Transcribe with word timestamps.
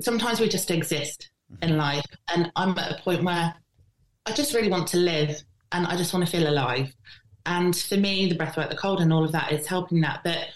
sometimes 0.00 0.40
we 0.40 0.48
just 0.48 0.70
exist 0.70 1.30
mm-hmm. 1.52 1.64
in 1.64 1.76
life. 1.76 2.04
And 2.34 2.50
I'm 2.56 2.76
at 2.78 2.98
a 2.98 3.02
point 3.02 3.24
where 3.24 3.54
I 4.26 4.32
just 4.32 4.54
really 4.54 4.70
want 4.70 4.88
to 4.88 4.96
live 4.96 5.42
and 5.72 5.86
I 5.86 5.96
just 5.96 6.12
want 6.12 6.24
to 6.24 6.30
feel 6.30 6.48
alive. 6.48 6.94
And 7.46 7.76
for 7.76 7.96
me, 7.96 8.28
the 8.28 8.36
breathwork, 8.36 8.70
the 8.70 8.76
cold, 8.76 9.00
and 9.00 9.12
all 9.12 9.24
of 9.24 9.32
that 9.32 9.52
is 9.52 9.66
helping 9.66 10.00
that. 10.00 10.20
But 10.24 10.48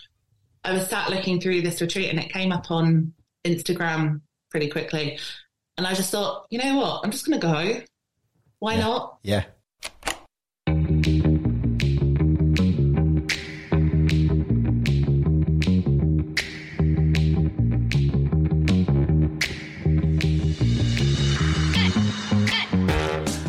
I 0.65 0.73
was 0.73 0.89
sat 0.89 1.11
looking 1.11 1.41
through 1.41 1.63
this 1.63 1.81
retreat 1.81 2.11
and 2.11 2.19
it 2.19 2.33
came 2.33 2.53
up 2.53 2.71
on 2.71 3.13
Instagram 3.45 4.23
pretty 4.51 4.69
quickly. 4.69 5.19
And 5.77 5.87
I 5.87 5.95
just 5.95 6.11
thought, 6.11 6.47
you 6.51 6.59
know 6.59 6.77
what? 6.77 7.03
I'm 7.05 7.11
just 7.11 7.27
going 7.27 7.41
to 7.41 7.47
go. 7.47 7.83
Why 8.59 8.75
yeah. 8.75 8.81
not? 8.81 9.19
Yeah. 9.23 9.45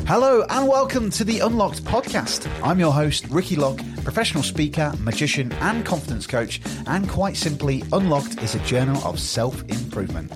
Hello 0.09 0.43
and 0.49 0.67
welcome 0.67 1.11
to 1.11 1.23
the 1.23 1.41
Unlocked 1.41 1.83
podcast. 1.83 2.49
I'm 2.63 2.79
your 2.79 2.91
host, 2.91 3.27
Ricky 3.29 3.55
Lock, 3.55 3.79
professional 4.03 4.41
speaker, 4.41 4.91
magician, 5.01 5.51
and 5.61 5.85
confidence 5.85 6.25
coach. 6.25 6.61
And 6.87 7.07
quite 7.07 7.37
simply, 7.37 7.83
Unlocked 7.93 8.41
is 8.41 8.55
a 8.55 8.59
journal 8.61 8.99
of 9.05 9.19
self 9.19 9.61
improvement. 9.69 10.33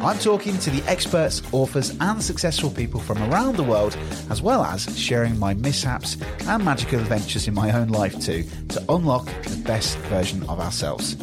I'm 0.00 0.18
talking 0.18 0.58
to 0.58 0.68
the 0.68 0.82
experts, 0.90 1.42
authors, 1.52 1.96
and 2.00 2.20
successful 2.20 2.70
people 2.70 2.98
from 2.98 3.22
around 3.32 3.54
the 3.56 3.62
world, 3.62 3.96
as 4.30 4.42
well 4.42 4.64
as 4.64 4.98
sharing 4.98 5.38
my 5.38 5.54
mishaps 5.54 6.16
and 6.48 6.64
magical 6.64 6.98
adventures 6.98 7.46
in 7.46 7.54
my 7.54 7.70
own 7.70 7.90
life 7.90 8.18
too, 8.18 8.42
to 8.70 8.84
unlock 8.88 9.26
the 9.44 9.62
best 9.64 9.96
version 10.08 10.42
of 10.48 10.58
ourselves. 10.58 11.16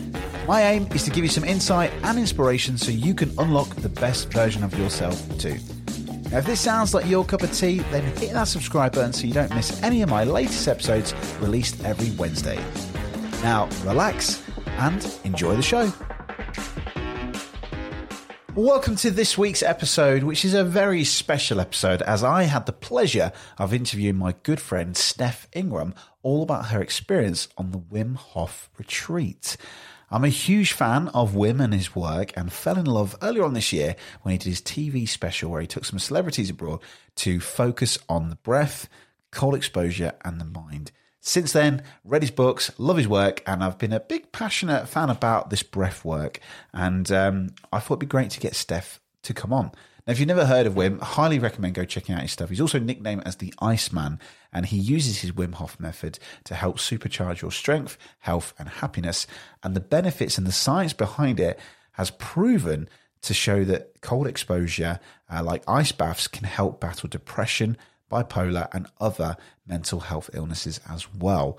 My 0.48 0.62
aim 0.62 0.88
is 0.94 1.04
to 1.04 1.12
give 1.12 1.26
you 1.26 1.30
some 1.30 1.44
insight 1.44 1.92
and 2.04 2.18
inspiration 2.18 2.78
so 2.78 2.90
you 2.90 3.14
can 3.14 3.38
unlock 3.38 3.76
the 3.76 3.90
best 3.90 4.32
version 4.32 4.64
of 4.64 4.80
yourself 4.80 5.38
too. 5.38 5.58
Now, 6.32 6.38
if 6.38 6.46
this 6.46 6.62
sounds 6.62 6.94
like 6.94 7.08
your 7.08 7.26
cup 7.26 7.44
of 7.44 7.52
tea, 7.52 7.80
then 7.92 8.04
hit 8.16 8.32
that 8.32 8.46
subscribe 8.46 8.94
button 8.94 9.12
so 9.12 9.28
you 9.28 9.34
don't 9.34 9.54
miss 9.54 9.84
any 9.84 10.02
of 10.02 10.10
my 10.10 10.24
latest 10.24 10.66
episodes 10.66 11.14
released 11.42 11.84
every 11.84 12.12
Wednesday. 12.12 12.58
Now, 13.44 13.68
relax 13.84 14.42
and 14.66 15.06
enjoy 15.26 15.58
the 15.58 15.62
show. 15.62 15.92
Welcome 18.56 18.96
to 18.98 19.12
this 19.12 19.38
week's 19.38 19.62
episode, 19.62 20.24
which 20.24 20.46
is 20.46 20.54
a 20.54 20.64
very 20.64 21.04
special 21.04 21.60
episode 21.60 22.02
as 22.04 22.24
I 22.24 22.44
had 22.44 22.66
the 22.66 22.72
pleasure 22.72 23.34
of 23.58 23.74
interviewing 23.74 24.16
my 24.16 24.34
good 24.44 24.62
friend 24.62 24.96
Steph 24.96 25.50
Ingram 25.52 25.94
all 26.24 26.44
about 26.44 26.68
her 26.68 26.82
experience 26.82 27.50
on 27.58 27.72
the 27.72 27.80
Wim 27.80 28.16
Hof 28.16 28.70
retreat. 28.78 29.58
I'm 30.14 30.26
a 30.26 30.30
huge 30.30 30.74
fan 30.74 31.08
of 31.10 31.36
Wim 31.36 31.64
and 31.64 31.74
his 31.74 31.96
work 31.96 32.34
and 32.36 32.52
fell 32.52 32.78
in 32.78 32.86
love 32.86 33.16
earlier 33.22 33.46
on 33.46 33.54
this 33.54 33.72
year 33.72 33.96
when 34.24 34.34
he 34.34 34.38
did 34.38 34.50
his 34.50 34.62
TV 34.62 35.08
special 35.08 35.50
where 35.50 35.62
he 35.62 35.68
took 35.68 35.86
some 35.86 36.00
celebrities 36.00 36.50
abroad 36.50 36.82
to 37.16 37.40
focus 37.40 37.98
on 38.10 38.28
the 38.28 38.36
breath, 38.36 38.90
cold 39.32 39.56
exposure, 39.56 40.12
and 40.26 40.42
the 40.42 40.46
mind. 40.46 40.92
Since 41.22 41.54
then, 41.54 41.84
read 42.04 42.24
his 42.24 42.32
books, 42.32 42.72
love 42.78 42.98
his 42.98 43.08
work, 43.08 43.42
and 43.48 43.64
I've 43.64 43.78
been 43.78 43.94
a 43.94 44.02
big 44.02 44.34
passionate 44.34 44.90
fan 44.90 45.10
about 45.10 45.50
this 45.50 45.64
breath 45.64 46.04
work. 46.04 46.42
And 46.74 47.10
um, 47.10 47.52
I 47.72 47.80
thought 47.80 47.94
it'd 47.94 48.00
be 48.00 48.06
great 48.08 48.32
to 48.32 48.40
get 48.42 48.56
Steph 48.56 49.00
to 49.24 49.34
come 49.34 49.54
on. 49.54 49.72
Now, 50.12 50.16
if 50.16 50.20
you've 50.20 50.28
never 50.28 50.46
heard 50.46 50.68
of 50.68 50.74
Wim, 50.74 51.02
I 51.02 51.06
highly 51.06 51.40
recommend 51.40 51.74
go 51.74 51.86
checking 51.86 52.14
out 52.14 52.22
his 52.22 52.34
stuff. 52.34 52.50
He's 52.50 52.60
also 52.60 52.80
nicknamed 52.80 53.24
as 53.26 53.38
the 53.38 53.54
Iceman, 53.62 54.20
and 54.52 54.66
he 54.66 54.76
uses 54.76 55.20
his 55.20 55.32
Wim 55.32 55.54
Hof 55.54 55.80
method 55.80 56.20
to 56.44 56.54
help 56.54 56.80
supercharge 56.80 57.42
your 57.42 57.54
strength, 57.54 57.98
health, 58.20 58.54
and 58.60 58.68
happiness. 58.68 59.26
And 59.64 59.74
the 59.74 59.80
benefits 59.80 60.38
and 60.38 60.46
the 60.46 60.52
science 60.52 60.92
behind 60.92 61.40
it 61.40 61.58
has 61.94 62.12
proven 62.12 62.90
to 63.22 63.34
show 63.34 63.64
that 63.64 64.02
cold 64.02 64.28
exposure, 64.28 65.00
uh, 65.32 65.44
like 65.44 65.64
ice 65.66 65.94
baths, 65.94 66.28
can 66.28 66.44
help 66.44 66.82
battle 66.82 67.08
depression, 67.08 67.78
bipolar, 68.12 68.68
and 68.74 68.88
other 69.00 69.38
mental 69.66 70.02
health 70.02 70.30
illnesses 70.34 70.82
as 70.90 71.08
well. 71.14 71.58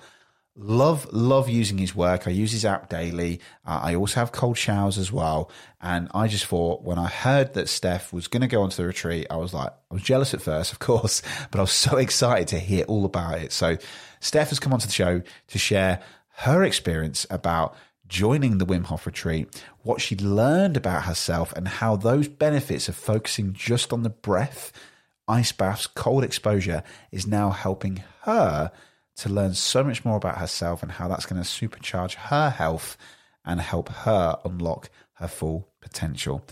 Love, 0.55 1.11
love 1.13 1.49
using 1.49 1.79
his 1.79 1.95
work. 1.95 2.29
I 2.29 2.31
use 2.31 2.53
his 2.53 2.67
app 2.67 2.91
daily. 2.91 3.41
Uh, 3.65 3.81
I 3.85 3.95
also 3.95 4.21
have 4.21 4.33
cold 4.33 4.59
showers 4.59 4.99
as 4.99 5.11
well. 5.11 5.51
And 5.81 6.11
I 6.13 6.29
just 6.29 6.45
thought 6.45 6.83
when 6.83 6.99
I 6.99 7.09
heard 7.09 7.55
that 7.55 7.71
Steph 7.71 8.13
was 8.13 8.29
going 8.29 8.43
to 8.43 8.47
go 8.47 8.63
onto 8.63 8.77
the 8.77 8.87
retreat, 8.87 9.27
I 9.31 9.37
was 9.37 9.55
like, 9.55 9.71
I 9.91 9.95
was 9.95 10.03
jealous 10.03 10.35
at 10.35 10.43
first, 10.43 10.71
of 10.71 10.79
course, 10.79 11.23
but 11.51 11.59
I 11.59 11.63
was 11.63 11.73
so 11.73 11.97
excited 11.97 12.49
to 12.49 12.59
hear 12.59 12.85
all 12.85 13.07
about 13.07 13.39
it. 13.39 13.51
So 13.53 13.79
Steph 14.21 14.51
has 14.51 14.61
come 14.61 14.75
onto 14.75 14.87
the 14.87 14.93
show 14.93 15.23
to 15.49 15.59
share 15.59 16.03
her 16.37 16.63
experience 16.65 17.27
about 17.31 17.75
joining 18.07 18.59
the 18.59 18.67
Wim 18.67 18.85
Hof 18.85 19.07
retreat, 19.07 19.63
what 19.85 20.03
she 20.03 20.17
learned 20.17 20.77
about 20.77 21.05
herself 21.05 21.55
and 21.55 21.67
how 21.67 21.97
those 21.97 22.29
benefits 22.29 22.91
of 22.91 22.95
focusing 22.95 23.55
just 23.55 23.91
on 23.91 24.03
the 24.03 24.11
breath, 24.11 24.71
ice 25.27 25.51
baths, 25.51 25.87
cold 25.87 26.23
exposure 26.23 26.83
is 27.11 27.27
now 27.27 27.51
helping 27.51 28.05
her 28.23 28.71
to 29.17 29.29
learn 29.29 29.55
so 29.55 29.85
much 29.85 30.05
more 30.05 30.17
about 30.17 30.39
herself 30.39 30.83
and 30.83 30.93
how 30.93 31.09
that's 31.09 31.27
going 31.27 31.43
to 31.43 31.49
supercharge 31.49 32.15
her 32.15 32.51
health 32.51 32.97
and 33.45 33.61
help 33.61 33.89
her 33.89 34.39
unlock 34.45 34.91
her 35.15 35.29
full 35.29 35.69
potential. 35.81 36.45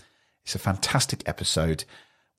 It's 0.43 0.55
a 0.55 0.59
fantastic 0.59 1.27
episode. 1.27 1.85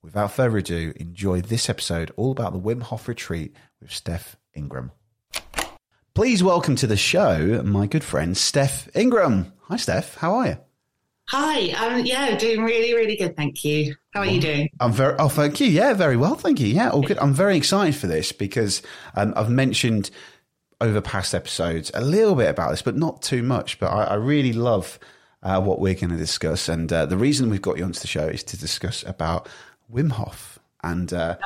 Without 0.01 0.31
further 0.31 0.57
ado, 0.57 0.93
enjoy 0.97 1.41
this 1.41 1.69
episode 1.69 2.11
all 2.17 2.31
about 2.31 2.53
the 2.53 2.59
Wim 2.59 2.83
Hof 2.83 3.07
retreat 3.07 3.55
with 3.81 3.91
Steph 3.91 4.35
Ingram. 4.53 4.91
Please 6.13 6.43
welcome 6.43 6.75
to 6.75 6.87
the 6.87 6.97
show 6.97 7.63
my 7.63 7.87
good 7.87 8.03
friend 8.03 8.37
Steph 8.37 8.87
Ingram. 8.95 9.53
Hi, 9.63 9.77
Steph. 9.77 10.15
How 10.15 10.35
are 10.35 10.47
you? 10.47 10.72
Hi. 11.29 11.69
Um, 11.71 12.05
yeah, 12.05 12.35
doing 12.37 12.63
really, 12.63 12.93
really 12.93 13.15
good. 13.15 13.35
Thank 13.35 13.63
you. 13.63 13.95
How 14.13 14.21
are 14.21 14.25
you 14.25 14.41
doing? 14.41 14.69
I'm 14.79 14.91
very. 14.91 15.15
Oh, 15.19 15.29
thank 15.29 15.59
you. 15.59 15.67
Yeah, 15.67 15.93
very 15.93 16.17
well. 16.17 16.35
Thank 16.35 16.59
you. 16.59 16.67
Yeah, 16.67 16.89
all 16.89 17.01
good. 17.01 17.17
I'm 17.17 17.33
very 17.33 17.57
excited 17.57 17.95
for 17.95 18.07
this 18.07 18.31
because 18.31 18.81
um, 19.15 19.33
I've 19.35 19.49
mentioned 19.49 20.11
over 20.81 21.01
past 21.01 21.33
episodes 21.33 21.91
a 21.93 22.01
little 22.01 22.35
bit 22.35 22.49
about 22.49 22.71
this, 22.71 22.81
but 22.81 22.95
not 22.95 23.21
too 23.21 23.41
much. 23.41 23.79
But 23.79 23.87
I, 23.87 24.03
I 24.03 24.13
really 24.15 24.53
love 24.53 24.99
uh, 25.41 25.61
what 25.61 25.79
we're 25.79 25.93
going 25.93 26.09
to 26.09 26.17
discuss, 26.17 26.67
and 26.67 26.91
uh, 26.91 27.05
the 27.05 27.17
reason 27.17 27.49
we've 27.49 27.61
got 27.61 27.77
you 27.77 27.85
onto 27.85 27.99
the 27.99 28.07
show 28.07 28.27
is 28.27 28.43
to 28.43 28.57
discuss 28.57 29.03
about 29.03 29.47
Wim 29.91 30.11
Hof 30.11 30.59
and 30.83 31.13
uh, 31.13 31.37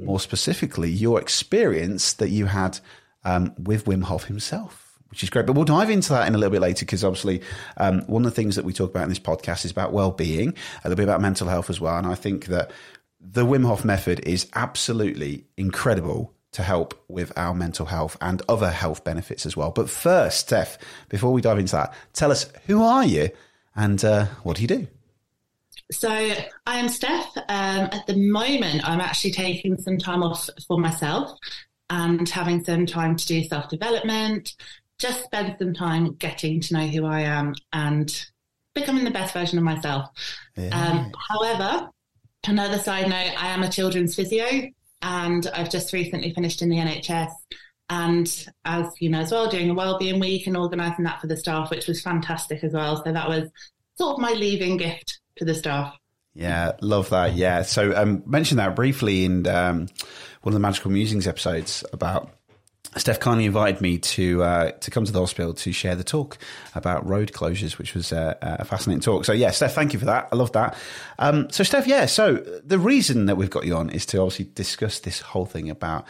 more 0.00 0.18
specifically 0.18 0.90
your 0.90 1.20
experience 1.20 2.14
that 2.14 2.30
you 2.30 2.46
had 2.46 2.80
um, 3.24 3.52
with 3.58 3.84
Wim 3.84 4.04
Hof 4.04 4.24
himself 4.24 4.85
which 5.10 5.22
is 5.22 5.30
great. 5.30 5.46
But 5.46 5.54
we'll 5.54 5.64
dive 5.64 5.90
into 5.90 6.10
that 6.10 6.26
in 6.26 6.34
a 6.34 6.38
little 6.38 6.52
bit 6.52 6.60
later 6.60 6.84
because 6.84 7.04
obviously 7.04 7.42
um, 7.76 8.02
one 8.02 8.24
of 8.24 8.30
the 8.30 8.34
things 8.34 8.56
that 8.56 8.64
we 8.64 8.72
talk 8.72 8.90
about 8.90 9.04
in 9.04 9.08
this 9.08 9.18
podcast 9.18 9.64
is 9.64 9.70
about 9.70 9.92
well-being, 9.92 10.50
a 10.84 10.88
little 10.88 10.96
bit 10.96 11.04
about 11.04 11.20
mental 11.20 11.48
health 11.48 11.70
as 11.70 11.80
well. 11.80 11.96
And 11.96 12.06
I 12.06 12.14
think 12.14 12.46
that 12.46 12.70
the 13.20 13.44
Wim 13.44 13.66
Hof 13.66 13.84
method 13.84 14.20
is 14.26 14.48
absolutely 14.54 15.46
incredible 15.56 16.32
to 16.52 16.62
help 16.62 17.02
with 17.08 17.32
our 17.36 17.54
mental 17.54 17.86
health 17.86 18.16
and 18.20 18.40
other 18.48 18.70
health 18.70 19.04
benefits 19.04 19.44
as 19.44 19.56
well. 19.56 19.70
But 19.70 19.90
first, 19.90 20.40
Steph, 20.40 20.78
before 21.08 21.32
we 21.32 21.42
dive 21.42 21.58
into 21.58 21.72
that, 21.72 21.94
tell 22.12 22.30
us 22.30 22.50
who 22.66 22.82
are 22.82 23.04
you 23.04 23.28
and 23.74 24.02
uh, 24.04 24.26
what 24.42 24.56
do 24.56 24.62
you 24.62 24.68
do? 24.68 24.86
So 25.92 26.08
I 26.10 26.78
am 26.78 26.88
Steph. 26.88 27.36
Um, 27.36 27.88
at 27.92 28.06
the 28.06 28.16
moment, 28.16 28.88
I'm 28.88 29.00
actually 29.00 29.32
taking 29.32 29.76
some 29.76 29.98
time 29.98 30.22
off 30.22 30.48
for 30.66 30.78
myself 30.78 31.38
and 31.90 32.28
having 32.28 32.64
some 32.64 32.86
time 32.86 33.16
to 33.16 33.26
do 33.26 33.44
self 33.44 33.68
development, 33.68 34.54
just 34.98 35.24
spend 35.24 35.56
some 35.58 35.74
time 35.74 36.14
getting 36.14 36.60
to 36.60 36.74
know 36.74 36.86
who 36.86 37.04
I 37.04 37.20
am 37.20 37.54
and 37.72 38.26
becoming 38.74 39.04
the 39.04 39.10
best 39.10 39.34
version 39.34 39.58
of 39.58 39.64
myself. 39.64 40.10
Yeah. 40.56 40.68
Um, 40.68 41.12
however, 41.28 41.90
another 42.46 42.78
side 42.78 43.08
note, 43.08 43.42
I 43.42 43.48
am 43.48 43.62
a 43.62 43.70
children's 43.70 44.14
physio 44.14 44.68
and 45.02 45.46
I've 45.54 45.70
just 45.70 45.92
recently 45.92 46.32
finished 46.32 46.62
in 46.62 46.68
the 46.68 46.76
NHS. 46.76 47.32
And 47.88 48.46
as 48.64 48.86
you 48.98 49.08
know, 49.10 49.20
as 49.20 49.30
well, 49.30 49.48
doing 49.48 49.70
a 49.70 49.74
wellbeing 49.74 50.18
week 50.18 50.46
and 50.46 50.56
organising 50.56 51.04
that 51.04 51.20
for 51.20 51.28
the 51.28 51.36
staff, 51.36 51.70
which 51.70 51.86
was 51.86 52.02
fantastic 52.02 52.64
as 52.64 52.72
well. 52.72 53.02
So 53.04 53.12
that 53.12 53.28
was 53.28 53.48
sort 53.96 54.14
of 54.14 54.20
my 54.20 54.32
leaving 54.32 54.76
gift 54.76 55.20
to 55.36 55.44
the 55.44 55.54
staff. 55.54 55.94
Yeah, 56.34 56.72
love 56.82 57.10
that. 57.10 57.34
Yeah. 57.34 57.62
So 57.62 57.96
um, 57.96 58.22
mentioned 58.26 58.58
that 58.58 58.76
briefly 58.76 59.24
in 59.24 59.46
um, 59.46 59.86
one 60.42 60.50
of 60.50 60.52
the 60.52 60.60
Magical 60.60 60.90
Musings 60.90 61.26
episodes 61.26 61.84
about 61.92 62.35
Steph 62.96 63.20
kindly 63.20 63.44
invited 63.44 63.80
me 63.80 63.98
to 63.98 64.42
uh, 64.42 64.70
to 64.72 64.90
come 64.90 65.04
to 65.04 65.12
the 65.12 65.20
hospital 65.20 65.52
to 65.54 65.72
share 65.72 65.94
the 65.94 66.04
talk 66.04 66.38
about 66.74 67.06
road 67.06 67.32
closures, 67.32 67.78
which 67.78 67.94
was 67.94 68.12
uh, 68.12 68.34
a 68.40 68.64
fascinating 68.64 69.00
talk. 69.00 69.24
So 69.24 69.32
yeah, 69.32 69.50
Steph, 69.50 69.74
thank 69.74 69.92
you 69.92 69.98
for 69.98 70.06
that. 70.06 70.28
I 70.32 70.36
love 70.36 70.52
that. 70.52 70.76
Um, 71.18 71.50
so 71.50 71.62
Steph, 71.64 71.86
yeah. 71.86 72.06
So 72.06 72.36
the 72.64 72.78
reason 72.78 73.26
that 73.26 73.36
we've 73.36 73.50
got 73.50 73.66
you 73.66 73.76
on 73.76 73.90
is 73.90 74.06
to 74.06 74.18
obviously 74.18 74.46
discuss 74.54 75.00
this 75.00 75.20
whole 75.20 75.46
thing 75.46 75.68
about 75.68 76.06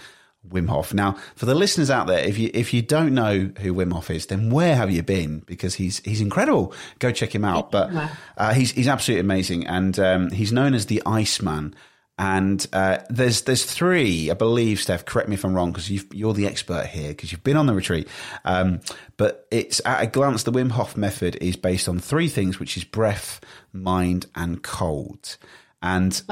Wim 0.49 0.69
Hof. 0.69 0.95
Now, 0.95 1.17
for 1.35 1.47
the 1.47 1.55
listeners 1.55 1.91
out 1.91 2.07
there, 2.07 2.21
if 2.21 2.39
you 2.39 2.51
if 2.55 2.73
you 2.73 2.83
don't 2.83 3.15
know 3.15 3.51
who 3.61 3.75
Wim 3.75 3.93
Hof 3.93 4.11
is, 4.11 4.27
then 4.27 4.51
where 4.51 4.77
have 4.77 4.91
you 4.91 5.03
been? 5.03 5.41
Because 5.41 5.75
he's 5.75 5.99
he's 6.01 6.21
incredible. 6.21 6.73
Go 6.99 7.11
check 7.11 7.35
him 7.35 7.45
out. 7.45 7.73
But 7.73 7.91
uh, 8.37 8.55
he's 8.55 8.71
he's 8.73 8.89
absolutely 8.89 9.21
amazing, 9.21 9.67
and 9.67 9.99
um, 9.99 10.31
he's 10.31 10.53
known 10.53 10.75
as 10.75 10.87
the 10.87 11.03
Iceman. 11.05 11.75
And 12.19 12.67
uh, 12.73 12.99
there's 13.11 13.43
there's 13.43 13.67
three, 13.67 14.31
I 14.31 14.35
believe, 14.35 14.81
Steph. 14.81 15.05
Correct 15.05 15.29
me 15.29 15.35
if 15.35 15.45
I'm 15.45 15.55
wrong, 15.55 15.71
because 15.71 15.91
you're 16.15 16.33
the 16.33 16.47
expert 16.47 16.87
here, 16.87 17.09
because 17.09 17.31
you've 17.31 17.45
been 17.45 17.59
on 17.59 17.67
the 17.67 17.75
retreat. 17.75 18.09
Um, 18.45 18.81
but 19.19 19.47
it's 19.51 19.83
at 19.85 20.03
a 20.03 20.07
glance, 20.07 20.43
the 20.43 20.53
Wim 20.53 20.71
Hof 20.71 20.97
method 20.97 21.37
is 21.43 21.57
based 21.57 21.91
on 21.91 21.99
three 21.99 22.29
things, 22.29 22.59
which 22.59 22.79
is 22.79 22.85
breath, 22.85 23.41
mind, 23.73 24.27
and 24.35 24.63
cold. 24.63 25.37
And 25.83 26.23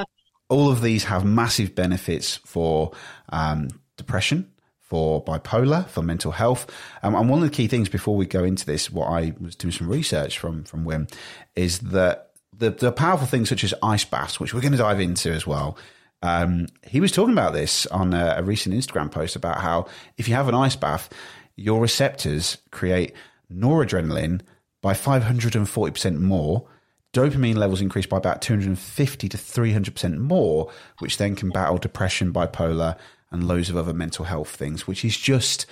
all 0.48 0.70
of 0.70 0.80
these 0.80 1.04
have 1.04 1.24
massive 1.24 1.74
benefits 1.74 2.36
for 2.46 2.92
um, 3.28 3.68
depression, 3.98 4.50
for 4.78 5.22
bipolar, 5.22 5.86
for 5.88 6.02
mental 6.02 6.32
health. 6.32 6.66
Um, 7.02 7.14
and 7.14 7.28
one 7.28 7.42
of 7.42 7.48
the 7.50 7.54
key 7.54 7.68
things 7.68 7.90
before 7.90 8.16
we 8.16 8.24
go 8.24 8.42
into 8.42 8.64
this, 8.64 8.90
what 8.90 9.08
I 9.08 9.34
was 9.38 9.54
doing 9.54 9.72
some 9.72 9.90
research 9.90 10.38
from 10.38 10.64
from 10.64 10.86
Wim, 10.86 11.12
is 11.54 11.80
that 11.80 12.30
the, 12.58 12.70
the 12.70 12.92
powerful 12.92 13.26
things 13.26 13.48
such 13.48 13.64
as 13.64 13.74
ice 13.82 14.04
baths, 14.04 14.38
which 14.38 14.54
we're 14.54 14.60
going 14.60 14.72
to 14.72 14.78
dive 14.78 15.00
into 15.00 15.30
as 15.32 15.46
well. 15.46 15.76
Um, 16.22 16.66
he 16.86 17.00
was 17.00 17.12
talking 17.12 17.32
about 17.32 17.52
this 17.52 17.86
on 17.86 18.14
a, 18.14 18.36
a 18.38 18.42
recent 18.42 18.74
Instagram 18.74 19.10
post 19.10 19.36
about 19.36 19.60
how 19.60 19.86
if 20.16 20.28
you 20.28 20.34
have 20.34 20.48
an 20.48 20.54
ice 20.54 20.76
bath, 20.76 21.10
your 21.56 21.80
receptors 21.80 22.58
create 22.70 23.12
noradrenaline 23.52 24.40
by 24.82 24.94
540% 24.94 26.18
more. 26.18 26.66
Dopamine 27.12 27.56
levels 27.56 27.80
increase 27.80 28.06
by 28.06 28.16
about 28.16 28.42
250 28.42 29.28
to 29.28 29.36
300% 29.36 30.18
more, 30.18 30.70
which 30.98 31.16
then 31.18 31.36
can 31.36 31.50
battle 31.50 31.78
depression, 31.78 32.32
bipolar, 32.32 32.96
and 33.30 33.46
loads 33.46 33.70
of 33.70 33.76
other 33.76 33.92
mental 33.92 34.24
health 34.24 34.48
things, 34.48 34.86
which 34.86 35.04
is 35.04 35.16
just 35.16 35.66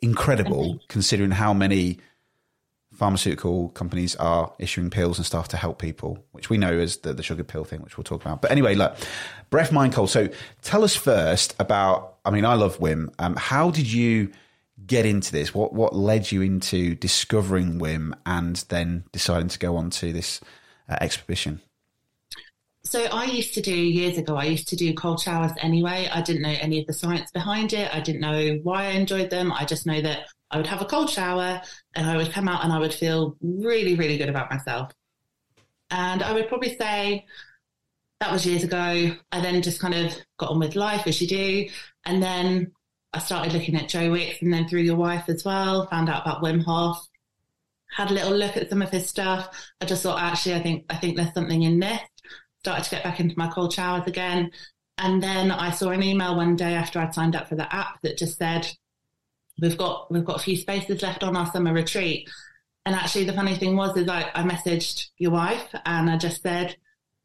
incredible 0.00 0.80
considering 0.88 1.32
how 1.32 1.52
many 1.52 1.98
pharmaceutical 2.98 3.68
companies 3.70 4.16
are 4.16 4.52
issuing 4.58 4.90
pills 4.90 5.18
and 5.18 5.24
stuff 5.24 5.46
to 5.46 5.56
help 5.56 5.78
people, 5.78 6.18
which 6.32 6.50
we 6.50 6.58
know 6.58 6.72
is 6.72 6.96
the, 6.98 7.12
the 7.12 7.22
sugar 7.22 7.44
pill 7.44 7.62
thing, 7.62 7.80
which 7.80 7.96
we'll 7.96 8.02
talk 8.02 8.20
about. 8.20 8.42
But 8.42 8.50
anyway, 8.50 8.74
look, 8.74 8.96
breath, 9.50 9.70
mind, 9.70 9.92
cold. 9.92 10.10
So 10.10 10.28
tell 10.62 10.82
us 10.82 10.96
first 10.96 11.54
about, 11.60 12.16
I 12.24 12.30
mean, 12.30 12.44
I 12.44 12.54
love 12.54 12.78
Wim. 12.80 13.14
Um, 13.20 13.36
how 13.36 13.70
did 13.70 13.90
you 13.90 14.32
get 14.84 15.06
into 15.06 15.30
this? 15.30 15.54
What, 15.54 15.72
what 15.72 15.94
led 15.94 16.32
you 16.32 16.42
into 16.42 16.96
discovering 16.96 17.78
Wim 17.78 18.14
and 18.26 18.56
then 18.68 19.04
deciding 19.12 19.48
to 19.48 19.60
go 19.60 19.76
on 19.76 19.90
to 19.90 20.12
this 20.12 20.40
uh, 20.88 20.96
expedition? 21.00 21.60
So 22.82 23.04
I 23.04 23.26
used 23.26 23.54
to 23.54 23.60
do 23.60 23.74
years 23.74 24.18
ago, 24.18 24.34
I 24.34 24.46
used 24.46 24.66
to 24.68 24.76
do 24.76 24.92
cold 24.92 25.20
showers 25.20 25.52
anyway. 25.60 26.08
I 26.12 26.20
didn't 26.20 26.42
know 26.42 26.56
any 26.60 26.80
of 26.80 26.86
the 26.88 26.94
science 26.94 27.30
behind 27.30 27.72
it. 27.74 27.94
I 27.94 28.00
didn't 28.00 28.22
know 28.22 28.58
why 28.64 28.86
I 28.86 28.90
enjoyed 28.90 29.30
them. 29.30 29.52
I 29.52 29.64
just 29.66 29.86
know 29.86 30.00
that 30.00 30.26
I 30.50 30.56
would 30.56 30.66
have 30.66 30.80
a 30.80 30.86
cold 30.86 31.10
shower 31.10 31.60
and 31.94 32.08
I 32.08 32.16
would 32.16 32.32
come 32.32 32.48
out 32.48 32.64
and 32.64 32.72
I 32.72 32.78
would 32.78 32.94
feel 32.94 33.36
really, 33.42 33.94
really 33.94 34.16
good 34.18 34.28
about 34.28 34.50
myself. 34.50 34.92
And 35.90 36.22
I 36.22 36.32
would 36.32 36.48
probably 36.48 36.76
say 36.76 37.26
that 38.20 38.32
was 38.32 38.46
years 38.46 38.64
ago. 38.64 39.14
I 39.32 39.40
then 39.40 39.62
just 39.62 39.80
kind 39.80 39.94
of 39.94 40.14
got 40.38 40.50
on 40.50 40.58
with 40.58 40.76
life 40.76 41.06
as 41.06 41.20
you 41.20 41.28
do. 41.28 41.68
And 42.04 42.22
then 42.22 42.72
I 43.12 43.18
started 43.20 43.52
looking 43.52 43.76
at 43.76 43.88
Joe 43.88 44.10
Wicks 44.10 44.42
and 44.42 44.52
then 44.52 44.68
through 44.68 44.82
your 44.82 44.96
wife 44.96 45.28
as 45.28 45.44
well, 45.44 45.86
found 45.86 46.08
out 46.08 46.22
about 46.22 46.42
Wim 46.42 46.62
Hof, 46.64 47.06
had 47.90 48.10
a 48.10 48.14
little 48.14 48.36
look 48.36 48.56
at 48.56 48.70
some 48.70 48.82
of 48.82 48.90
his 48.90 49.08
stuff. 49.08 49.48
I 49.80 49.86
just 49.86 50.02
thought, 50.02 50.20
actually, 50.20 50.54
I 50.54 50.62
think, 50.62 50.84
I 50.90 50.96
think 50.96 51.16
there's 51.16 51.32
something 51.32 51.62
in 51.62 51.80
this. 51.80 52.00
Started 52.60 52.84
to 52.84 52.90
get 52.90 53.04
back 53.04 53.20
into 53.20 53.38
my 53.38 53.48
cold 53.48 53.72
showers 53.72 54.06
again. 54.06 54.50
And 54.98 55.22
then 55.22 55.50
I 55.50 55.70
saw 55.70 55.90
an 55.90 56.02
email 56.02 56.36
one 56.36 56.56
day 56.56 56.74
after 56.74 56.98
I'd 56.98 57.14
signed 57.14 57.36
up 57.36 57.48
for 57.48 57.54
the 57.54 57.72
app 57.72 58.02
that 58.02 58.18
just 58.18 58.36
said, 58.36 58.68
we've 59.60 59.76
got 59.76 60.10
we've 60.10 60.24
got 60.24 60.36
a 60.36 60.42
few 60.42 60.56
spaces 60.56 61.02
left 61.02 61.22
on 61.22 61.36
our 61.36 61.50
summer 61.50 61.72
retreat. 61.72 62.28
And 62.86 62.94
actually, 62.94 63.24
the 63.24 63.34
funny 63.34 63.54
thing 63.54 63.76
was, 63.76 63.96
is 63.96 64.08
I, 64.08 64.30
I 64.34 64.42
messaged 64.42 65.08
your 65.18 65.32
wife 65.32 65.68
and 65.84 66.08
I 66.08 66.16
just 66.16 66.42
said, 66.42 66.76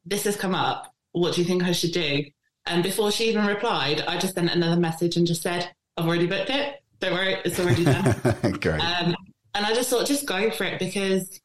"This 0.05 0.23
has 0.25 0.35
come 0.35 0.55
up. 0.55 0.93
What 1.13 1.35
do 1.35 1.41
you 1.41 1.47
think 1.47 1.63
I 1.63 1.71
should 1.71 1.93
do?" 1.93 2.25
And 2.65 2.83
before 2.83 3.11
she 3.11 3.29
even 3.29 3.45
replied, 3.45 4.01
I 4.01 4.17
just 4.17 4.35
sent 4.35 4.49
another 4.49 4.79
message 4.79 5.15
and 5.15 5.27
just 5.27 5.41
said, 5.41 5.69
"I've 5.97 6.05
already 6.05 6.27
booked 6.27 6.49
it. 6.49 6.81
Don't 6.99 7.13
worry, 7.13 7.37
it's 7.45 7.59
already 7.59 7.85
done." 7.85 8.15
Great. 8.61 8.81
Um, 8.81 9.15
and 9.55 9.65
I 9.65 9.73
just 9.73 9.89
thought, 9.89 10.07
just 10.07 10.25
go 10.25 10.49
for 10.51 10.63
it 10.63 10.79
because 10.79 11.39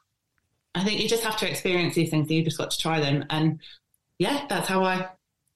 I 0.75 0.83
think 0.85 1.01
you 1.01 1.09
just 1.09 1.23
have 1.25 1.37
to 1.39 1.51
experience 1.51 1.95
these 1.95 2.11
things. 2.11 2.31
You 2.31 2.43
just 2.43 2.59
got 2.59 2.71
to 2.71 2.79
try 2.79 3.01
them, 3.01 3.25
and 3.31 3.61
yeah, 4.19 4.47
that's 4.49 4.69
how 4.69 4.83
I 4.85 5.09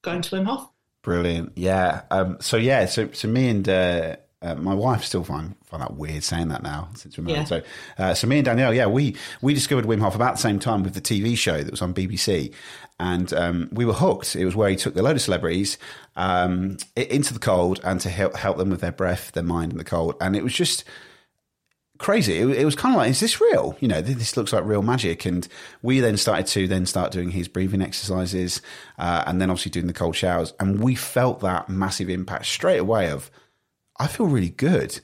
got 0.03 0.17
into 0.17 0.37
Wim 0.37 0.47
Hof. 0.47 0.69
Brilliant. 1.03 1.53
Yeah. 1.57 2.03
Um, 2.11 2.37
so 2.41 2.57
yeah. 2.57 2.87
So 2.87 3.11
so 3.13 3.29
me 3.29 3.49
and 3.49 3.69
uh, 3.69 4.17
uh, 4.43 4.55
my 4.57 4.75
wife 4.75 5.05
still 5.05 5.25
find 5.25 5.55
find 5.65 5.83
that 5.83 5.95
weird 5.95 6.23
saying 6.23 6.49
that 6.49 6.63
now 6.63 6.89
since 6.95 7.17
we're 7.17 7.25
married. 7.25 7.39
Yeah. 7.39 7.45
So, 7.45 7.63
uh, 7.99 8.15
so 8.15 8.27
me 8.27 8.39
and 8.39 8.45
Danielle, 8.45 8.75
yeah, 8.75 8.87
we 8.87 9.17
we 9.41 9.55
discovered 9.55 9.85
Wim 9.85 10.01
Hof 10.01 10.15
about 10.15 10.35
the 10.35 10.43
same 10.43 10.59
time 10.59 10.83
with 10.83 10.95
the 10.95 11.01
TV 11.01 11.37
show 11.37 11.63
that 11.63 11.71
was 11.71 11.83
on 11.83 11.95
BBC, 11.95 12.53
and 12.99 13.33
um, 13.33 13.69
we 13.73 13.85
were 13.85 13.93
hooked. 13.93 14.37
It 14.37 14.45
was 14.45 14.57
where 14.57 14.71
he 14.71 14.77
took 14.77 14.97
a 14.97 15.03
load 15.03 15.17
of 15.17 15.23
celebrities 15.23 15.79
um, 16.17 16.77
into 16.97 17.33
the 17.33 17.41
cold 17.41 17.81
and 17.85 18.01
to 18.01 18.11
help 18.11 18.37
help 18.37 18.59
them 18.59 18.71
with 18.71 18.81
their 18.81 18.93
breath, 18.93 19.33
their 19.33 19.43
mind, 19.43 19.73
and 19.73 19.81
the 19.81 19.85
cold, 19.85 20.17
and 20.21 20.37
it 20.37 20.43
was 20.43 20.55
just 20.55 20.85
crazy. 22.03 22.39
It, 22.39 22.49
it 22.49 22.65
was 22.65 22.75
kind 22.75 22.95
of 22.95 22.99
like, 22.99 23.11
is 23.11 23.21
this 23.21 23.41
real? 23.41 23.77
You 23.81 23.89
know, 23.89 24.03
this 24.03 24.37
looks 24.37 24.53
like 24.53 24.65
real 24.65 24.83
magic. 24.83 25.25
And 25.25 25.47
we 25.83 26.01
then 26.01 26.17
started 26.17 26.47
to 26.49 26.67
then 26.67 26.85
start 26.85 27.13
doing 27.13 27.31
his 27.31 27.49
breathing 27.49 27.81
exercises, 27.81 28.61
uh, 28.99 29.25
and 29.27 29.41
then 29.41 29.49
obviously 29.49 29.71
doing 29.71 29.87
the 29.87 29.93
cold 29.93 30.17
showers, 30.17 30.53
and 30.61 30.83
we 30.83 30.95
felt 30.95 31.41
that 31.41 31.69
massive 31.71 32.11
impact 32.11 32.47
straight 32.47 32.81
away 32.81 33.09
of 33.11 33.31
I 34.03 34.09
feel 34.09 34.27
really 34.27 34.51
good 34.51 34.99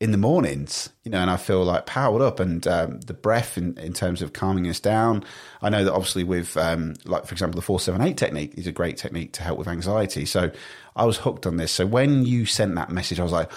in 0.00 0.10
the 0.10 0.16
mornings, 0.16 0.88
you 1.04 1.10
know, 1.10 1.18
and 1.18 1.30
I 1.30 1.36
feel 1.36 1.64
like 1.64 1.84
powered 1.84 2.22
up 2.22 2.40
and 2.40 2.66
um, 2.66 3.00
the 3.02 3.12
breath 3.12 3.58
in, 3.58 3.76
in 3.76 3.92
terms 3.92 4.22
of 4.22 4.32
calming 4.32 4.66
us 4.68 4.80
down. 4.80 5.22
I 5.60 5.68
know 5.68 5.84
that 5.84 5.92
obviously 5.92 6.24
with, 6.24 6.56
um, 6.56 6.94
like, 7.04 7.26
for 7.26 7.34
example, 7.34 7.56
the 7.60 7.64
478 7.64 8.16
technique 8.16 8.54
is 8.56 8.66
a 8.66 8.72
great 8.72 8.96
technique 8.96 9.32
to 9.34 9.42
help 9.42 9.58
with 9.58 9.68
anxiety. 9.68 10.24
So 10.24 10.50
I 10.96 11.04
was 11.04 11.18
hooked 11.18 11.44
on 11.44 11.58
this. 11.58 11.72
So 11.72 11.84
when 11.84 12.24
you 12.24 12.46
sent 12.46 12.74
that 12.76 12.90
message, 12.90 13.20
I 13.20 13.22
was 13.22 13.32
like, 13.32 13.52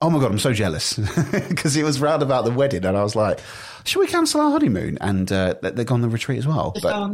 oh 0.00 0.10
my 0.10 0.18
God, 0.18 0.30
I'm 0.30 0.38
so 0.38 0.52
jealous 0.52 0.94
because 1.48 1.76
it 1.76 1.84
was 1.84 2.00
round 2.00 2.22
about 2.22 2.44
the 2.44 2.50
wedding. 2.50 2.84
And 2.84 2.96
I 2.96 3.02
was 3.02 3.16
like, 3.16 3.40
should 3.84 4.00
we 4.00 4.06
cancel 4.06 4.40
our 4.40 4.50
honeymoon? 4.50 4.98
And 5.00 5.30
uh, 5.30 5.54
they're 5.62 5.84
gone 5.84 6.00
the 6.00 6.08
retreat 6.08 6.38
as 6.38 6.46
well. 6.46 6.74
But 6.82 7.12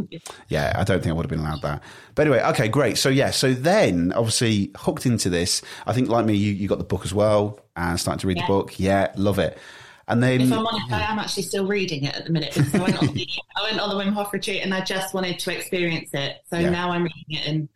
yeah, 0.49 0.73
I 0.77 0.85
don't 0.85 1.03
think 1.03 1.13
I 1.13 1.15
would 1.15 1.25
have 1.25 1.31
been 1.31 1.41
allowed 1.41 1.63
that. 1.63 1.83
But 2.15 2.27
anyway, 2.27 2.43
okay, 2.51 2.69
great. 2.69 2.99
So 2.99 3.09
yeah, 3.09 3.31
so 3.31 3.53
then 3.55 4.13
obviously 4.13 4.71
hooked 4.77 5.07
into 5.07 5.31
this. 5.31 5.63
I 5.87 5.93
think 5.93 6.09
like 6.09 6.27
me, 6.27 6.35
you, 6.35 6.53
you 6.53 6.69
got 6.69 6.79
the 6.79 6.85
book 6.85 7.05
as 7.05 7.15
well 7.15 7.61
and 7.77 7.99
starting 7.99 8.21
to 8.21 8.27
read 8.27 8.39
yeah. 8.39 8.45
the 8.45 8.53
book. 8.53 8.79
Yeah, 8.79 9.13
love 9.17 9.39
it. 9.39 9.59
And 10.09 10.21
then, 10.21 10.41
if 10.41 10.53
I'm 10.53 10.67
honest, 10.67 10.89
yeah. 10.89 10.97
I 10.97 11.13
am 11.13 11.19
actually 11.21 11.45
still 11.45 11.69
reading 11.69 12.03
it 12.03 12.17
at 12.17 12.25
the 12.25 12.33
minute 12.33 12.53
because 12.53 12.75
I 12.75 12.79
went, 12.81 13.01
on 13.01 13.15
the, 13.15 13.29
I 13.57 13.63
went 13.63 13.79
on 13.79 13.97
the 13.97 14.05
Wim 14.05 14.13
Hof 14.13 14.33
retreat 14.33 14.63
and 14.65 14.75
I 14.75 14.81
just 14.81 15.15
wanted 15.15 15.39
to 15.39 15.57
experience 15.57 16.11
it. 16.13 16.39
So 16.51 16.59
yeah. 16.59 16.71
now 16.71 16.91
I'm 16.91 17.05
reading 17.05 17.25
it 17.29 17.47
and 17.47 17.69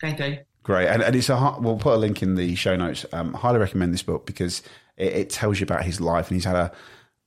going 0.00 0.16
through. 0.16 0.38
Great, 0.68 0.88
and, 0.88 1.02
and 1.02 1.16
it's 1.16 1.30
a 1.30 1.56
we'll 1.60 1.78
put 1.78 1.94
a 1.94 1.96
link 1.96 2.22
in 2.22 2.34
the 2.34 2.54
show 2.54 2.76
notes. 2.76 3.06
Um, 3.14 3.32
highly 3.32 3.58
recommend 3.58 3.94
this 3.94 4.02
book 4.02 4.26
because 4.26 4.62
it, 4.98 5.14
it 5.14 5.30
tells 5.30 5.58
you 5.58 5.64
about 5.64 5.82
his 5.82 5.98
life, 5.98 6.28
and 6.28 6.36
he's 6.36 6.44
had 6.44 6.56
a 6.56 6.72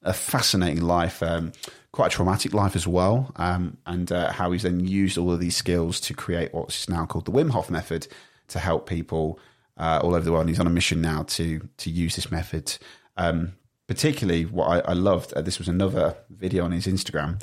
a 0.04 0.14
fascinating 0.14 0.84
life, 0.84 1.24
um, 1.24 1.52
quite 1.92 2.14
a 2.14 2.16
traumatic 2.16 2.54
life 2.54 2.76
as 2.76 2.86
well, 2.86 3.32
um, 3.38 3.78
and 3.88 4.12
uh, 4.12 4.32
how 4.32 4.52
he's 4.52 4.62
then 4.62 4.80
used 4.86 5.18
all 5.18 5.32
of 5.32 5.40
these 5.40 5.56
skills 5.58 6.00
to 6.02 6.14
create 6.14 6.54
what's 6.54 6.88
now 6.88 7.08
called 7.08 7.26
the 7.26 7.32
Wim 7.32 7.50
Hof 7.50 7.72
method 7.72 8.08
to 8.50 8.60
help 8.60 8.88
people 8.88 9.40
uh, 9.76 10.00
all 10.04 10.14
over 10.14 10.24
the 10.24 10.32
world. 10.32 10.42
And 10.42 10.50
he's 10.50 10.60
on 10.60 10.68
a 10.68 10.70
mission 10.70 11.02
now 11.02 11.24
to 11.24 11.68
to 11.78 11.90
use 11.90 12.16
this 12.16 12.30
method. 12.30 12.78
Um, 13.18 13.54
particularly, 13.88 14.46
what 14.46 14.68
I, 14.68 14.92
I 14.92 14.94
loved 14.94 15.34
uh, 15.34 15.42
this 15.42 15.58
was 15.58 15.68
another 15.68 16.16
video 16.30 16.64
on 16.64 16.74
his 16.74 16.86
Instagram. 16.86 17.42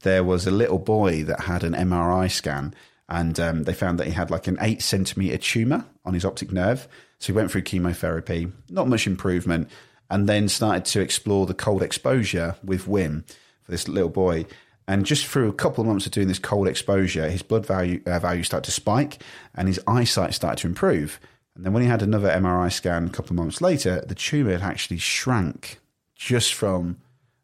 There 0.00 0.24
was 0.24 0.46
a 0.46 0.50
little 0.50 0.78
boy 0.78 1.24
that 1.24 1.40
had 1.40 1.62
an 1.62 1.74
MRI 1.74 2.30
scan, 2.30 2.72
and 3.08 3.38
um, 3.38 3.62
they 3.64 3.74
found 3.74 3.98
that 3.98 4.06
he 4.06 4.12
had 4.12 4.30
like 4.30 4.46
an 4.46 4.58
eight 4.60 4.82
centimeter 4.82 5.38
tumor 5.38 5.84
on 6.04 6.14
his 6.14 6.24
optic 6.24 6.52
nerve. 6.52 6.88
So 7.18 7.32
he 7.32 7.36
went 7.36 7.50
through 7.50 7.62
chemotherapy, 7.62 8.52
not 8.68 8.88
much 8.88 9.06
improvement 9.06 9.70
and 10.10 10.28
then 10.28 10.48
started 10.48 10.84
to 10.86 11.00
explore 11.00 11.46
the 11.46 11.54
cold 11.54 11.82
exposure 11.82 12.56
with 12.62 12.86
Wim 12.86 13.24
for 13.62 13.70
this 13.70 13.88
little 13.88 14.08
boy. 14.08 14.46
And 14.88 15.04
just 15.04 15.26
through 15.26 15.48
a 15.48 15.54
couple 15.54 15.82
of 15.82 15.88
months 15.88 16.06
of 16.06 16.12
doing 16.12 16.28
this 16.28 16.38
cold 16.38 16.68
exposure, 16.68 17.28
his 17.28 17.42
blood 17.42 17.66
value 17.66 18.00
uh, 18.06 18.18
value 18.20 18.44
started 18.44 18.66
to 18.66 18.70
spike, 18.70 19.20
and 19.54 19.66
his 19.66 19.80
eyesight 19.86 20.34
started 20.34 20.60
to 20.60 20.68
improve. 20.68 21.18
And 21.56 21.64
then 21.64 21.72
when 21.72 21.82
he 21.82 21.88
had 21.88 22.02
another 22.02 22.28
MRI 22.28 22.72
scan 22.72 23.06
a 23.06 23.10
couple 23.10 23.32
of 23.32 23.36
months 23.36 23.60
later, 23.60 24.04
the 24.06 24.14
tumor 24.14 24.52
had 24.52 24.62
actually 24.62 24.98
shrank 24.98 25.80
just 26.14 26.54
from 26.54 26.98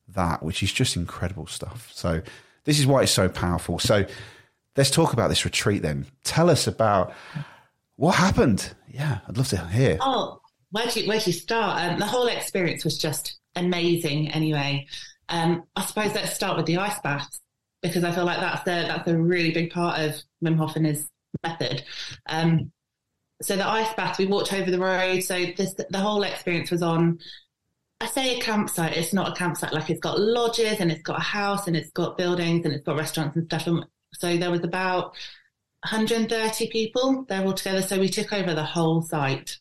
that, 0.06 0.42
which 0.42 0.62
is 0.62 0.72
just 0.72 0.96
incredible 0.96 1.46
stuff. 1.46 1.90
So 1.92 2.22
this 2.64 2.78
is 2.78 2.86
why 2.86 3.02
it's 3.02 3.12
so 3.12 3.28
powerful. 3.28 3.78
So 3.78 4.06
let's 4.76 4.90
talk 4.90 5.12
about 5.12 5.28
this 5.28 5.44
retreat 5.44 5.82
then. 5.82 6.06
Tell 6.24 6.50
us 6.50 6.66
about 6.66 7.12
what 7.96 8.16
happened. 8.16 8.74
Yeah, 8.88 9.20
I'd 9.28 9.36
love 9.36 9.48
to 9.48 9.66
hear. 9.68 9.98
Oh, 10.00 10.40
where 10.70 10.86
do 10.86 11.00
you, 11.00 11.08
where 11.08 11.20
do 11.20 11.26
you 11.26 11.32
start? 11.32 11.82
Um, 11.82 11.98
the 11.98 12.06
whole 12.06 12.26
experience 12.26 12.84
was 12.84 12.98
just 12.98 13.38
amazing. 13.56 14.30
Anyway, 14.30 14.86
um, 15.28 15.64
I 15.76 15.84
suppose 15.84 16.14
let's 16.14 16.34
start 16.34 16.56
with 16.56 16.66
the 16.66 16.78
ice 16.78 16.98
baths 17.00 17.40
because 17.82 18.04
I 18.04 18.12
feel 18.12 18.24
like 18.24 18.40
that's 18.40 18.62
a 18.62 18.86
that's 18.86 19.08
a 19.08 19.16
really 19.16 19.50
big 19.50 19.70
part 19.70 20.00
of 20.00 20.14
Wim 20.42 20.56
Hof 20.56 20.76
and 20.76 20.86
his 20.86 21.08
method. 21.42 21.84
Um, 22.28 22.72
so 23.42 23.56
the 23.56 23.66
ice 23.66 23.92
bath, 23.94 24.18
we 24.18 24.26
walked 24.26 24.52
over 24.52 24.70
the 24.70 24.78
road. 24.78 25.22
So 25.22 25.46
this 25.56 25.74
the 25.74 25.98
whole 25.98 26.22
experience 26.22 26.70
was 26.70 26.82
on. 26.82 27.18
I 28.00 28.06
say 28.06 28.36
a 28.36 28.40
campsite. 28.40 28.96
It's 28.96 29.12
not 29.12 29.30
a 29.30 29.34
campsite. 29.34 29.72
Like 29.72 29.90
it's 29.90 30.00
got 30.00 30.18
lodges 30.18 30.80
and 30.80 30.90
it's 30.90 31.02
got 31.02 31.18
a 31.18 31.22
house 31.22 31.68
and 31.68 31.76
it's 31.76 31.90
got 31.90 32.18
buildings 32.18 32.64
and 32.64 32.74
it's 32.74 32.84
got 32.84 32.96
restaurants 32.96 33.36
and 33.36 33.44
stuff. 33.46 33.66
And 33.66 33.84
so 34.22 34.36
there 34.36 34.52
was 34.52 34.62
about 34.62 35.16
130 35.82 36.68
people 36.68 37.24
there 37.28 37.44
all 37.44 37.52
together. 37.52 37.82
So 37.82 37.98
we 37.98 38.08
took 38.08 38.32
over 38.32 38.54
the 38.54 38.62
whole 38.62 39.02
site. 39.02 39.58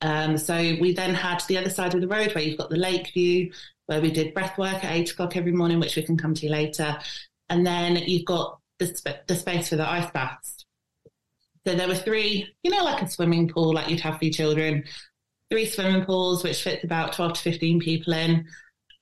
Um, 0.00 0.36
so 0.36 0.56
we 0.56 0.92
then 0.92 1.14
had 1.14 1.42
the 1.46 1.58
other 1.58 1.70
side 1.70 1.94
of 1.94 2.00
the 2.00 2.08
road 2.08 2.34
where 2.34 2.42
you've 2.42 2.58
got 2.58 2.70
the 2.70 2.76
lake 2.76 3.12
view, 3.14 3.52
where 3.86 4.00
we 4.00 4.10
did 4.10 4.34
breath 4.34 4.58
work 4.58 4.84
at 4.84 4.92
eight 4.92 5.12
o'clock 5.12 5.36
every 5.36 5.52
morning, 5.52 5.78
which 5.78 5.94
we 5.94 6.02
can 6.02 6.16
come 6.16 6.34
to 6.34 6.50
later. 6.50 6.98
And 7.48 7.64
then 7.64 7.94
you've 7.94 8.24
got 8.24 8.58
the, 8.80 8.86
sp- 8.90 9.22
the 9.28 9.36
space 9.36 9.68
for 9.68 9.76
the 9.76 9.88
ice 9.88 10.10
baths. 10.10 10.66
So 11.64 11.76
there 11.76 11.86
were 11.86 11.94
three, 11.94 12.52
you 12.64 12.72
know, 12.72 12.82
like 12.82 13.00
a 13.00 13.08
swimming 13.08 13.46
pool, 13.46 13.74
like 13.74 13.88
you'd 13.88 14.00
have 14.00 14.18
for 14.18 14.24
your 14.24 14.34
children, 14.34 14.82
three 15.52 15.66
swimming 15.66 16.04
pools, 16.04 16.42
which 16.42 16.64
fits 16.64 16.82
about 16.82 17.12
12 17.12 17.34
to 17.34 17.40
15 17.42 17.78
people 17.78 18.12
in. 18.12 18.44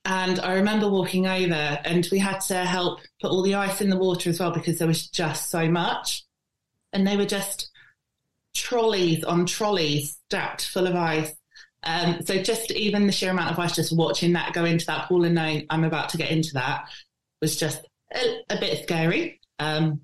And 0.09 0.39
I 0.39 0.53
remember 0.53 0.87
walking 0.87 1.27
over 1.27 1.79
and 1.83 2.07
we 2.13 2.19
had 2.19 2.39
to 2.39 2.55
help 2.63 3.01
put 3.21 3.29
all 3.29 3.41
the 3.41 3.55
ice 3.55 3.81
in 3.81 3.89
the 3.89 3.97
water 3.97 4.29
as 4.29 4.39
well 4.39 4.51
because 4.51 4.79
there 4.79 4.87
was 4.87 5.07
just 5.07 5.51
so 5.51 5.69
much. 5.69 6.23
And 6.93 7.05
they 7.05 7.17
were 7.17 7.25
just 7.25 7.69
trolleys 8.53 9.25
on 9.25 9.45
trolleys 9.45 10.17
stacked 10.27 10.65
full 10.65 10.87
of 10.87 10.95
ice. 10.95 11.35
Um, 11.83 12.21
so 12.25 12.41
just 12.41 12.71
even 12.71 13.05
the 13.05 13.11
sheer 13.11 13.31
amount 13.31 13.51
of 13.51 13.59
ice, 13.59 13.75
just 13.75 13.95
watching 13.95 14.31
that 14.33 14.53
go 14.53 14.63
into 14.63 14.85
that 14.85 15.09
pool 15.09 15.25
and 15.25 15.35
knowing 15.35 15.65
I'm 15.69 15.83
about 15.83 16.07
to 16.09 16.17
get 16.17 16.31
into 16.31 16.53
that 16.53 16.87
was 17.41 17.57
just 17.57 17.85
a, 18.15 18.43
a 18.49 18.59
bit 18.61 18.83
scary. 18.83 19.41
Um, 19.59 19.99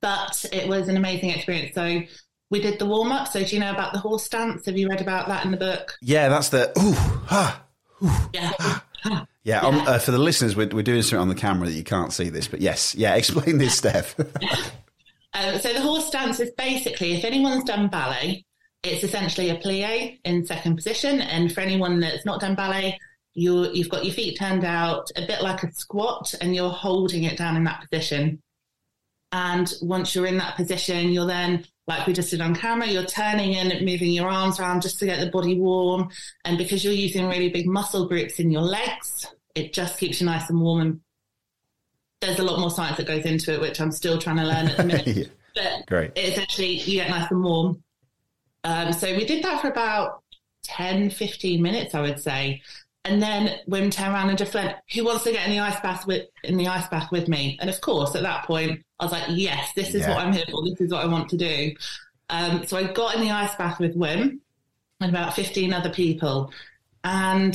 but 0.00 0.46
it 0.50 0.66
was 0.66 0.88
an 0.88 0.96
amazing 0.96 1.28
experience. 1.28 1.74
So 1.74 2.00
we 2.48 2.62
did 2.62 2.78
the 2.78 2.86
warm 2.86 3.12
up. 3.12 3.28
So 3.28 3.44
do 3.44 3.54
you 3.54 3.60
know 3.60 3.70
about 3.70 3.92
the 3.92 3.98
horse 3.98 4.24
stance? 4.24 4.64
Have 4.64 4.78
you 4.78 4.88
read 4.88 5.02
about 5.02 5.28
that 5.28 5.44
in 5.44 5.50
the 5.50 5.58
book? 5.58 5.94
Yeah, 6.00 6.30
that's 6.30 6.48
the 6.48 6.72
ooh, 6.78 6.92
ha, 7.26 7.62
ooh, 8.02 8.10
Yeah. 8.32 8.80
Yeah, 9.04 9.24
yeah. 9.42 9.60
Uh, 9.66 9.98
for 9.98 10.10
the 10.10 10.18
listeners, 10.18 10.56
we're, 10.56 10.68
we're 10.68 10.82
doing 10.82 11.02
something 11.02 11.18
on 11.20 11.28
the 11.28 11.34
camera 11.34 11.68
that 11.68 11.74
you 11.74 11.84
can't 11.84 12.12
see 12.12 12.30
this, 12.30 12.48
but 12.48 12.60
yes, 12.60 12.94
yeah. 12.94 13.14
Explain 13.16 13.58
this, 13.58 13.76
Steph. 13.76 14.16
Um, 15.34 15.58
so 15.58 15.72
the 15.72 15.80
horse 15.80 16.06
stance 16.06 16.38
is 16.38 16.52
basically, 16.56 17.14
if 17.14 17.24
anyone's 17.24 17.64
done 17.64 17.88
ballet, 17.88 18.44
it's 18.84 19.02
essentially 19.02 19.50
a 19.50 19.56
plie 19.56 20.20
in 20.24 20.46
second 20.46 20.76
position. 20.76 21.20
And 21.20 21.52
for 21.52 21.60
anyone 21.60 21.98
that's 22.00 22.24
not 22.24 22.40
done 22.40 22.54
ballet, 22.54 22.98
you 23.34 23.68
you've 23.72 23.88
got 23.88 24.04
your 24.04 24.14
feet 24.14 24.38
turned 24.38 24.64
out, 24.64 25.10
a 25.16 25.26
bit 25.26 25.42
like 25.42 25.62
a 25.64 25.72
squat, 25.72 26.34
and 26.40 26.54
you're 26.54 26.70
holding 26.70 27.24
it 27.24 27.36
down 27.36 27.56
in 27.56 27.64
that 27.64 27.84
position. 27.90 28.40
And 29.32 29.72
once 29.82 30.14
you're 30.14 30.26
in 30.26 30.38
that 30.38 30.54
position, 30.54 31.08
you're 31.10 31.26
then, 31.26 31.64
like 31.86 32.06
we 32.06 32.12
just 32.12 32.30
did 32.30 32.40
on 32.40 32.54
camera, 32.54 32.86
you're 32.88 33.04
turning 33.04 33.56
and 33.56 33.84
moving 33.84 34.10
your 34.10 34.28
arms 34.28 34.58
around 34.58 34.82
just 34.82 34.98
to 35.00 35.06
get 35.06 35.20
the 35.20 35.30
body 35.30 35.58
warm. 35.58 36.08
And 36.44 36.56
because 36.56 36.82
you're 36.84 36.92
using 36.94 37.26
really 37.26 37.50
big 37.50 37.66
muscle 37.66 38.08
groups 38.08 38.38
in 38.40 38.50
your 38.50 38.62
legs, 38.62 39.26
it 39.54 39.72
just 39.72 39.98
keeps 39.98 40.20
you 40.20 40.26
nice 40.26 40.48
and 40.48 40.60
warm 40.60 40.80
and 40.80 41.00
there's 42.20 42.38
a 42.38 42.42
lot 42.42 42.58
more 42.58 42.70
science 42.70 42.96
that 42.96 43.06
goes 43.06 43.24
into 43.26 43.52
it, 43.52 43.60
which 43.60 43.80
I'm 43.80 43.92
still 43.92 44.18
trying 44.18 44.36
to 44.36 44.44
learn 44.44 44.68
at 44.68 44.76
the 44.76 44.84
minute. 44.84 45.30
Yeah, 45.56 45.76
But 45.78 45.86
Great. 45.86 46.12
it's 46.16 46.36
actually, 46.36 46.80
you 46.80 46.94
get 46.98 47.10
nice 47.10 47.30
and 47.30 47.44
warm. 47.44 47.84
Um, 48.64 48.92
so 48.92 49.14
we 49.14 49.24
did 49.24 49.44
that 49.44 49.60
for 49.60 49.68
about 49.68 50.22
10, 50.64 51.10
15 51.10 51.62
minutes, 51.62 51.94
I 51.94 52.00
would 52.00 52.18
say. 52.20 52.62
And 53.06 53.22
then 53.22 53.58
Wim 53.68 53.90
turned 53.92 54.14
around 54.14 54.30
and 54.30 54.38
just 54.38 54.54
went, 54.54 54.76
who 54.94 55.04
wants 55.04 55.24
to 55.24 55.32
get 55.32 55.46
in 55.46 55.52
the 55.52 55.60
ice 55.60 55.78
bath 55.80 56.06
with, 56.06 56.26
in 56.42 56.56
the 56.56 56.68
ice 56.68 56.88
bath 56.88 57.12
with 57.12 57.28
me? 57.28 57.58
And 57.60 57.68
of 57.68 57.80
course, 57.82 58.14
at 58.14 58.22
that 58.22 58.44
point, 58.46 58.82
I 58.98 59.04
was 59.04 59.12
like, 59.12 59.24
yes, 59.28 59.72
this 59.74 59.94
is 59.94 60.02
Yeah. 60.02 60.10
what 60.14 60.18
I'm 60.24 60.32
here 60.32 60.44
for. 60.50 60.64
This 60.68 60.80
is 60.80 60.90
what 60.90 61.02
I 61.02 61.06
want 61.06 61.28
to 61.30 61.36
do. 61.36 61.74
Um, 62.30 62.66
so 62.66 62.78
I 62.78 62.84
got 62.84 63.14
in 63.14 63.20
the 63.20 63.30
ice 63.30 63.54
bath 63.56 63.78
with 63.78 63.94
Wim 63.94 64.38
and 65.00 65.10
about 65.10 65.34
15 65.34 65.74
other 65.74 65.90
people. 65.90 66.50
And 67.02 67.54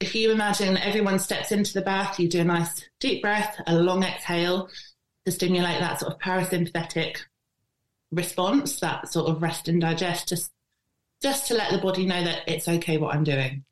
if 0.00 0.16
you 0.16 0.32
imagine 0.32 0.76
everyone 0.78 1.20
steps 1.20 1.52
into 1.52 1.72
the 1.72 1.82
bath, 1.82 2.18
you 2.18 2.28
do 2.28 2.40
a 2.40 2.44
nice 2.44 2.84
deep 2.98 3.22
breath, 3.22 3.60
a 3.68 3.76
long 3.76 4.02
exhale 4.02 4.68
to 5.24 5.30
stimulate 5.30 5.78
that 5.78 6.00
sort 6.00 6.12
of 6.12 6.18
parasympathetic 6.18 7.18
response, 8.10 8.80
that 8.80 9.12
sort 9.12 9.30
of 9.30 9.40
rest 9.42 9.68
and 9.68 9.80
digest, 9.80 10.28
just 10.28 10.50
just 11.22 11.46
to 11.48 11.54
let 11.54 11.70
the 11.70 11.78
body 11.78 12.06
know 12.06 12.24
that 12.24 12.40
it's 12.48 12.66
okay 12.66 12.96
what 12.96 13.14
I'm 13.14 13.24
doing. 13.24 13.62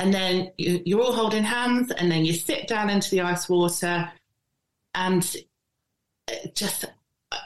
And 0.00 0.12
then 0.14 0.50
you, 0.56 0.82
you're 0.86 1.02
all 1.02 1.12
holding 1.12 1.44
hands, 1.44 1.90
and 1.90 2.10
then 2.10 2.24
you 2.24 2.32
sit 2.32 2.66
down 2.66 2.88
into 2.88 3.10
the 3.10 3.20
ice 3.20 3.48
water, 3.48 4.10
and 4.94 5.36
uh, 6.28 6.34
just 6.54 6.86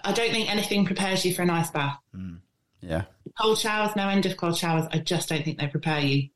I 0.04 0.12
don't 0.12 0.30
think 0.30 0.48
anything 0.50 0.86
prepares 0.86 1.24
you 1.24 1.34
for 1.34 1.42
an 1.42 1.50
ice 1.50 1.70
bath. 1.72 1.98
Mm, 2.16 2.38
yeah, 2.80 3.02
Cold 3.40 3.58
showers, 3.58 3.96
no 3.96 4.08
end 4.08 4.24
of 4.24 4.36
cold 4.36 4.56
showers. 4.56 4.86
I 4.92 4.98
just 4.98 5.28
don't 5.28 5.44
think 5.44 5.58
they 5.58 5.66
prepare 5.66 6.00
you. 6.00 6.28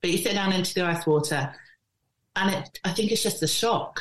But 0.00 0.10
you 0.10 0.16
sit 0.18 0.32
down 0.32 0.52
into 0.54 0.72
the 0.72 0.84
ice 0.86 1.06
water, 1.06 1.54
and 2.36 2.54
it, 2.54 2.80
I 2.82 2.92
think 2.92 3.12
it's 3.12 3.22
just 3.22 3.40
the 3.40 3.46
shock. 3.46 4.00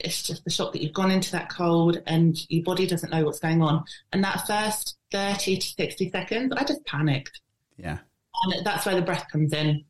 It's 0.00 0.24
just 0.24 0.42
the 0.44 0.50
shock 0.50 0.72
that 0.72 0.82
you've 0.82 0.92
gone 0.92 1.10
into 1.12 1.30
that 1.32 1.48
cold 1.48 2.00
and 2.06 2.36
your 2.48 2.62
body 2.62 2.86
doesn't 2.86 3.10
know 3.10 3.24
what's 3.24 3.40
going 3.40 3.62
on. 3.62 3.82
And 4.12 4.22
that 4.22 4.46
first 4.46 4.96
30 5.10 5.58
to 5.58 5.66
60 5.66 6.10
seconds, 6.12 6.52
I 6.56 6.62
just 6.62 6.84
panicked. 6.86 7.40
yeah, 7.76 7.98
And 8.44 8.64
that's 8.64 8.86
where 8.86 8.94
the 8.94 9.02
breath 9.02 9.26
comes 9.32 9.52
in. 9.52 9.84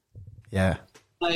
yeah. 0.51 0.77
So 1.23 1.29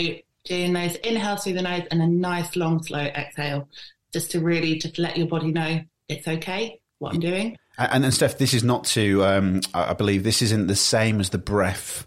doing 0.45 0.73
those 0.73 0.97
inhales 0.97 1.45
through 1.45 1.55
the 1.55 1.62
nose 1.62 1.87
and 1.91 2.03
a 2.03 2.07
nice 2.07 2.57
long 2.57 2.83
slow 2.83 3.01
exhale, 3.01 3.69
just 4.12 4.31
to 4.33 4.41
really 4.41 4.79
just 4.79 4.99
let 4.99 5.17
your 5.17 5.27
body 5.27 5.53
know 5.53 5.81
it's 6.09 6.29
okay 6.29 6.81
what 6.99 7.15
I'm 7.15 7.21
doing. 7.21 7.57
And, 7.79 8.05
and 8.05 8.15
Steph, 8.15 8.39
this 8.39 8.55
is 8.55 8.62
not 8.62 8.85
to. 8.85 9.25
Um, 9.25 9.61
I 9.75 9.95
believe 9.95 10.25
this 10.25 10.43
isn't 10.43 10.67
the 10.67 10.77
same 10.77 11.21
as 11.21 11.31
the 11.31 11.39
breath, 11.39 12.07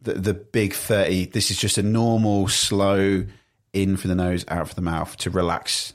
the 0.00 0.14
the 0.14 0.34
big 0.34 0.74
thirty. 0.74 1.26
This 1.26 1.50
is 1.50 1.58
just 1.58 1.78
a 1.78 1.82
normal, 1.82 2.48
slow 2.48 3.24
in 3.72 3.96
for 3.96 4.08
the 4.08 4.14
nose, 4.14 4.44
out 4.48 4.68
for 4.68 4.74
the 4.74 4.82
mouth 4.82 5.16
to 5.18 5.30
relax, 5.30 5.94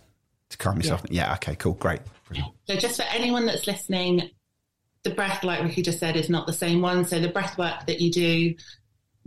to 0.49 0.57
calm 0.57 0.77
yourself. 0.77 1.03
Yeah. 1.09 1.33
okay. 1.35 1.55
Cool. 1.55 1.73
Great. 1.73 2.01
Brilliant. 2.27 2.53
So 2.67 2.75
just 2.75 2.97
for 2.97 3.07
anyone 3.13 3.45
that's 3.45 3.67
listening, 3.67 4.29
the 5.03 5.11
breath, 5.11 5.43
like 5.43 5.63
Ricky 5.63 5.81
just 5.81 5.99
said, 5.99 6.15
is 6.15 6.29
not 6.29 6.47
the 6.47 6.53
same 6.53 6.81
one. 6.81 7.05
So 7.05 7.19
the 7.19 7.29
breath 7.29 7.57
work 7.57 7.87
that 7.87 8.01
you 8.01 8.11
do 8.11 8.55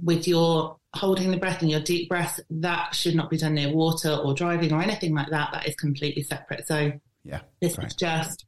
with 0.02 0.26
your 0.28 0.76
holding 0.94 1.30
the 1.30 1.36
breath 1.36 1.60
and 1.62 1.70
your 1.70 1.80
deep 1.80 2.08
breath, 2.08 2.38
that 2.50 2.94
should 2.94 3.14
not 3.14 3.30
be 3.30 3.36
done 3.36 3.54
near 3.54 3.72
water 3.72 4.10
or 4.12 4.34
driving 4.34 4.72
or 4.72 4.80
anything 4.82 5.14
like 5.14 5.28
that. 5.30 5.50
That 5.52 5.68
is 5.68 5.74
completely 5.76 6.22
separate. 6.22 6.66
So 6.66 6.92
Yeah. 7.24 7.40
this 7.60 7.76
Great. 7.76 7.88
is 7.88 7.94
just 7.94 8.44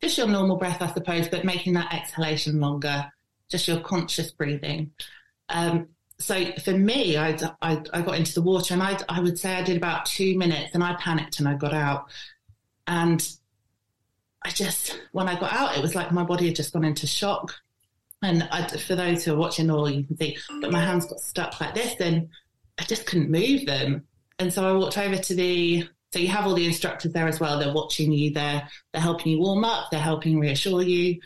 just 0.00 0.18
your 0.18 0.26
normal 0.26 0.56
breath, 0.56 0.82
I 0.82 0.92
suppose, 0.92 1.28
but 1.28 1.44
making 1.44 1.74
that 1.74 1.94
exhalation 1.94 2.58
longer, 2.58 3.08
just 3.48 3.68
your 3.68 3.78
conscious 3.78 4.32
breathing. 4.32 4.90
Um, 5.48 5.90
so 6.18 6.52
for 6.64 6.72
me, 6.72 7.16
I, 7.16 7.38
I, 7.62 7.80
I 7.92 8.02
got 8.02 8.16
into 8.16 8.34
the 8.34 8.42
water 8.42 8.74
and 8.74 8.82
I, 8.82 8.98
I 9.08 9.20
would 9.20 9.38
say 9.38 9.54
I 9.54 9.62
did 9.62 9.76
about 9.76 10.06
two 10.06 10.36
minutes 10.36 10.74
and 10.74 10.82
I 10.82 10.94
panicked 10.94 11.38
and 11.38 11.46
I 11.48 11.54
got 11.54 11.72
out. 11.72 12.06
And 12.88 13.24
I 14.44 14.50
just, 14.50 14.98
when 15.12 15.28
I 15.28 15.38
got 15.38 15.52
out, 15.52 15.76
it 15.76 15.82
was 15.82 15.94
like 15.94 16.10
my 16.10 16.24
body 16.24 16.46
had 16.46 16.56
just 16.56 16.72
gone 16.72 16.84
into 16.84 17.06
shock. 17.06 17.54
And 18.22 18.48
I, 18.52 18.66
for 18.68 18.94
those 18.94 19.24
who 19.24 19.34
are 19.34 19.36
watching, 19.36 19.70
all 19.70 19.90
you 19.90 20.04
can 20.04 20.16
see, 20.16 20.36
but 20.60 20.70
my 20.70 20.80
hands 20.80 21.06
got 21.06 21.20
stuck 21.20 21.60
like 21.60 21.74
this 21.74 21.96
and 22.00 22.28
I 22.78 22.84
just 22.84 23.04
couldn't 23.06 23.30
move 23.30 23.66
them. 23.66 24.04
And 24.38 24.52
so 24.52 24.66
I 24.66 24.72
walked 24.72 24.96
over 24.96 25.16
to 25.16 25.34
the, 25.34 25.88
so 26.12 26.18
you 26.18 26.28
have 26.28 26.46
all 26.46 26.54
the 26.54 26.66
instructors 26.66 27.12
there 27.12 27.26
as 27.26 27.40
well. 27.40 27.58
They're 27.58 27.72
watching 27.72 28.12
you. 28.12 28.32
They're 28.32 28.68
they're 28.92 29.02
helping 29.02 29.32
you 29.32 29.40
warm 29.40 29.64
up. 29.64 29.90
They're 29.90 30.00
helping 30.00 30.38
reassure 30.38 30.82
you. 30.82 31.20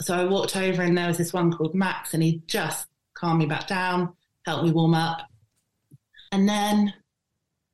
So 0.00 0.14
I 0.14 0.24
walked 0.24 0.56
over 0.56 0.82
and 0.82 0.96
there 0.96 1.08
was 1.08 1.18
this 1.18 1.32
one 1.32 1.52
called 1.52 1.74
Max, 1.74 2.14
and 2.14 2.22
he 2.22 2.42
just 2.46 2.86
calmed 3.14 3.40
me 3.40 3.46
back 3.46 3.66
down, 3.66 4.14
helped 4.46 4.64
me 4.64 4.70
warm 4.70 4.94
up. 4.94 5.28
And 6.32 6.48
then 6.48 6.88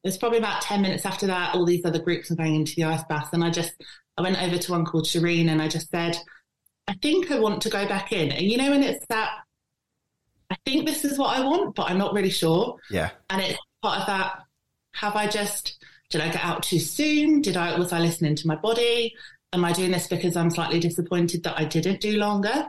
it 0.03 0.09
was 0.09 0.19
probably 0.19 0.39
about 0.39 0.63
ten 0.63 0.83
minutes 0.83 1.07
after 1.07 1.27
that. 1.29 1.55
All 1.55 1.65
these 1.65 1.85
other 1.85 1.99
groups 1.99 2.31
were 2.31 2.37
going 2.37 2.55
into 2.55 2.75
the 2.75 2.85
ice 2.85 3.05
bath, 3.09 3.31
and 3.33 3.45
I 3.45 3.51
just 3.51 3.75
I 4.17 4.23
went 4.23 4.43
over 4.43 4.59
to 4.59 4.73
one 4.73 4.85
called 4.85 5.05
Shireen, 5.05 5.49
and 5.49 5.63
I 5.63 5.69
just 5.69 5.91
said, 5.91 6.17
I 6.87 6.95
think 6.95 7.31
I 7.31 7.39
want 7.39 7.63
to 7.63 7.71
go 7.71 7.87
back 7.87 8.13
in. 8.13 8.31
And 8.31 8.43
you 8.43 8.57
know, 8.57 8.71
when 8.71 8.83
it's 8.83 9.05
that, 9.07 9.31
I 10.51 10.57
think 10.65 10.87
this 10.87 11.05
is 11.05 11.19
what 11.19 11.37
I 11.37 11.41
want, 11.41 11.75
but 11.75 11.91
I'm 11.91 11.99
not 11.99 12.13
really 12.13 12.31
sure. 12.31 12.77
Yeah. 12.91 13.11
And 13.31 13.41
it's 13.41 13.59
part 13.83 14.01
of 14.01 14.07
that. 14.07 14.41
Have 14.93 15.17
I 15.17 15.27
just 15.27 15.85
did 16.11 16.21
I 16.21 16.29
get 16.29 16.45
out 16.45 16.63
too 16.63 16.79
soon? 16.79 17.41
Did 17.41 17.57
I 17.57 17.79
was 17.79 17.93
I 17.93 17.99
listening 17.99 18.37
to 18.37 18.47
my 18.47 18.57
body? 18.57 19.15
Am 19.53 19.65
I 19.65 19.73
doing 19.73 19.91
this 19.91 20.07
because 20.07 20.37
I'm 20.37 20.51
slightly 20.51 20.81
disappointed 20.81 21.43
that 21.45 21.59
I 21.59 21.65
didn't 21.65 22.01
do 22.01 22.19
longer? 22.19 22.67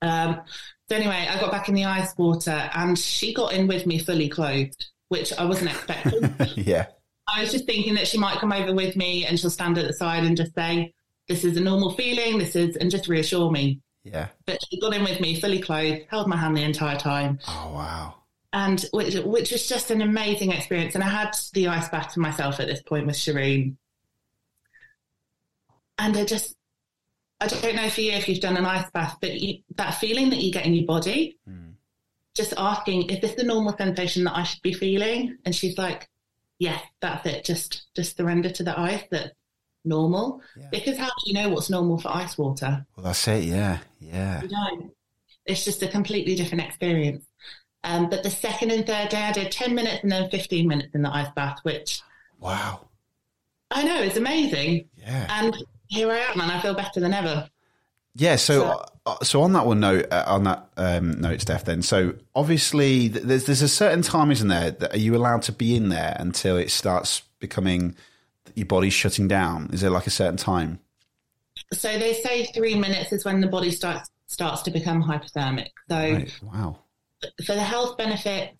Um, 0.00 0.40
so 0.88 0.96
anyway, 0.96 1.28
I 1.30 1.40
got 1.40 1.52
back 1.52 1.68
in 1.68 1.74
the 1.74 1.84
ice 1.84 2.12
water 2.16 2.70
and 2.74 2.98
she 2.98 3.32
got 3.32 3.52
in 3.52 3.66
with 3.66 3.86
me 3.86 3.98
fully 3.98 4.28
clothed, 4.28 4.86
which 5.08 5.32
I 5.32 5.44
wasn't 5.44 5.70
expecting. 5.70 6.34
yeah. 6.56 6.86
I 7.28 7.42
was 7.42 7.52
just 7.52 7.66
thinking 7.66 7.94
that 7.94 8.08
she 8.08 8.18
might 8.18 8.38
come 8.38 8.52
over 8.52 8.74
with 8.74 8.96
me 8.96 9.24
and 9.24 9.38
she'll 9.38 9.50
stand 9.50 9.78
at 9.78 9.86
the 9.86 9.92
side 9.92 10.24
and 10.24 10.36
just 10.36 10.54
say, 10.54 10.92
"This 11.28 11.44
is 11.44 11.56
a 11.56 11.60
normal 11.60 11.92
feeling. 11.94 12.38
This 12.38 12.56
is," 12.56 12.76
and 12.76 12.90
just 12.90 13.08
reassure 13.08 13.50
me. 13.50 13.80
Yeah. 14.04 14.28
But 14.46 14.58
she 14.68 14.80
got 14.80 14.94
in 14.94 15.04
with 15.04 15.20
me 15.20 15.40
fully 15.40 15.60
clothed, 15.60 16.06
held 16.10 16.26
my 16.26 16.36
hand 16.36 16.56
the 16.56 16.62
entire 16.62 16.98
time 16.98 17.38
Oh 17.46 17.72
wow. 17.72 18.14
and 18.52 18.84
which 18.92 19.14
which 19.14 19.52
was 19.52 19.68
just 19.68 19.90
an 19.92 20.02
amazing 20.02 20.50
experience. 20.50 20.94
And 20.96 21.04
I 21.04 21.08
had 21.08 21.36
the 21.52 21.68
ice 21.68 21.88
bath 21.88 22.14
to 22.14 22.20
myself 22.20 22.58
at 22.58 22.66
this 22.66 22.82
point 22.82 23.06
with 23.06 23.14
Shireen, 23.16 23.76
and 25.98 26.16
I 26.16 26.24
just 26.24 26.56
I 27.40 27.46
don't 27.48 27.74
know 27.76 27.88
for 27.90 28.00
you 28.00 28.12
if 28.12 28.28
you've 28.28 28.40
done 28.40 28.56
an 28.56 28.64
ice 28.64 28.88
bath, 28.92 29.16
but 29.20 29.40
you, 29.40 29.58
that 29.76 29.92
feeling 29.96 30.30
that 30.30 30.40
you 30.40 30.52
get 30.52 30.64
in 30.64 30.74
your 30.74 30.86
body, 30.86 31.38
Mm. 31.48 31.74
just 32.36 32.54
asking, 32.56 33.10
is 33.10 33.20
this 33.20 33.34
the 33.34 33.42
normal 33.42 33.76
sensation 33.76 34.22
that 34.24 34.36
I 34.36 34.44
should 34.44 34.62
be 34.62 34.72
feeling? 34.72 35.38
And 35.44 35.52
she's 35.54 35.76
like, 35.76 36.08
yes, 36.60 36.80
that's 37.00 37.26
it. 37.26 37.44
Just 37.44 37.86
just 37.96 38.16
surrender 38.16 38.48
to 38.50 38.62
the 38.62 38.78
ice. 38.78 39.02
That 39.10 39.32
normal. 39.84 40.40
Because 40.70 40.96
how 40.98 41.06
do 41.08 41.12
you 41.26 41.34
know 41.34 41.48
what's 41.48 41.70
normal 41.70 41.98
for 41.98 42.08
ice 42.14 42.36
water? 42.38 42.84
Well, 42.96 43.04
that's 43.04 43.26
it. 43.28 43.44
Yeah. 43.44 43.78
Yeah. 44.00 44.42
You 44.42 44.48
don't. 44.48 44.92
It's 45.46 45.64
just 45.64 45.82
a 45.82 45.88
completely 45.88 46.34
different 46.34 46.64
experience. 46.64 47.24
Um, 47.84 48.08
but 48.08 48.22
the 48.22 48.30
second 48.30 48.70
and 48.70 48.86
third 48.86 49.08
day, 49.08 49.22
I 49.22 49.32
did 49.32 49.50
10 49.50 49.74
minutes 49.74 50.02
and 50.04 50.12
then 50.12 50.30
15 50.30 50.68
minutes 50.68 50.94
in 50.94 51.02
the 51.02 51.12
ice 51.14 51.30
bath, 51.34 51.58
which 51.64 52.00
Wow. 52.38 52.86
I 53.70 53.82
know 53.82 54.00
is 54.02 54.16
amazing. 54.16 54.88
Yeah. 54.96 55.26
And 55.30 55.56
here 55.88 56.10
I 56.10 56.18
am, 56.18 56.40
and 56.40 56.50
I 56.52 56.60
feel 56.60 56.74
better 56.74 57.00
than 57.00 57.12
ever. 57.12 57.48
Yeah, 58.14 58.36
so 58.36 58.60
So- 58.60 58.86
uh, 59.06 59.24
so 59.24 59.42
on 59.42 59.52
that 59.54 59.66
one 59.66 59.80
note, 59.80 60.06
uh, 60.12 60.24
on 60.26 60.44
that 60.44 60.68
um, 60.76 61.20
note, 61.20 61.40
Steph. 61.40 61.64
Then, 61.64 61.82
so 61.82 62.14
obviously, 62.36 63.08
there's 63.08 63.46
there's 63.46 63.62
a 63.62 63.68
certain 63.68 64.02
time, 64.02 64.30
isn't 64.30 64.46
there? 64.48 64.70
That 64.70 64.94
are 64.94 64.98
you 64.98 65.16
allowed 65.16 65.42
to 65.42 65.52
be 65.52 65.74
in 65.74 65.88
there 65.88 66.16
until 66.20 66.56
it 66.56 66.70
starts 66.70 67.22
becoming 67.40 67.96
your 68.54 68.66
body's 68.66 68.92
shutting 68.92 69.28
down? 69.28 69.70
Is 69.72 69.80
there 69.80 69.90
like 69.90 70.06
a 70.06 70.10
certain 70.10 70.36
time? 70.36 70.78
So 71.72 71.98
they 71.98 72.14
say 72.14 72.46
three 72.46 72.74
minutes 72.74 73.12
is 73.12 73.24
when 73.24 73.40
the 73.40 73.46
body 73.46 73.70
starts 73.70 74.10
starts 74.26 74.62
to 74.62 74.70
become 74.70 75.02
hypothermic. 75.02 75.68
So 75.90 75.96
Right. 75.96 76.38
Wow. 76.42 76.78
for 77.44 77.54
the 77.54 77.62
health 77.62 77.96
benefits, 77.98 78.56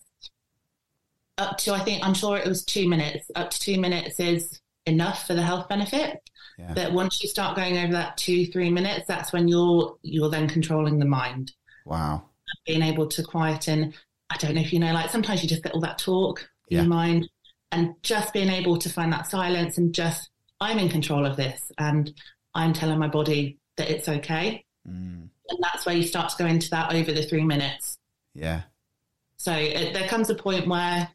up 1.37 1.57
to 1.59 1.73
I 1.73 1.79
think 1.79 2.05
I'm 2.05 2.13
sure 2.13 2.37
it 2.37 2.47
was 2.47 2.63
two 2.63 2.87
minutes. 2.87 3.29
Up 3.35 3.49
to 3.49 3.59
two 3.59 3.79
minutes 3.79 4.19
is 4.19 4.61
enough 4.85 5.25
for 5.27 5.33
the 5.33 5.41
health 5.41 5.67
benefit. 5.69 6.19
Yeah. 6.57 6.73
But 6.75 6.93
once 6.93 7.21
you 7.23 7.29
start 7.29 7.55
going 7.55 7.77
over 7.77 7.93
that 7.93 8.17
two 8.17 8.45
three 8.47 8.69
minutes, 8.69 9.05
that's 9.07 9.33
when 9.33 9.47
you're 9.47 9.97
you're 10.03 10.29
then 10.29 10.47
controlling 10.47 10.99
the 10.99 11.05
mind, 11.05 11.51
Wow. 11.85 12.25
being 12.67 12.83
able 12.83 13.07
to 13.07 13.23
quieten. 13.23 13.93
I 14.29 14.37
don't 14.37 14.55
know 14.55 14.61
if 14.61 14.71
you 14.73 14.79
know, 14.79 14.93
like 14.93 15.09
sometimes 15.09 15.41
you 15.43 15.49
just 15.49 15.63
get 15.63 15.73
all 15.73 15.81
that 15.81 15.97
talk 15.97 16.47
in 16.69 16.77
your 16.77 16.87
mind, 16.87 17.29
and 17.73 17.95
just 18.03 18.33
being 18.33 18.49
able 18.49 18.77
to 18.77 18.89
find 18.89 19.11
that 19.13 19.29
silence 19.29 19.77
and 19.77 19.93
just 19.93 20.29
I'm 20.61 20.79
in 20.79 20.89
control 20.89 21.25
of 21.25 21.35
this, 21.37 21.71
and 21.77 22.13
I'm 22.55 22.73
telling 22.73 22.99
my 22.99 23.07
body 23.07 23.57
that 23.77 23.89
it's 23.89 24.07
okay. 24.07 24.63
Mm, 24.87 25.27
And 25.49 25.59
that's 25.61 25.85
where 25.85 25.95
you 25.95 26.03
start 26.03 26.29
to 26.29 26.37
go 26.37 26.45
into 26.45 26.69
that 26.69 26.93
over 26.93 27.11
the 27.11 27.23
three 27.23 27.43
minutes. 27.43 27.97
yeah. 28.33 28.61
So 29.37 29.51
it, 29.53 29.93
there 29.93 30.07
comes 30.07 30.29
a 30.29 30.35
point 30.35 30.67
where, 30.67 31.09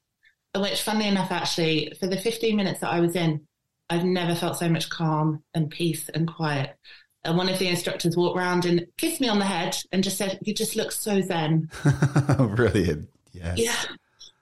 which 0.55 0.83
funnily 0.83 1.09
enough, 1.09 1.31
actually, 1.33 1.95
for 1.99 2.07
the 2.07 2.21
15 2.21 2.55
minutes 2.57 2.81
that 2.81 2.93
I 2.93 3.01
was 3.01 3.17
in, 3.17 3.47
I've 3.89 4.05
never 4.05 4.35
felt 4.35 4.59
so 4.59 4.69
much 4.69 4.91
calm 4.91 5.43
and 5.55 5.71
peace 5.71 6.11
and 6.11 6.29
quiet. 6.29 6.77
And 7.25 7.39
one 7.39 7.49
of 7.49 7.59
the 7.59 7.69
instructors 7.69 8.19
walked 8.19 8.37
around 8.37 8.67
and 8.67 8.87
kissed 8.99 9.23
me 9.23 9.29
on 9.29 9.39
the 9.39 9.47
head 9.47 9.79
and 9.93 10.05
just 10.05 10.19
said, 10.19 10.41
You 10.43 10.53
just 10.53 10.77
look 10.77 10.93
so 10.93 11.23
zen. 11.23 11.71
Brilliant. 12.55 13.09
Yeah. 13.33 13.55
Yeah. 13.57 13.77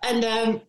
And 0.02 0.24
um, 0.24 0.60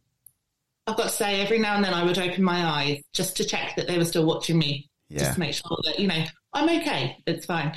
I've 0.88 0.96
got 0.98 1.04
to 1.04 1.10
say, 1.10 1.42
every 1.42 1.60
now 1.60 1.76
and 1.76 1.84
then 1.84 1.94
I 1.94 2.04
would 2.04 2.18
open 2.18 2.44
my 2.44 2.66
eyes 2.66 3.02
just 3.14 3.36
to 3.38 3.46
check 3.46 3.76
that 3.76 3.88
they 3.88 3.98
were 3.98 4.06
still 4.06 4.26
watching 4.26 4.58
me, 4.58 4.90
Yeah. 5.10 5.20
just 5.20 5.34
to 5.34 5.40
make 5.40 5.54
sure 5.54 5.78
that, 5.84 6.00
you 6.00 6.08
know, 6.08 6.24
I'm 6.54 6.70
okay. 6.82 7.18
It's 7.28 7.46
fine. 7.46 7.76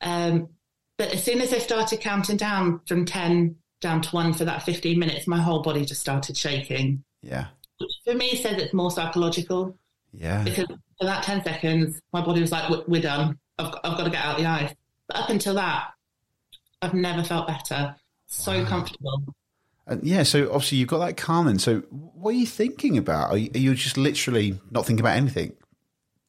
Um, 0.00 0.48
but 0.96 1.12
as 1.14 1.22
soon 1.22 1.40
as 1.40 1.50
they 1.50 1.60
started 1.60 2.00
counting 2.00 2.36
down 2.36 2.80
from 2.86 3.04
10 3.04 3.54
down 3.80 4.02
to 4.02 4.10
one 4.10 4.32
for 4.32 4.44
that 4.44 4.64
15 4.64 4.98
minutes, 4.98 5.28
my 5.28 5.40
whole 5.40 5.62
body 5.62 5.84
just 5.84 6.00
started 6.00 6.36
shaking. 6.36 7.04
Yeah. 7.22 7.46
Which 7.78 7.92
for 8.04 8.14
me 8.14 8.34
says 8.34 8.60
it's 8.60 8.74
more 8.74 8.90
psychological 8.90 9.76
Yeah. 10.12 10.42
because 10.42 10.66
for 10.66 11.04
that 11.04 11.22
10 11.22 11.44
seconds, 11.44 12.00
my 12.12 12.20
body 12.22 12.40
was 12.40 12.50
like, 12.50 12.68
"We're- 12.88 13.00
done. 13.00 13.38
I've, 13.60 13.70
got- 13.70 13.80
I've 13.86 13.96
got 13.96 14.04
to 14.04 14.10
get 14.10 14.24
out 14.24 14.36
the 14.38 14.46
ice. 14.46 14.74
But 15.06 15.16
up 15.18 15.30
until 15.30 15.54
that, 15.54 15.90
I've 16.82 16.94
never 16.94 17.22
felt 17.22 17.46
better. 17.46 17.94
So 18.26 18.64
comfortable. 18.64 19.22
And 19.88 20.04
yeah, 20.04 20.22
so 20.22 20.46
obviously 20.52 20.78
you've 20.78 20.88
got 20.88 20.98
that 20.98 21.16
calming. 21.16 21.58
So 21.58 21.78
what 21.90 22.30
are 22.30 22.38
you 22.38 22.46
thinking 22.46 22.98
about? 22.98 23.30
Are 23.30 23.38
you, 23.38 23.50
are 23.54 23.58
you 23.58 23.74
just 23.74 23.96
literally 23.96 24.60
not 24.70 24.86
thinking 24.86 25.00
about 25.00 25.16
anything? 25.16 25.54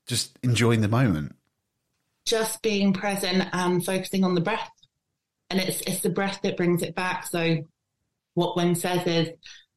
Just 0.07 0.39
enjoying 0.43 0.81
the 0.81 0.87
moment? 0.87 1.35
just 2.29 2.61
being 2.61 2.93
present 2.93 3.49
and 3.53 3.83
focusing 3.83 4.23
on 4.23 4.35
the 4.35 4.41
breath. 4.41 4.69
And 5.49 5.59
it's 5.59 5.81
it's 5.81 6.01
the 6.01 6.11
breath 6.11 6.39
that 6.43 6.57
brings 6.57 6.83
it 6.83 6.95
back. 6.95 7.25
So 7.25 7.57
what 8.35 8.55
Wim 8.55 8.77
says 8.77 9.05
is 9.07 9.29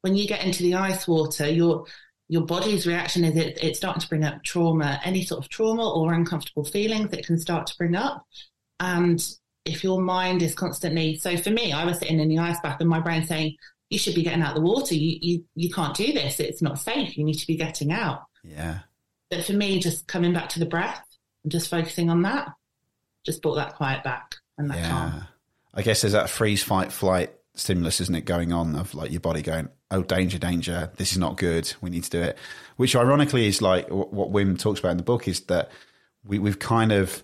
when 0.03 0.15
you 0.15 0.29
get 0.29 0.45
into 0.45 0.63
the 0.63 0.75
ice 0.75 1.09
water, 1.09 1.49
your 1.49 1.87
your 2.29 2.43
body's 2.43 2.87
reaction 2.87 3.25
is 3.25 3.37
it, 3.37 3.59
it's 3.63 3.79
starting 3.79 4.03
to 4.03 4.09
bring 4.09 4.25
up 4.25 4.45
trauma, 4.45 5.01
any 5.03 5.25
sort 5.25 5.43
of 5.43 5.49
trauma 5.49 5.91
or 5.91 6.13
uncomfortable 6.13 6.65
feelings 6.65 7.13
it 7.13 7.27
can 7.27 7.39
start 7.39 7.67
to 7.67 7.77
bring 7.77 7.97
up. 7.97 8.27
And 8.81 9.25
if 9.65 9.83
your 9.83 10.01
mind 10.01 10.43
is 10.43 10.55
constantly 10.55 11.17
so 11.17 11.37
for 11.39 11.51
me, 11.51 11.73
I 11.73 11.85
was 11.85 11.99
sitting 11.99 12.21
in 12.21 12.29
the 12.29 12.39
ice 12.39 12.61
bath 12.63 12.81
and 12.81 12.89
my 12.89 13.01
brain 13.01 13.27
saying, 13.27 13.57
You 13.93 13.99
should 13.99 14.15
be 14.15 14.23
getting 14.23 14.43
out 14.43 14.57
of 14.57 14.63
the 14.63 14.63
water. 14.63 14.95
You 14.95 15.19
you 15.21 15.45
you 15.55 15.71
can't 15.71 15.95
do 15.95 16.13
this. 16.13 16.41
It's 16.41 16.63
not 16.63 16.79
safe. 16.79 17.19
You 17.19 17.25
need 17.25 17.39
to 17.39 17.47
be 17.47 17.57
getting 17.57 17.93
out. 17.93 18.23
Yeah. 18.43 18.79
But 19.31 19.45
for 19.45 19.53
me, 19.53 19.81
just 19.81 20.07
coming 20.07 20.33
back 20.33 20.49
to 20.51 20.59
the 20.59 20.67
breath 20.67 21.05
and 21.43 21.53
just 21.53 21.69
focusing 21.69 22.09
on 22.09 22.23
that, 22.23 22.49
just 23.25 23.43
brought 23.43 23.57
that 23.57 23.77
quiet 23.77 24.03
back 24.03 24.37
and 24.57 24.71
that 24.71 24.89
calm. 24.89 25.13
Yeah. 25.13 25.23
I 25.75 25.83
guess 25.83 26.03
there's 26.03 26.13
that 26.13 26.31
freeze, 26.31 26.63
fight, 26.63 26.93
flight 26.93 27.33
stimulus, 27.55 28.01
isn't 28.01 28.15
it, 28.15 28.25
going 28.25 28.53
on 28.53 28.77
of 28.77 28.95
like 28.95 29.11
your 29.11 29.21
body 29.21 29.43
going, 29.43 29.69
oh, 29.91 30.03
danger, 30.03 30.39
danger, 30.39 30.91
this 30.97 31.13
is 31.13 31.19
not 31.19 31.37
good, 31.37 31.73
we 31.81 31.91
need 31.91 32.05
to 32.05 32.11
do 32.11 32.21
it. 32.21 32.39
Which 32.77 32.97
ironically 32.97 33.47
is 33.47 33.61
like 33.63 33.89
what 33.89 34.33
Wim 34.33 34.59
talks 34.59 34.81
about 34.81 34.93
in 34.93 34.97
the 34.97 35.03
book 35.03 35.29
is 35.29 35.41
that 35.43 35.71
we, 36.25 36.39
we've 36.39 36.59
kind 36.59 36.93
of, 36.93 37.23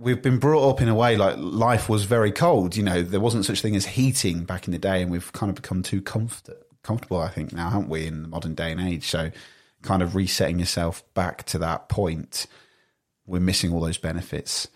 we've 0.00 0.22
been 0.22 0.38
brought 0.38 0.68
up 0.68 0.80
in 0.80 0.88
a 0.88 0.94
way 0.94 1.16
like 1.16 1.36
life 1.38 1.88
was 1.88 2.04
very 2.04 2.32
cold. 2.32 2.74
You 2.74 2.82
know, 2.82 3.02
there 3.02 3.20
wasn't 3.20 3.44
such 3.44 3.60
thing 3.60 3.76
as 3.76 3.86
heating 3.86 4.44
back 4.44 4.66
in 4.66 4.72
the 4.72 4.78
day, 4.78 5.02
and 5.02 5.10
we've 5.10 5.32
kind 5.32 5.50
of 5.50 5.56
become 5.56 5.82
too 5.82 6.00
comfort, 6.00 6.66
comfortable, 6.82 7.18
I 7.18 7.28
think, 7.28 7.52
now, 7.52 7.70
haven't 7.70 7.88
we, 7.88 8.06
in 8.06 8.22
the 8.22 8.28
modern 8.28 8.54
day 8.54 8.72
and 8.72 8.80
age? 8.80 9.06
So, 9.06 9.30
kind 9.82 10.02
of 10.02 10.14
resetting 10.14 10.58
yourself 10.58 11.02
back 11.14 11.44
to 11.44 11.58
that 11.58 11.88
point, 11.88 12.46
we're 13.26 13.40
missing 13.40 13.72
all 13.72 13.80
those 13.80 13.98
benefits. 13.98 14.68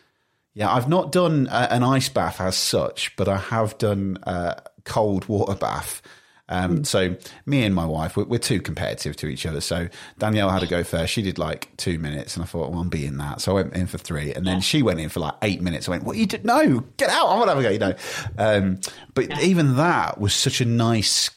Yeah, 0.53 0.73
I've 0.73 0.89
not 0.89 1.11
done 1.11 1.49
uh, 1.49 1.69
an 1.71 1.83
ice 1.83 2.09
bath 2.09 2.41
as 2.41 2.57
such, 2.57 3.17
but 3.17 3.27
I 3.27 3.39
have 3.39 3.77
done 3.79 4.19
a 4.23 4.63
cold 4.85 5.27
water 5.27 5.57
bath. 5.57 6.01
Um, 6.49 6.85
So 6.85 7.17
me 7.47 7.65
and 7.65 7.75
my 7.75 7.87
wife, 7.87 8.17
we're, 8.17 8.25
we're 8.25 8.39
too 8.39 8.61
competitive 8.61 9.17
to 9.17 9.27
each 9.29 9.47
other. 9.47 9.61
So 9.61 9.89
Danielle 10.19 10.51
had 10.51 10.61
to 10.61 10.67
go 10.67 10.85
first. 10.85 11.13
She 11.13 11.23
did 11.23 11.39
like 11.39 11.75
two 11.77 11.99
minutes, 11.99 12.37
and 12.37 12.43
I 12.43 12.47
thought, 12.47 12.71
well, 12.71 12.81
I'm 12.81 12.91
being 12.91 13.17
that. 13.17 13.41
So 13.41 13.53
I 13.53 13.63
went 13.63 13.75
in 13.75 13.87
for 13.87 13.99
three, 13.99 14.33
and 14.35 14.47
then 14.47 14.61
she 14.61 14.83
went 14.83 15.01
in 15.01 15.09
for 15.09 15.21
like 15.21 15.35
eight 15.43 15.63
minutes. 15.63 15.89
I 15.89 15.93
went, 15.93 16.05
what 16.05 16.17
you 16.17 16.27
did? 16.27 16.45
No, 16.45 16.81
get 16.97 17.09
out! 17.11 17.29
I 17.29 17.35
want 17.37 17.45
to 17.45 17.55
have 17.55 17.59
a 17.59 17.63
go. 17.63 17.71
You 17.71 17.79
know. 17.79 17.95
Um, 18.39 18.81
but 19.15 19.43
even 19.43 19.77
that 19.77 20.21
was 20.21 20.35
such 20.35 20.61
a 20.61 20.65
nice. 20.65 21.31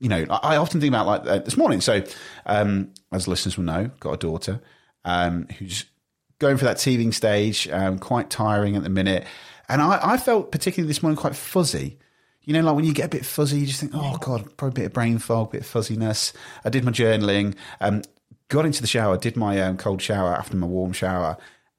You 0.00 0.08
know, 0.08 0.26
I, 0.30 0.54
I 0.54 0.56
often 0.56 0.80
think 0.80 0.90
about 0.90 1.06
like 1.06 1.26
uh, 1.26 1.38
this 1.38 1.56
morning. 1.56 1.80
So, 1.80 2.02
um, 2.46 2.90
as 3.12 3.28
listeners 3.28 3.56
will 3.56 3.64
know, 3.64 3.90
got 4.00 4.12
a 4.12 4.16
daughter 4.16 4.60
um, 5.04 5.46
who's 5.58 5.84
going 6.38 6.56
for 6.56 6.64
that 6.64 6.78
teething 6.78 7.12
stage, 7.12 7.68
um, 7.68 7.98
quite 7.98 8.30
tiring 8.30 8.76
at 8.76 8.82
the 8.82 8.88
minute. 8.88 9.24
And 9.68 9.80
I, 9.80 10.00
I 10.02 10.16
felt 10.16 10.52
particularly 10.52 10.88
this 10.88 11.02
morning 11.02 11.16
quite 11.16 11.36
fuzzy. 11.36 11.98
You 12.44 12.52
know, 12.52 12.62
like 12.62 12.76
when 12.76 12.84
you 12.84 12.92
get 12.92 13.06
a 13.06 13.08
bit 13.08 13.24
fuzzy, 13.24 13.58
you 13.58 13.66
just 13.66 13.80
think, 13.80 13.92
oh 13.94 14.18
God, 14.18 14.56
probably 14.56 14.82
a 14.82 14.84
bit 14.84 14.86
of 14.86 14.92
brain 14.92 15.18
fog, 15.18 15.48
a 15.48 15.50
bit 15.52 15.60
of 15.62 15.66
fuzziness. 15.66 16.32
I 16.64 16.70
did 16.70 16.84
my 16.84 16.92
journaling, 16.92 17.56
um, 17.80 18.02
got 18.48 18.66
into 18.66 18.82
the 18.82 18.86
shower, 18.86 19.16
did 19.16 19.36
my 19.36 19.60
um, 19.60 19.76
cold 19.76 20.02
shower 20.02 20.34
after 20.34 20.56
my 20.56 20.66
warm 20.66 20.92
shower. 20.92 21.36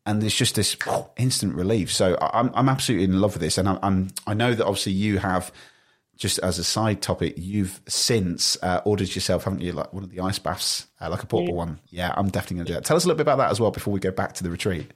And 0.08 0.21
there's 0.21 0.36
just 0.36 0.56
this 0.56 0.75
instant 1.17 1.56
relief. 1.56 1.91
So 1.91 2.17
I'm, 2.19 2.51
I'm 2.54 2.69
absolutely 2.69 3.06
in 3.06 3.21
love 3.21 3.34
with 3.34 3.41
this. 3.41 3.58
And 3.58 3.69
I'm, 3.69 3.80
I'm, 3.84 4.08
I 4.25 4.34
know 4.34 4.54
that 4.54 4.65
obviously 4.65 4.93
you 4.93 5.19
have, 5.19 5.51
just 6.15 6.39
as 6.39 6.58
a 6.58 6.63
side 6.63 7.01
topic, 7.01 7.36
you've 7.38 7.82
since 7.88 8.58
uh, 8.63 8.82
ordered 8.86 9.13
yourself, 9.13 9.43
haven't 9.43 9.62
you, 9.62 9.73
like 9.73 9.93
one 9.93 10.04
of 10.04 10.12
the 10.12 10.21
ice 10.21 10.39
baths, 10.39 10.88
uh, 11.01 11.10
like 11.10 11.23
a 11.23 11.28
portable 11.28 11.56
one? 11.56 11.80
Yeah, 11.89 12.13
I'm 12.15 12.30
definitely 12.30 12.58
going 12.58 12.65
to 12.67 12.71
do 12.71 12.75
that. 12.75 12.86
Tell 12.86 12.97
us 12.97 13.04
a 13.04 13.08
little 13.08 13.17
bit 13.17 13.23
about 13.23 13.38
that 13.38 13.51
as 13.51 13.60
well 13.60 13.71
before 13.71 13.93
we 13.93 13.99
go 13.99 14.12
back 14.12 14.34
to 14.34 14.43
the 14.43 14.49
retreat. 14.49 14.91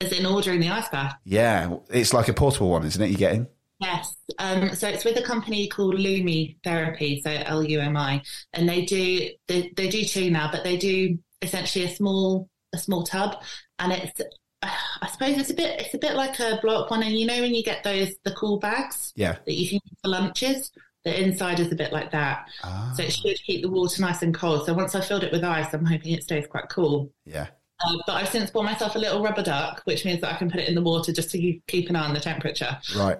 As 0.00 0.12
in 0.12 0.24
ordering 0.24 0.60
the 0.60 0.68
ice 0.68 0.88
bath. 0.88 1.16
Yeah, 1.24 1.76
it's 1.90 2.14
like 2.14 2.28
a 2.28 2.32
portable 2.32 2.70
one, 2.70 2.84
isn't 2.84 3.02
it? 3.02 3.08
You're 3.08 3.18
getting? 3.18 3.46
Yes. 3.80 4.14
Um, 4.38 4.74
so 4.74 4.88
it's 4.88 5.04
with 5.04 5.16
a 5.16 5.22
company 5.22 5.66
called 5.68 5.94
Lumi 5.94 6.56
Therapy, 6.64 7.20
so 7.24 7.30
L 7.30 7.62
U 7.64 7.80
M 7.80 7.96
I, 7.96 8.22
and 8.52 8.68
they 8.68 8.84
do 8.84 9.28
they, 9.48 9.72
they 9.76 9.88
do 9.88 10.04
two 10.04 10.30
now, 10.30 10.50
but 10.52 10.64
they 10.64 10.76
do 10.76 11.18
essentially 11.42 11.84
a 11.86 11.88
small 11.94 12.48
a 12.72 12.78
small 12.78 13.02
tub, 13.04 13.42
and 13.78 13.92
it's 13.92 14.20
I 14.62 15.08
suppose 15.10 15.38
it's 15.38 15.50
a 15.50 15.54
bit 15.54 15.80
it's 15.80 15.94
a 15.94 15.98
bit 15.98 16.14
like 16.14 16.38
a 16.40 16.58
block 16.62 16.90
one, 16.90 17.02
and 17.02 17.16
you 17.16 17.26
know 17.26 17.40
when 17.40 17.54
you 17.54 17.62
get 17.62 17.82
those 17.82 18.10
the 18.24 18.32
cool 18.32 18.58
bags 18.58 19.12
Yeah. 19.16 19.36
that 19.46 19.54
you 19.54 19.66
can 19.68 19.80
use 19.82 19.98
for 20.02 20.08
lunches, 20.10 20.70
the 21.04 21.18
inside 21.22 21.58
is 21.60 21.72
a 21.72 21.76
bit 21.76 21.92
like 21.92 22.10
that, 22.12 22.46
Ah, 22.62 22.92
so 22.94 23.02
it 23.02 23.12
should 23.12 23.38
keep 23.46 23.62
the 23.62 23.70
water 23.70 24.02
nice 24.02 24.20
and 24.20 24.34
cold. 24.34 24.66
So 24.66 24.74
once 24.74 24.94
I 24.94 25.00
filled 25.00 25.24
it 25.24 25.32
with 25.32 25.42
ice, 25.42 25.72
I'm 25.72 25.86
hoping 25.86 26.12
it 26.12 26.22
stays 26.22 26.46
quite 26.46 26.68
cool. 26.68 27.10
yeah. 27.24 27.46
Uh, 27.82 27.96
but 28.06 28.12
I've 28.12 28.28
since 28.28 28.50
bought 28.50 28.66
myself 28.66 28.94
a 28.94 28.98
little 28.98 29.22
rubber 29.22 29.42
duck, 29.42 29.80
which 29.84 30.04
means 30.04 30.20
that 30.20 30.34
I 30.34 30.36
can 30.36 30.50
put 30.50 30.60
it 30.60 30.68
in 30.68 30.74
the 30.74 30.82
water 30.82 31.14
just 31.14 31.30
to 31.30 31.38
keep 31.38 31.66
keep 31.66 31.88
an 31.88 31.96
eye 31.96 32.04
on 32.04 32.12
the 32.12 32.20
temperature 32.20 32.76
Right. 32.94 33.18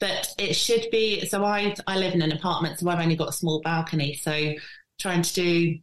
But 0.00 0.34
it 0.38 0.54
should 0.54 0.86
be 0.90 1.24
so 1.26 1.44
I 1.44 1.74
I 1.86 1.96
live 1.96 2.14
in 2.14 2.22
an 2.22 2.32
apartment, 2.32 2.78
so 2.78 2.88
I've 2.88 3.00
only 3.00 3.16
got 3.16 3.28
a 3.28 3.32
small 3.32 3.60
balcony. 3.62 4.14
So 4.14 4.54
trying 4.98 5.22
to 5.22 5.34
do 5.34 5.78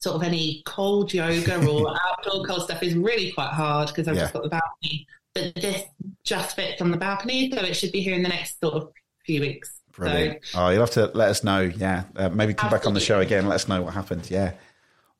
sort 0.00 0.16
of 0.16 0.22
any 0.22 0.62
cold 0.66 1.12
yoga 1.12 1.66
or 1.66 1.94
outdoor 2.06 2.44
cold 2.44 2.62
stuff 2.62 2.82
is 2.82 2.94
really 2.94 3.32
quite 3.32 3.50
hard 3.52 3.88
because 3.88 4.08
I've 4.08 4.16
Yeah. 4.16 4.22
just 4.22 4.32
got 4.34 4.42
the 4.42 4.48
balcony. 4.48 5.06
But 5.34 5.54
this 5.54 5.82
just 6.24 6.56
fits 6.56 6.80
on 6.80 6.90
the 6.90 6.96
balcony, 6.96 7.50
so 7.50 7.58
it 7.62 7.74
should 7.74 7.92
be 7.92 8.00
here 8.00 8.14
in 8.14 8.22
the 8.22 8.28
next 8.28 8.58
sort 8.60 8.74
of 8.74 8.92
few 9.24 9.40
weeks. 9.40 9.72
Brilliant. 9.92 10.38
oh, 10.54 10.68
you'll 10.68 10.80
have 10.80 10.90
to 10.92 11.10
let 11.14 11.30
us 11.30 11.42
know. 11.42 11.60
Yeah. 11.60 12.04
Uh, 12.14 12.28
maybe 12.28 12.52
come 12.54 12.70
back 12.70 12.86
on 12.86 12.94
the 12.94 13.00
show 13.00 13.20
again. 13.20 13.46
Let 13.48 13.56
us 13.56 13.68
know 13.68 13.82
what 13.82 13.94
happened. 13.94 14.30
Yeah. 14.30 14.52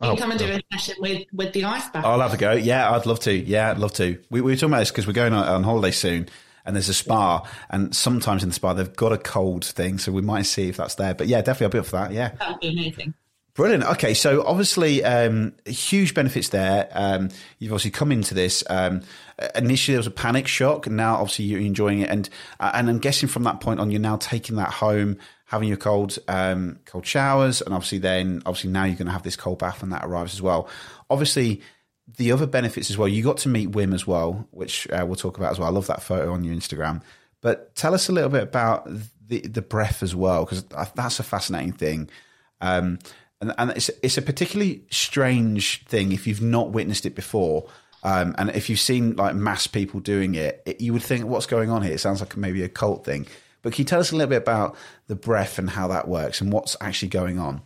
You 0.03 0.11
oh, 0.11 0.16
come 0.16 0.31
and 0.31 0.38
do 0.38 0.46
a 0.46 0.61
session 0.72 0.96
with, 1.01 1.27
with 1.33 1.55
the 1.55 1.64
ice 1.64 1.88
bath. 1.88 2.05
I'll 2.05 2.20
have 2.20 2.35
a 2.35 2.37
go. 2.37 2.53
Yeah, 2.53 2.90
I'd 2.94 3.07
love 3.07 3.20
to. 3.20 3.33
Yeah, 3.35 3.70
I'd 3.70 3.79
love 3.79 3.94
to. 3.94 4.18
We, 4.29 4.42
we 4.42 4.53
were 4.53 4.57
talking 4.57 4.68
about 4.68 4.81
this 4.81 4.90
because 4.90 5.07
we're 5.07 5.14
going 5.14 5.33
on, 5.33 5.49
on 5.49 5.62
holiday 5.62 5.90
soon 5.90 6.29
and 6.66 6.76
there's 6.76 6.88
a 6.88 6.94
spa, 6.94 7.46
and 7.70 7.94
sometimes 7.94 8.42
in 8.42 8.50
the 8.50 8.55
spa 8.55 8.74
they've 8.74 8.94
got 8.94 9.12
a 9.12 9.18
cold 9.18 9.64
thing, 9.64 9.98
so 9.98 10.12
we 10.12 10.22
might 10.22 10.42
see 10.42 10.68
if 10.68 10.76
that's 10.76 10.96
there. 10.96 11.14
But 11.14 11.29
yeah, 11.29 11.40
definitely 11.40 11.66
I'll 11.66 11.70
be 11.70 11.79
up 11.79 11.87
for 11.87 11.96
that. 11.96 12.12
Yeah, 12.12 12.33
that 12.38 12.50
would 12.50 12.61
be 12.61 12.68
amazing. 12.68 13.14
Brilliant. 13.57 13.85
Okay, 13.85 14.12
so 14.12 14.44
obviously, 14.44 15.02
um, 15.02 15.55
huge 15.64 16.12
benefits 16.12 16.50
there. 16.50 16.90
Um, 16.92 17.31
you've 17.59 17.72
obviously 17.72 17.90
come 17.90 18.12
into 18.12 18.35
this. 18.35 18.62
Um, 18.68 19.00
initially, 19.55 19.94
there 19.94 20.00
was 20.00 20.07
a 20.07 20.11
panic 20.11 20.46
shock, 20.46 20.87
and 20.87 20.94
now 20.94 21.14
obviously 21.14 21.46
you're 21.46 21.61
enjoying 21.61 22.00
it. 22.00 22.11
And 22.11 22.29
uh, 22.61 22.72
and 22.74 22.90
I'm 22.90 22.98
guessing 22.98 23.31
from 23.31 23.44
that 23.44 23.61
point 23.61 23.81
on, 23.81 23.90
you're 23.90 23.98
now 23.98 24.18
taking 24.18 24.57
that 24.57 24.74
home, 24.74 25.16
having 25.46 25.68
your 25.68 25.79
cold 25.79 26.18
um, 26.29 26.81
cold 26.85 27.07
showers, 27.07 27.62
and 27.62 27.72
obviously 27.72 27.96
then 27.96 28.42
obviously 28.44 28.68
now 28.68 28.85
you're 28.85 28.96
going 28.96 29.07
to 29.07 29.12
have 29.12 29.22
this 29.22 29.37
cold 29.37 29.59
bath 29.59 29.81
when 29.81 29.90
that 29.90 30.05
arrives 30.05 30.35
as 30.35 30.42
well. 30.42 30.68
Obviously, 31.09 31.62
the 32.06 32.32
other 32.32 32.46
benefits 32.46 32.90
as 32.90 32.96
well. 32.96 33.08
You 33.08 33.22
got 33.22 33.38
to 33.38 33.48
meet 33.48 33.72
Wim 33.72 33.94
as 33.94 34.06
well, 34.06 34.46
which 34.50 34.88
uh, 34.90 35.04
we'll 35.06 35.16
talk 35.16 35.38
about 35.38 35.52
as 35.52 35.58
well. 35.58 35.68
I 35.68 35.72
love 35.72 35.86
that 35.88 36.02
photo 36.02 36.32
on 36.32 36.44
your 36.44 36.54
Instagram. 36.54 37.02
But 37.40 37.74
tell 37.74 37.94
us 37.94 38.08
a 38.08 38.12
little 38.12 38.30
bit 38.30 38.42
about 38.42 38.88
the 39.28 39.40
the 39.40 39.62
breath 39.62 40.02
as 40.02 40.14
well, 40.14 40.44
because 40.44 40.64
that's 40.94 41.20
a 41.20 41.24
fascinating 41.24 41.72
thing. 41.72 42.10
Um, 42.60 42.98
and, 43.40 43.54
and 43.58 43.70
it's 43.70 43.90
it's 44.02 44.18
a 44.18 44.22
particularly 44.22 44.84
strange 44.90 45.84
thing 45.84 46.12
if 46.12 46.26
you've 46.26 46.42
not 46.42 46.70
witnessed 46.70 47.06
it 47.06 47.14
before. 47.14 47.68
Um, 48.02 48.36
and 48.38 48.50
if 48.50 48.70
you've 48.70 48.80
seen 48.80 49.16
like 49.16 49.34
mass 49.34 49.66
people 49.66 49.98
doing 49.98 50.36
it, 50.36 50.62
it, 50.64 50.80
you 50.80 50.92
would 50.92 51.02
think, 51.02 51.24
what's 51.24 51.46
going 51.46 51.70
on 51.70 51.82
here? 51.82 51.92
It 51.92 51.98
sounds 51.98 52.20
like 52.20 52.36
maybe 52.36 52.62
a 52.62 52.68
cult 52.68 53.04
thing. 53.04 53.26
But 53.62 53.72
can 53.72 53.82
you 53.82 53.84
tell 53.84 53.98
us 53.98 54.12
a 54.12 54.16
little 54.16 54.30
bit 54.30 54.36
about 54.36 54.76
the 55.08 55.16
breath 55.16 55.58
and 55.58 55.68
how 55.68 55.88
that 55.88 56.06
works 56.06 56.40
and 56.40 56.52
what's 56.52 56.76
actually 56.80 57.08
going 57.08 57.40
on? 57.40 57.62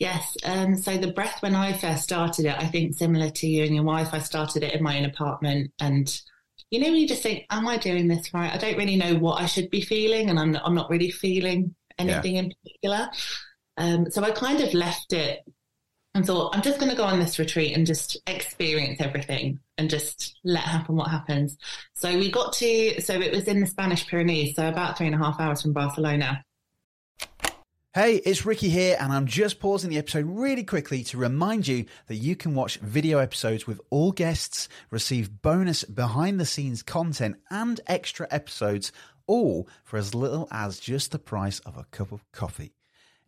Yes. 0.00 0.34
Um, 0.44 0.76
so 0.76 0.96
the 0.96 1.12
breath, 1.12 1.42
when 1.42 1.54
I 1.54 1.74
first 1.74 2.02
started 2.02 2.46
it, 2.46 2.56
I 2.58 2.66
think 2.66 2.96
similar 2.96 3.28
to 3.30 3.46
you 3.46 3.64
and 3.64 3.74
your 3.74 3.84
wife, 3.84 4.08
I 4.12 4.18
started 4.18 4.64
it 4.64 4.74
in 4.74 4.82
my 4.82 4.98
own 4.98 5.04
apartment. 5.04 5.72
And, 5.78 6.20
you 6.70 6.80
know, 6.80 6.86
when 6.86 6.96
you 6.96 7.06
just 7.06 7.22
think, 7.22 7.44
am 7.50 7.68
I 7.68 7.76
doing 7.76 8.08
this 8.08 8.32
right? 8.32 8.50
I 8.50 8.56
don't 8.56 8.78
really 8.78 8.96
know 8.96 9.16
what 9.16 9.42
I 9.42 9.44
should 9.44 9.68
be 9.68 9.82
feeling. 9.82 10.30
And 10.30 10.40
I'm, 10.40 10.56
I'm 10.64 10.74
not 10.74 10.88
really 10.88 11.10
feeling 11.10 11.74
anything 11.98 12.36
yeah. 12.36 12.42
in 12.42 12.52
particular. 12.64 13.10
Um, 13.76 14.10
so 14.10 14.24
I 14.24 14.30
kind 14.30 14.62
of 14.62 14.72
left 14.72 15.12
it 15.12 15.40
and 16.14 16.26
thought, 16.26 16.56
I'm 16.56 16.62
just 16.62 16.80
going 16.80 16.90
to 16.90 16.96
go 16.96 17.04
on 17.04 17.20
this 17.20 17.38
retreat 17.38 17.76
and 17.76 17.86
just 17.86 18.16
experience 18.26 19.02
everything 19.02 19.60
and 19.76 19.90
just 19.90 20.38
let 20.44 20.64
happen 20.64 20.96
what 20.96 21.10
happens. 21.10 21.58
So 21.94 22.16
we 22.16 22.30
got 22.30 22.54
to, 22.54 23.02
so 23.02 23.20
it 23.20 23.32
was 23.32 23.44
in 23.44 23.60
the 23.60 23.66
Spanish 23.66 24.06
Pyrenees, 24.06 24.56
so 24.56 24.66
about 24.66 24.96
three 24.96 25.06
and 25.06 25.14
a 25.14 25.18
half 25.18 25.38
hours 25.38 25.60
from 25.60 25.74
Barcelona. 25.74 26.42
Hey, 27.92 28.18
it's 28.18 28.46
Ricky 28.46 28.68
here, 28.68 28.96
and 29.00 29.12
I'm 29.12 29.26
just 29.26 29.58
pausing 29.58 29.90
the 29.90 29.98
episode 29.98 30.24
really 30.24 30.62
quickly 30.62 31.02
to 31.02 31.18
remind 31.18 31.66
you 31.66 31.86
that 32.06 32.14
you 32.14 32.36
can 32.36 32.54
watch 32.54 32.76
video 32.76 33.18
episodes 33.18 33.66
with 33.66 33.80
all 33.90 34.12
guests, 34.12 34.68
receive 34.92 35.42
bonus 35.42 35.82
behind 35.82 36.38
the 36.38 36.46
scenes 36.46 36.84
content, 36.84 37.38
and 37.50 37.80
extra 37.88 38.28
episodes, 38.30 38.92
all 39.26 39.68
for 39.82 39.96
as 39.96 40.14
little 40.14 40.46
as 40.52 40.78
just 40.78 41.10
the 41.10 41.18
price 41.18 41.58
of 41.66 41.76
a 41.76 41.82
cup 41.90 42.12
of 42.12 42.22
coffee. 42.30 42.74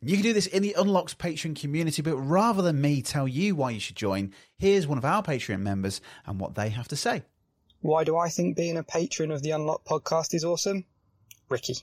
You 0.00 0.14
can 0.14 0.22
do 0.22 0.32
this 0.32 0.46
in 0.46 0.62
the 0.62 0.76
Unlocked 0.78 1.18
Patreon 1.18 1.60
community, 1.60 2.00
but 2.00 2.16
rather 2.18 2.62
than 2.62 2.80
me 2.80 3.02
tell 3.02 3.26
you 3.26 3.56
why 3.56 3.72
you 3.72 3.80
should 3.80 3.96
join, 3.96 4.32
here's 4.58 4.86
one 4.86 4.96
of 4.96 5.04
our 5.04 5.24
Patreon 5.24 5.58
members 5.58 6.00
and 6.24 6.38
what 6.38 6.54
they 6.54 6.68
have 6.68 6.86
to 6.86 6.96
say. 6.96 7.24
Why 7.80 8.04
do 8.04 8.16
I 8.16 8.28
think 8.28 8.56
being 8.56 8.76
a 8.76 8.84
patron 8.84 9.32
of 9.32 9.42
the 9.42 9.50
Unlocked 9.50 9.88
podcast 9.88 10.34
is 10.34 10.44
awesome? 10.44 10.84
Ricky. 11.48 11.74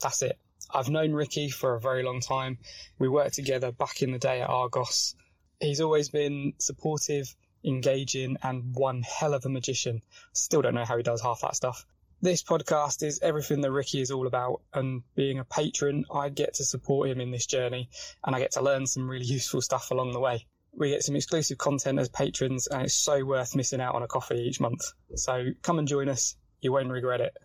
That's 0.00 0.22
it. 0.22 0.38
I've 0.74 0.88
known 0.88 1.12
Ricky 1.12 1.50
for 1.50 1.74
a 1.74 1.80
very 1.80 2.02
long 2.02 2.20
time. 2.20 2.58
We 2.98 3.08
worked 3.08 3.34
together 3.34 3.72
back 3.72 4.02
in 4.02 4.12
the 4.12 4.18
day 4.18 4.40
at 4.40 4.48
Argos. 4.48 5.14
He's 5.60 5.82
always 5.82 6.08
been 6.08 6.54
supportive, 6.58 7.34
engaging, 7.62 8.38
and 8.42 8.74
one 8.74 9.02
hell 9.02 9.34
of 9.34 9.44
a 9.44 9.50
magician. 9.50 10.02
Still 10.32 10.62
don't 10.62 10.74
know 10.74 10.86
how 10.86 10.96
he 10.96 11.02
does 11.02 11.20
half 11.20 11.42
that 11.42 11.56
stuff. 11.56 11.84
This 12.22 12.42
podcast 12.42 13.02
is 13.02 13.20
everything 13.20 13.60
that 13.60 13.72
Ricky 13.72 14.00
is 14.00 14.10
all 14.10 14.26
about, 14.26 14.62
and 14.72 15.02
being 15.14 15.40
a 15.40 15.44
patron, 15.44 16.04
I 16.12 16.30
get 16.30 16.54
to 16.54 16.64
support 16.64 17.10
him 17.10 17.20
in 17.20 17.32
this 17.32 17.46
journey, 17.46 17.90
and 18.24 18.34
I 18.34 18.38
get 18.38 18.52
to 18.52 18.62
learn 18.62 18.86
some 18.86 19.10
really 19.10 19.26
useful 19.26 19.60
stuff 19.60 19.90
along 19.90 20.12
the 20.12 20.20
way. 20.20 20.46
We 20.72 20.90
get 20.90 21.02
some 21.02 21.16
exclusive 21.16 21.58
content 21.58 21.98
as 21.98 22.08
patrons, 22.08 22.66
and 22.66 22.82
it's 22.82 22.94
so 22.94 23.24
worth 23.24 23.54
missing 23.54 23.80
out 23.80 23.94
on 23.94 24.02
a 24.02 24.08
coffee 24.08 24.36
each 24.36 24.60
month. 24.60 24.80
So 25.16 25.48
come 25.62 25.78
and 25.78 25.86
join 25.86 26.08
us. 26.08 26.36
You 26.60 26.72
won't 26.72 26.90
regret 26.90 27.20
it. 27.20 27.36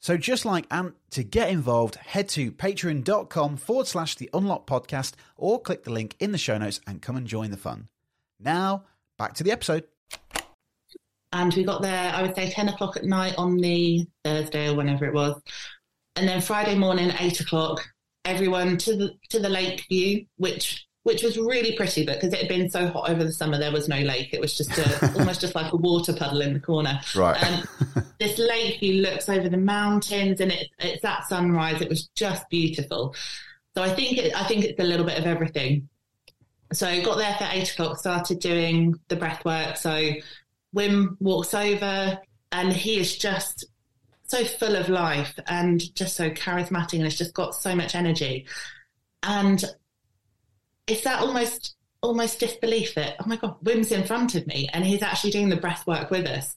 So, 0.00 0.16
just 0.16 0.44
like 0.44 0.66
Ant, 0.70 0.94
to 1.10 1.24
get 1.24 1.50
involved, 1.50 1.96
head 1.96 2.28
to 2.30 2.52
patreon.com 2.52 3.56
forward 3.56 3.86
slash 3.86 4.14
the 4.14 4.30
Unlock 4.32 4.66
podcast 4.66 5.14
or 5.36 5.60
click 5.60 5.84
the 5.84 5.92
link 5.92 6.16
in 6.20 6.32
the 6.32 6.38
show 6.38 6.58
notes 6.58 6.80
and 6.86 7.02
come 7.02 7.16
and 7.16 7.26
join 7.26 7.50
the 7.50 7.56
fun. 7.56 7.88
Now, 8.38 8.84
back 9.18 9.34
to 9.34 9.44
the 9.44 9.52
episode. 9.52 9.84
And 11.32 11.52
we 11.54 11.64
got 11.64 11.82
there, 11.82 12.12
I 12.14 12.22
would 12.22 12.34
say, 12.34 12.50
10 12.50 12.68
o'clock 12.68 12.96
at 12.96 13.04
night 13.04 13.34
on 13.36 13.56
the 13.56 14.06
Thursday 14.24 14.68
or 14.70 14.76
whenever 14.76 15.04
it 15.04 15.14
was. 15.14 15.40
And 16.14 16.28
then 16.28 16.40
Friday 16.40 16.76
morning, 16.76 17.12
eight 17.18 17.40
o'clock, 17.40 17.86
everyone 18.24 18.78
to 18.78 18.96
the 18.96 19.14
to 19.30 19.38
the 19.38 19.48
lake 19.48 19.84
view, 19.88 20.26
which 20.36 20.86
which 21.06 21.22
was 21.22 21.38
really 21.38 21.76
pretty, 21.76 22.04
but 22.04 22.16
because 22.16 22.32
it 22.32 22.40
had 22.40 22.48
been 22.48 22.68
so 22.68 22.88
hot 22.88 23.08
over 23.08 23.22
the 23.22 23.32
summer, 23.32 23.56
there 23.56 23.70
was 23.70 23.86
no 23.86 24.00
lake. 24.00 24.30
It 24.32 24.40
was 24.40 24.56
just 24.56 24.76
a, 24.76 25.12
almost 25.20 25.40
just 25.40 25.54
like 25.54 25.72
a 25.72 25.76
water 25.76 26.12
puddle 26.12 26.40
in 26.40 26.52
the 26.52 26.58
corner. 26.58 27.00
Right. 27.14 27.40
Um, 27.44 27.62
and 27.94 28.06
this 28.18 28.36
lake 28.40 28.80
view 28.80 29.02
looks 29.02 29.28
over 29.28 29.48
the 29.48 29.56
mountains, 29.56 30.40
and 30.40 30.50
it, 30.50 30.68
it's 30.80 31.04
at 31.04 31.28
sunrise. 31.28 31.80
It 31.80 31.88
was 31.88 32.08
just 32.16 32.48
beautiful. 32.48 33.14
So 33.76 33.84
I 33.84 33.94
think 33.94 34.18
it, 34.18 34.34
I 34.34 34.48
think 34.48 34.64
it's 34.64 34.80
a 34.80 34.82
little 34.82 35.06
bit 35.06 35.16
of 35.16 35.26
everything. 35.26 35.88
So 36.72 36.88
I 36.88 37.00
got 37.04 37.18
there 37.18 37.36
for 37.38 37.46
eight 37.52 37.70
o'clock, 37.70 37.98
started 37.98 38.40
doing 38.40 38.98
the 39.06 39.14
breath 39.14 39.44
work. 39.44 39.76
So 39.76 40.10
Wim 40.74 41.16
walks 41.20 41.54
over 41.54 42.18
and 42.50 42.72
he 42.72 42.98
is 42.98 43.16
just 43.16 43.64
so 44.24 44.44
full 44.44 44.74
of 44.74 44.88
life 44.88 45.38
and 45.46 45.94
just 45.94 46.16
so 46.16 46.30
charismatic 46.30 46.94
and 46.94 47.04
has 47.04 47.16
just 47.16 47.32
got 47.32 47.54
so 47.54 47.76
much 47.76 47.94
energy. 47.94 48.46
And 49.22 49.64
it's 50.86 51.02
that 51.04 51.20
almost 51.20 51.76
almost 52.02 52.40
disbelief 52.40 52.94
that, 52.94 53.16
oh 53.20 53.24
my 53.26 53.36
God, 53.36 53.56
Wim's 53.62 53.90
in 53.90 54.04
front 54.04 54.34
of 54.34 54.46
me 54.46 54.68
and 54.72 54.84
he's 54.84 55.02
actually 55.02 55.30
doing 55.30 55.48
the 55.48 55.56
breath 55.56 55.86
work 55.86 56.10
with 56.10 56.26
us. 56.26 56.54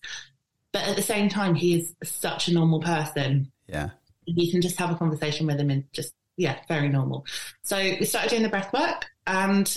But 0.71 0.87
at 0.87 0.95
the 0.95 1.01
same 1.01 1.29
time, 1.29 1.55
he 1.55 1.79
is 1.79 1.95
such 2.03 2.47
a 2.47 2.53
normal 2.53 2.79
person. 2.81 3.51
Yeah. 3.67 3.89
You 4.25 4.51
can 4.51 4.61
just 4.61 4.77
have 4.77 4.91
a 4.91 4.95
conversation 4.95 5.47
with 5.47 5.59
him 5.59 5.71
and 5.71 5.91
just, 5.91 6.13
yeah, 6.37 6.59
very 6.67 6.89
normal. 6.89 7.25
So 7.63 7.77
we 7.77 8.05
started 8.05 8.29
doing 8.29 8.43
the 8.43 8.49
breath 8.49 8.71
work 8.71 9.07
and 9.25 9.75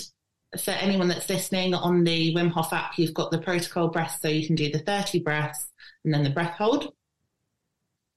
for 0.61 0.71
anyone 0.71 1.07
that's 1.07 1.29
listening 1.29 1.73
on 1.73 2.03
the 2.03 2.35
Wim 2.35 2.51
Hof 2.51 2.71
app, 2.73 2.99
you've 2.99 3.13
got 3.13 3.31
the 3.31 3.39
protocol 3.39 3.87
breath, 3.87 4.19
so 4.21 4.27
you 4.27 4.45
can 4.45 4.55
do 4.55 4.69
the 4.71 4.77
30 4.77 5.19
breaths 5.21 5.67
and 6.03 6.13
then 6.13 6.23
the 6.23 6.29
breath 6.29 6.55
hold. 6.57 6.93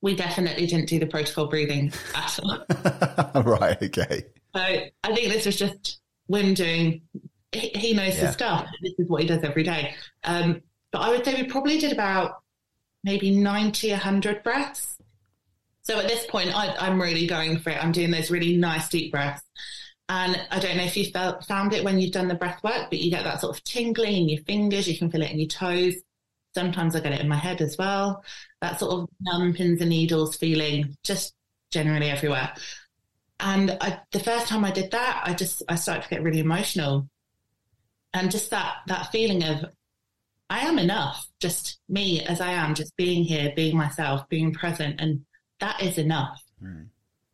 We 0.02 0.14
definitely 0.14 0.66
didn't 0.66 0.90
do 0.90 0.98
the 0.98 1.06
protocol 1.06 1.46
breathing 1.46 1.92
at 2.14 2.38
all. 2.42 3.42
right, 3.42 3.82
okay. 3.82 4.26
So 4.54 4.60
I 4.60 5.14
think 5.14 5.32
this 5.32 5.46
was 5.46 5.56
just 5.56 6.00
Wim 6.30 6.54
doing, 6.54 7.02
he, 7.52 7.68
he 7.68 7.92
knows 7.94 8.16
yeah. 8.16 8.26
his 8.26 8.32
stuff. 8.34 8.68
This 8.82 8.94
is 8.98 9.08
what 9.08 9.22
he 9.22 9.28
does 9.28 9.42
every 9.42 9.62
day. 9.62 9.94
Um, 10.24 10.62
but 10.92 11.00
I 11.00 11.10
would 11.10 11.24
say 11.24 11.34
we 11.34 11.48
probably 11.48 11.78
did 11.78 11.92
about 11.92 12.42
maybe 13.04 13.30
90, 13.30 13.90
100 13.90 14.42
breaths. 14.42 14.96
So 15.82 15.98
at 16.00 16.08
this 16.08 16.26
point, 16.26 16.54
I, 16.54 16.74
I'm 16.76 17.00
really 17.00 17.26
going 17.26 17.58
for 17.60 17.70
it. 17.70 17.82
I'm 17.82 17.92
doing 17.92 18.10
those 18.10 18.30
really 18.30 18.56
nice 18.56 18.88
deep 18.88 19.12
breaths. 19.12 19.42
And 20.08 20.40
I 20.50 20.58
don't 20.58 20.76
know 20.76 20.84
if 20.84 20.96
you 20.96 21.06
felt, 21.06 21.44
found 21.44 21.72
it 21.72 21.84
when 21.84 21.98
you've 21.98 22.12
done 22.12 22.28
the 22.28 22.34
breath 22.34 22.62
work, 22.62 22.90
but 22.90 23.00
you 23.00 23.10
get 23.10 23.24
that 23.24 23.40
sort 23.40 23.56
of 23.56 23.62
tingling 23.64 24.16
in 24.16 24.28
your 24.28 24.42
fingers. 24.42 24.88
You 24.88 24.96
can 24.96 25.10
feel 25.10 25.22
it 25.22 25.30
in 25.30 25.38
your 25.38 25.48
toes. 25.48 25.94
Sometimes 26.54 26.94
I 26.94 27.00
get 27.00 27.12
it 27.12 27.20
in 27.20 27.28
my 27.28 27.36
head 27.36 27.60
as 27.60 27.76
well. 27.76 28.24
That 28.60 28.78
sort 28.78 28.92
of 28.92 29.08
numb 29.20 29.52
pins 29.52 29.80
and 29.80 29.90
needles 29.90 30.36
feeling 30.36 30.96
just 31.02 31.34
generally 31.70 32.08
everywhere. 32.08 32.52
And 33.38 33.76
I, 33.80 34.00
the 34.12 34.20
first 34.20 34.48
time 34.48 34.64
I 34.64 34.70
did 34.70 34.90
that, 34.92 35.22
I 35.24 35.34
just, 35.34 35.62
I 35.68 35.74
started 35.74 36.04
to 36.04 36.08
get 36.08 36.22
really 36.22 36.40
emotional. 36.40 37.08
And 38.14 38.30
just 38.30 38.50
that, 38.50 38.76
that 38.86 39.12
feeling 39.12 39.44
of, 39.44 39.66
I 40.48 40.60
am 40.60 40.78
enough, 40.78 41.26
just 41.40 41.80
me 41.88 42.22
as 42.22 42.40
I 42.40 42.52
am, 42.52 42.74
just 42.74 42.96
being 42.96 43.24
here, 43.24 43.52
being 43.54 43.76
myself, 43.76 44.28
being 44.28 44.54
present. 44.54 45.00
And 45.00 45.24
that 45.60 45.82
is 45.82 45.98
enough. 45.98 46.42
Mm. 46.62 46.86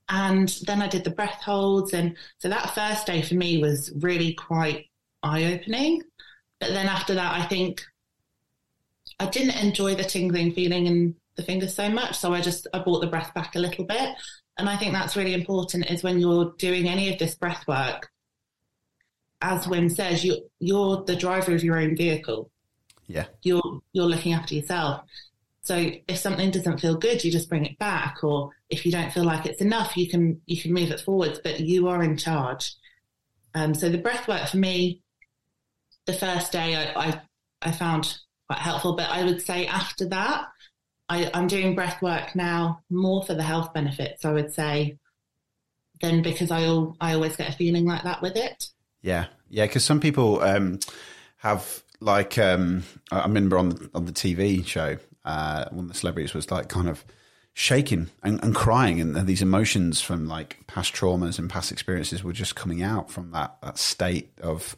And 0.08 0.48
then 0.66 0.82
I 0.82 0.88
did 0.88 1.04
the 1.04 1.10
breath 1.10 1.40
holds. 1.42 1.92
And 1.92 2.16
so 2.38 2.48
that 2.48 2.74
first 2.74 3.06
day 3.06 3.22
for 3.22 3.34
me 3.34 3.58
was 3.58 3.92
really 4.00 4.34
quite 4.34 4.86
eye 5.22 5.44
opening. 5.44 6.02
But 6.58 6.70
then 6.70 6.86
after 6.86 7.14
that, 7.14 7.34
I 7.40 7.44
think 7.46 7.82
I 9.20 9.26
didn't 9.26 9.62
enjoy 9.62 9.94
the 9.94 10.04
tingling 10.04 10.52
feeling 10.52 10.86
in 10.86 11.14
the 11.36 11.42
fingers 11.42 11.74
so 11.74 11.88
much. 11.88 12.18
So 12.18 12.34
I 12.34 12.40
just, 12.40 12.66
I 12.74 12.80
brought 12.80 13.00
the 13.00 13.06
breath 13.06 13.32
back 13.34 13.54
a 13.54 13.60
little 13.60 13.84
bit. 13.84 14.10
And 14.62 14.70
I 14.70 14.77
think 14.77 14.92
that's 14.92 15.16
really 15.16 15.35
important 15.35 15.90
is 15.90 16.05
when 16.05 16.20
you're 16.20 16.55
doing 16.57 16.88
any 16.88 17.12
of 17.12 17.18
this 17.18 17.35
breath 17.35 17.66
work, 17.66 18.12
as 19.40 19.66
Wim 19.66 19.90
says, 19.90 20.22
you, 20.22 20.38
you're 20.61 21.03
the 21.03 21.16
driver 21.16 21.53
of 21.53 21.64
your 21.64 21.81
own 21.81 21.96
vehicle. 21.96 22.48
Yeah. 23.09 23.25
You're, 23.42 23.81
you're 23.92 24.07
looking 24.07 24.35
after 24.35 24.55
yourself. 24.55 25.03
So 25.62 25.90
if 26.07 26.16
something 26.16 26.53
doesn't 26.53 26.79
feel 26.79 26.94
good, 26.94 27.25
you 27.25 27.33
just 27.33 27.48
bring 27.48 27.66
it 27.66 27.77
back, 27.81 28.22
or 28.22 28.51
if 28.70 28.87
you 28.87 28.92
don't 28.92 29.12
feel 29.12 29.25
like 29.25 29.46
it's 29.46 29.61
enough, 29.61 29.96
you 29.96 30.09
can 30.09 30.40
you 30.46 30.62
can 30.62 30.72
move 30.72 30.92
it 30.92 31.01
forwards. 31.01 31.40
But 31.42 31.59
you 31.59 31.88
are 31.88 32.05
in 32.05 32.16
charge. 32.16 32.77
Um, 33.57 33.75
so 33.75 33.88
the 33.88 33.98
breath 33.98 34.29
work 34.29 34.48
for 34.48 34.59
me, 34.59 35.03
the 36.07 36.12
first 36.12 36.53
day 36.53 36.77
I, 36.77 37.09
I, 37.09 37.20
I 37.62 37.72
found 37.72 38.16
quite 38.48 38.61
helpful, 38.61 38.94
but 38.94 39.11
I 39.11 39.25
would 39.25 39.42
say 39.42 39.66
after 39.66 40.09
that, 40.11 40.46
I, 41.08 41.30
I'm 41.34 41.46
doing 41.46 41.74
breath 41.74 42.00
work 42.00 42.34
now 42.34 42.82
more 42.90 43.24
for 43.24 43.34
the 43.34 43.42
health 43.42 43.72
benefits, 43.74 44.24
I 44.24 44.32
would 44.32 44.52
say, 44.54 44.98
than 46.00 46.22
because 46.22 46.50
I, 46.50 46.62
I 47.00 47.14
always 47.14 47.36
get 47.36 47.48
a 47.48 47.52
feeling 47.52 47.84
like 47.84 48.04
that 48.04 48.22
with 48.22 48.36
it. 48.36 48.68
Yeah. 49.02 49.26
Yeah. 49.48 49.66
Because 49.66 49.84
some 49.84 50.00
people 50.00 50.40
um, 50.42 50.78
have, 51.38 51.82
like, 52.00 52.38
um, 52.38 52.84
I 53.10 53.22
remember 53.22 53.58
on 53.58 53.70
the, 53.70 53.90
on 53.94 54.06
the 54.06 54.12
TV 54.12 54.66
show, 54.66 54.96
uh, 55.24 55.66
one 55.70 55.84
of 55.84 55.88
the 55.88 55.98
celebrities 55.98 56.34
was 56.34 56.50
like 56.50 56.68
kind 56.68 56.88
of 56.88 57.04
shaking 57.54 58.10
and, 58.22 58.42
and 58.42 58.54
crying, 58.54 59.00
and, 59.00 59.16
and, 59.16 59.26
these 59.26 59.42
emotions 59.42 60.00
from 60.00 60.26
like 60.26 60.58
past 60.66 60.94
traumas 60.94 61.38
and 61.38 61.50
past 61.50 61.70
experiences 61.70 62.24
were 62.24 62.32
just 62.32 62.56
coming 62.56 62.82
out 62.82 63.10
from 63.10 63.30
that, 63.32 63.56
that 63.62 63.78
state 63.78 64.32
of 64.42 64.76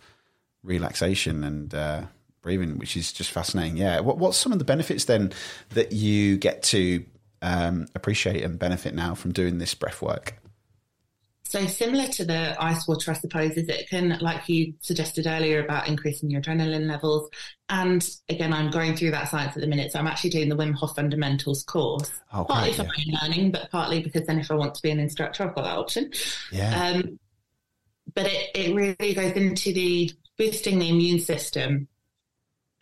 relaxation 0.63 1.45
and 1.45 1.75
uh, 1.75 2.03
breathing, 2.45 2.79
which 2.79 2.97
is 2.97 3.13
just 3.13 3.33
fascinating. 3.33 3.77
Yeah. 3.77 4.01
What, 4.01 4.19
what's 4.19 4.37
some 4.37 4.53
of 4.53 4.61
the 4.61 4.65
benefits 4.65 5.07
then 5.07 5.33
that 5.71 5.91
you 5.91 6.37
get 6.37 6.63
to 6.65 7.05
um, 7.43 7.89
appreciate 7.97 8.45
and 8.45 8.59
benefit 8.59 8.95
now 8.95 9.17
from 9.17 9.33
doing 9.33 9.59
this 9.59 9.75
breath 9.75 10.01
work? 10.01 10.39
So 11.47 11.67
similar 11.67 12.09
to 12.09 12.25
the 12.25 12.57
ice 12.63 12.89
water, 12.89 13.13
I 13.13 13.15
suppose, 13.15 13.53
is 13.53 13.69
it 13.69 13.89
can, 13.89 14.19
like 14.21 14.49
you 14.49 14.75
suggested 14.81 15.27
earlier 15.27 15.65
about 15.65 15.89
increasing 15.89 16.31
your 16.31 16.41
adrenaline 16.41 16.89
levels. 16.89 17.31
And 17.69 18.05
again, 18.29 18.53
I'm 18.53 18.71
going 18.71 18.97
through 18.97 19.13
that 19.13 19.29
science 19.29 19.57
at 19.57 19.61
the 19.61 19.67
minute. 19.67 19.93
So 19.93 19.99
I'm 19.99 20.07
actually 20.07 20.31
doing 20.31 20.49
the 20.49 20.57
Wim 20.57 20.75
Hof 20.75 20.97
Fundamentals 20.97 21.63
course. 21.65 22.11
Oh, 22.33 22.45
partly 22.45 22.73
for 22.73 22.83
yeah. 22.83 22.89
my 22.89 23.05
own 23.07 23.31
learning, 23.31 23.53
but 23.53 23.71
partly 23.71 24.03
because 24.03 24.27
then 24.27 24.39
if 24.39 24.51
I 24.51 24.55
want 24.55 24.75
to 24.75 24.83
be 24.83 24.91
an 24.91 24.99
instructor, 24.99 25.45
I've 25.45 25.55
got 25.55 25.65
that 25.65 25.79
option. 25.79 26.11
Yeah. 26.51 26.89
Um, 26.89 27.19
but 28.15 28.27
it, 28.27 28.51
it 28.55 28.75
really 28.75 29.15
goes 29.15 29.33
into 29.33 29.73
the 29.73 30.11
boosting 30.37 30.79
the 30.79 30.89
immune 30.89 31.21
system 31.21 31.89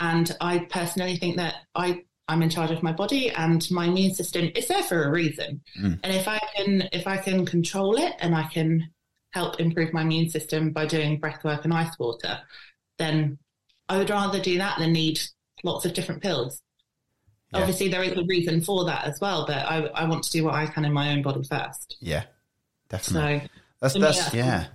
and 0.03 0.37
I 0.41 0.59
personally 0.59 1.17
think 1.17 1.37
that 1.37 1.55
I 1.77 2.03
I'm 2.29 2.43
in 2.43 2.51
charge 2.51 2.71
of 2.71 2.83
my 2.83 2.93
body 2.93 3.31
and 3.31 3.69
my 3.71 3.87
immune 3.87 4.15
system 4.15 4.51
is 4.57 4.67
there 4.67 4.83
for 4.83 5.05
a 5.05 5.11
reason. 5.11 5.61
Mm. 5.81 6.01
And 6.03 6.12
if 6.12 6.27
I 6.27 6.41
can 6.57 6.88
if 6.93 7.07
I 7.07 7.19
can 7.19 7.47
control 7.47 7.97
it 7.97 8.15
and 8.19 8.35
I 8.35 8.45
can 8.45 8.91
help 9.31 9.61
improve 9.61 9.93
my 9.93 10.03
immune 10.03 10.29
system 10.29 10.73
by 10.73 10.87
doing 10.87 11.21
breath 11.21 11.45
work 11.45 11.65
and 11.65 11.73
ice 11.73 11.97
water, 11.99 12.41
then 12.99 13.38
I 13.88 13.99
would 13.99 14.11
rather 14.11 14.41
do 14.41 14.59
that 14.59 14.79
than 14.79 14.93
need 14.93 15.21
lots 15.62 15.85
of 15.85 15.95
different 15.95 16.21
pills. 16.21 16.61
Yeah. 17.53 17.61
Obviously, 17.61 17.88
there 17.88 18.03
is 18.03 18.17
a 18.17 18.25
reason 18.25 18.61
for 18.61 18.85
that 18.87 19.05
as 19.05 19.21
well, 19.21 19.47
but 19.47 19.59
I, 19.59 19.85
I 19.95 20.09
want 20.09 20.25
to 20.25 20.31
do 20.33 20.45
what 20.45 20.55
I 20.55 20.67
can 20.67 20.85
in 20.85 20.93
my 20.93 21.12
own 21.12 21.23
body 21.23 21.45
first. 21.45 21.97
Yeah, 22.01 22.25
definitely. 22.88 23.41
So, 23.41 23.49
that's, 23.81 23.95
that's, 23.95 24.35
yeah. 24.35 24.67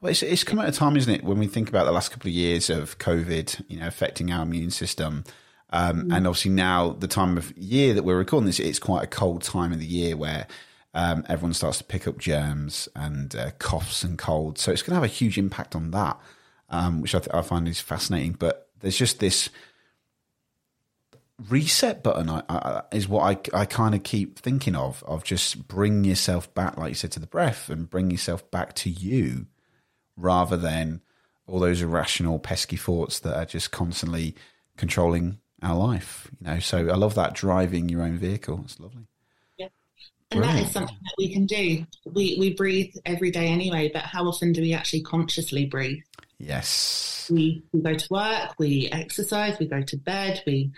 Well, 0.00 0.10
it's, 0.10 0.22
it's 0.22 0.44
come 0.44 0.60
at 0.60 0.68
a 0.68 0.72
time, 0.72 0.96
isn't 0.96 1.12
it, 1.12 1.24
when 1.24 1.38
we 1.38 1.48
think 1.48 1.68
about 1.68 1.84
the 1.84 1.92
last 1.92 2.10
couple 2.10 2.28
of 2.28 2.34
years 2.34 2.70
of 2.70 2.98
COVID, 2.98 3.64
you 3.68 3.80
know, 3.80 3.86
affecting 3.86 4.30
our 4.30 4.44
immune 4.44 4.70
system. 4.70 5.24
Um, 5.70 6.04
mm. 6.04 6.16
And 6.16 6.26
obviously 6.26 6.52
now 6.52 6.90
the 6.90 7.08
time 7.08 7.36
of 7.36 7.56
year 7.56 7.94
that 7.94 8.04
we're 8.04 8.16
recording 8.16 8.46
this, 8.46 8.60
it's 8.60 8.78
quite 8.78 9.02
a 9.02 9.08
cold 9.08 9.42
time 9.42 9.72
of 9.72 9.80
the 9.80 9.86
year 9.86 10.16
where 10.16 10.46
um, 10.94 11.24
everyone 11.28 11.52
starts 11.52 11.78
to 11.78 11.84
pick 11.84 12.06
up 12.06 12.16
germs 12.16 12.88
and 12.94 13.34
uh, 13.34 13.50
coughs 13.58 14.04
and 14.04 14.18
colds. 14.18 14.62
So 14.62 14.70
it's 14.70 14.82
going 14.82 14.92
to 14.92 14.96
have 14.96 15.04
a 15.04 15.08
huge 15.08 15.36
impact 15.36 15.74
on 15.74 15.90
that, 15.90 16.18
um, 16.70 17.00
which 17.00 17.14
I, 17.14 17.18
th- 17.18 17.34
I, 17.34 17.42
find 17.42 17.66
is 17.66 17.80
fascinating. 17.80 18.32
But 18.32 18.68
there's 18.78 18.96
just 18.96 19.18
this 19.18 19.50
reset 21.48 22.04
button 22.04 22.30
I, 22.30 22.42
I, 22.48 22.82
is 22.92 23.08
what 23.08 23.52
I, 23.54 23.60
I 23.60 23.64
kind 23.64 23.96
of 23.96 24.04
keep 24.04 24.38
thinking 24.38 24.76
of, 24.76 25.02
of 25.08 25.24
just 25.24 25.66
bring 25.66 26.04
yourself 26.04 26.52
back, 26.54 26.76
like 26.78 26.90
you 26.90 26.94
said, 26.94 27.12
to 27.12 27.20
the 27.20 27.26
breath 27.26 27.68
and 27.68 27.90
bring 27.90 28.12
yourself 28.12 28.48
back 28.52 28.74
to 28.76 28.90
you 28.90 29.46
rather 30.18 30.56
than 30.56 31.00
all 31.46 31.58
those 31.58 31.80
irrational, 31.80 32.38
pesky 32.38 32.76
thoughts 32.76 33.20
that 33.20 33.36
are 33.36 33.46
just 33.46 33.70
constantly 33.70 34.34
controlling 34.76 35.38
our 35.62 35.76
life. 35.76 36.30
You 36.40 36.46
know, 36.46 36.58
so 36.58 36.88
I 36.88 36.94
love 36.94 37.14
that 37.14 37.34
driving 37.34 37.88
your 37.88 38.02
own 38.02 38.18
vehicle. 38.18 38.60
It's 38.64 38.78
lovely. 38.78 39.06
Yeah, 39.56 39.68
and 40.30 40.40
Brilliant. 40.40 40.58
that 40.58 40.66
is 40.66 40.72
something 40.72 40.98
that 41.00 41.14
we 41.16 41.32
can 41.32 41.46
do. 41.46 41.86
We 42.04 42.36
we 42.38 42.54
breathe 42.54 42.94
every 43.06 43.30
day 43.30 43.48
anyway, 43.48 43.90
but 43.92 44.02
how 44.02 44.26
often 44.26 44.52
do 44.52 44.60
we 44.60 44.74
actually 44.74 45.02
consciously 45.02 45.66
breathe? 45.66 46.02
Yes. 46.38 47.28
We, 47.32 47.62
we 47.72 47.80
go 47.80 47.94
to 47.94 48.06
work, 48.10 48.54
we 48.58 48.88
exercise, 48.90 49.58
we 49.58 49.66
go 49.66 49.82
to 49.82 49.96
bed, 49.96 50.42
we 50.46 50.70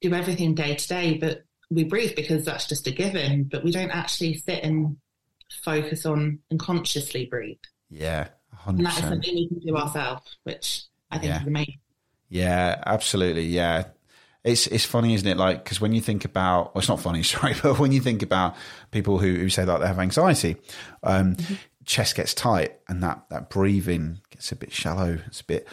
do 0.00 0.12
everything 0.12 0.54
day 0.54 0.74
to 0.74 0.88
day, 0.88 1.18
but 1.18 1.44
we 1.70 1.84
breathe 1.84 2.14
because 2.16 2.44
that's 2.44 2.66
just 2.66 2.86
a 2.86 2.90
given, 2.90 3.44
but 3.44 3.64
we 3.64 3.70
don't 3.70 3.90
actually 3.90 4.34
sit 4.34 4.62
and 4.62 4.96
focus 5.62 6.04
on 6.04 6.40
and 6.50 6.58
consciously 6.58 7.26
breathe. 7.26 7.58
Yeah, 7.88 8.28
100%. 8.66 8.68
And 8.68 8.86
that 8.86 8.98
is 8.98 9.04
something 9.04 9.34
we 9.34 9.48
can 9.48 9.58
do 9.60 9.76
ourselves, 9.76 10.36
which 10.42 10.84
I 11.10 11.18
think 11.18 11.30
yeah. 11.30 11.40
is 11.40 11.46
amazing. 11.46 11.78
Yeah, 12.28 12.82
absolutely. 12.84 13.44
Yeah. 13.44 13.84
It's 14.44 14.66
it's 14.68 14.84
funny, 14.84 15.14
isn't 15.14 15.26
it? 15.26 15.36
Like, 15.36 15.64
because 15.64 15.80
when 15.80 15.92
you 15.92 16.00
think 16.00 16.24
about, 16.24 16.74
well, 16.74 16.80
it's 16.80 16.88
not 16.88 17.00
funny, 17.00 17.22
sorry, 17.24 17.54
but 17.62 17.78
when 17.78 17.92
you 17.92 18.00
think 18.00 18.22
about 18.22 18.54
people 18.90 19.18
who, 19.18 19.34
who 19.34 19.48
say 19.48 19.64
that 19.64 19.80
they 19.80 19.86
have 19.86 19.98
anxiety, 19.98 20.56
um, 21.02 21.34
mm-hmm. 21.34 21.54
chest 21.84 22.16
gets 22.16 22.34
tight 22.34 22.78
and 22.88 23.02
that, 23.02 23.24
that 23.30 23.50
breathing 23.50 24.20
gets 24.30 24.52
a 24.52 24.56
bit 24.56 24.72
shallow. 24.72 25.18
It's 25.26 25.40
a 25.40 25.44
bit, 25.44 25.68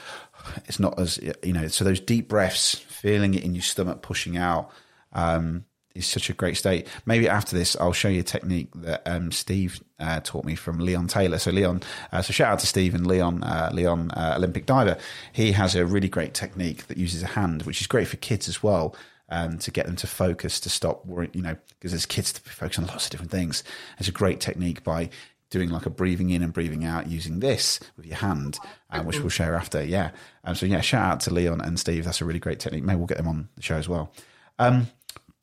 it's 0.66 0.80
not 0.80 1.00
as, 1.00 1.20
you 1.44 1.54
know, 1.54 1.68
so 1.68 1.84
those 1.84 2.00
deep 2.00 2.28
breaths, 2.28 2.76
feeling 2.76 3.36
it 3.36 3.44
in 3.44 3.54
your 3.54 3.62
stomach 3.62 4.02
pushing 4.02 4.38
out, 4.38 4.72
um, 5.12 5.66
is 5.96 6.06
such 6.06 6.30
a 6.30 6.34
great 6.34 6.58
state. 6.58 6.88
Maybe 7.06 7.30
after 7.30 7.56
this, 7.56 7.76
I'll 7.80 7.94
show 7.94 8.08
you 8.10 8.22
a 8.22 8.24
technique 8.24 8.70
that 8.76 9.02
um, 9.06 9.32
Steve 9.32 9.82
uh, 10.00 10.20
taught 10.22 10.46
me 10.46 10.56
from 10.56 10.80
Leon 10.80 11.08
Taylor. 11.08 11.38
So 11.38 11.52
Leon, 11.52 11.82
uh, 12.12 12.22
so 12.22 12.34
shout 12.34 12.54
out 12.54 12.60
to 12.60 12.68
Steve 12.68 12.96
and 12.96 13.06
Leon, 13.06 13.44
uh, 13.44 13.70
Leon 13.74 14.12
uh, 14.12 14.34
Olympic 14.38 14.66
diver. 14.66 14.98
He 15.32 15.52
has 15.52 15.76
a 15.76 15.86
really 15.86 16.10
great 16.10 16.34
technique 16.34 16.88
that 16.88 16.98
uses 16.98 17.24
a 17.24 17.28
hand, 17.28 17.64
which 17.64 17.82
is 17.82 17.88
great 17.88 18.08
for 18.08 18.18
kids 18.18 18.48
as 18.48 18.64
well. 18.64 18.96
Um, 19.30 19.58
to 19.60 19.72
get 19.72 19.88
them 19.88 19.96
to 19.96 20.06
focus, 20.06 20.60
to 20.60 20.70
stop 20.70 21.04
worrying, 21.08 21.32
you 21.34 21.42
know, 21.42 21.56
because 21.80 21.92
as 21.92 22.06
kids 22.06 22.34
to 22.34 22.42
focus 22.42 22.78
on 22.78 22.86
lots 22.86 23.06
of 23.06 23.12
different 23.12 23.32
things. 23.32 23.64
It's 23.98 24.08
a 24.08 24.12
great 24.12 24.40
technique 24.40 24.84
by 24.84 25.10
doing 25.50 25.70
like 25.70 25.86
a 25.86 25.90
breathing 25.90 26.32
in 26.32 26.44
and 26.44 26.52
breathing 26.52 26.84
out 26.84 27.08
using 27.08 27.40
this 27.40 27.80
with 27.96 28.06
your 28.06 28.18
hand, 28.18 28.60
uh, 28.90 29.02
which 29.02 29.20
we'll 29.20 29.30
share 29.30 29.56
after. 29.56 29.84
Yeah. 29.84 30.10
Um, 30.44 30.56
so 30.56 30.66
yeah, 30.66 30.82
shout 30.82 31.12
out 31.14 31.20
to 31.22 31.34
Leon 31.34 31.62
and 31.62 31.80
Steve. 31.80 32.06
That's 32.06 32.22
a 32.22 32.26
really 32.26 32.40
great 32.40 32.60
technique. 32.60 32.84
Maybe 32.84 32.98
we'll 32.98 33.08
get 33.08 33.18
them 33.18 33.28
on 33.28 33.50
the 33.56 33.62
show 33.62 33.76
as 33.76 33.88
well. 33.88 34.12
Um, 34.60 34.88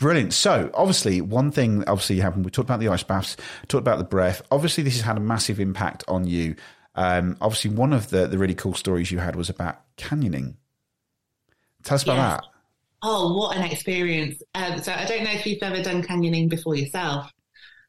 Brilliant. 0.01 0.33
So, 0.33 0.71
obviously, 0.73 1.21
one 1.21 1.51
thing 1.51 1.85
obviously 1.87 2.21
happened. 2.21 2.47
We 2.47 2.51
talked 2.51 2.67
about 2.67 2.81
the 2.81 2.89
ice 2.89 3.03
baths, 3.03 3.37
talked 3.69 3.83
about 3.83 3.99
the 3.99 4.05
breath. 4.05 4.41
Obviously, 4.51 4.83
this 4.83 4.95
has 4.95 5.03
had 5.03 5.19
a 5.19 5.21
massive 5.21 5.61
impact 5.61 6.05
on 6.09 6.27
you. 6.27 6.57
Um, 6.95 7.37
obviously, 7.43 7.73
one 7.73 7.93
of 7.93 8.09
the 8.09 8.27
the 8.27 8.39
really 8.39 8.55
cool 8.55 8.73
stories 8.73 9.11
you 9.11 9.19
had 9.19 9.37
was 9.37 9.51
about 9.51 9.79
canyoning. 9.99 10.55
Tell 11.85 11.97
us 11.97 12.03
about 12.03 12.17
that. 12.17 12.45
Oh, 13.03 13.37
what 13.37 13.59
an 13.59 13.63
experience! 13.65 14.43
Um, 14.55 14.83
so, 14.83 14.91
I 14.91 15.05
don't 15.05 15.23
know 15.23 15.33
if 15.33 15.47
you've 15.47 15.63
ever 15.63 15.83
done 15.83 16.03
canyoning 16.03 16.49
before 16.49 16.77
yourself. 16.77 17.31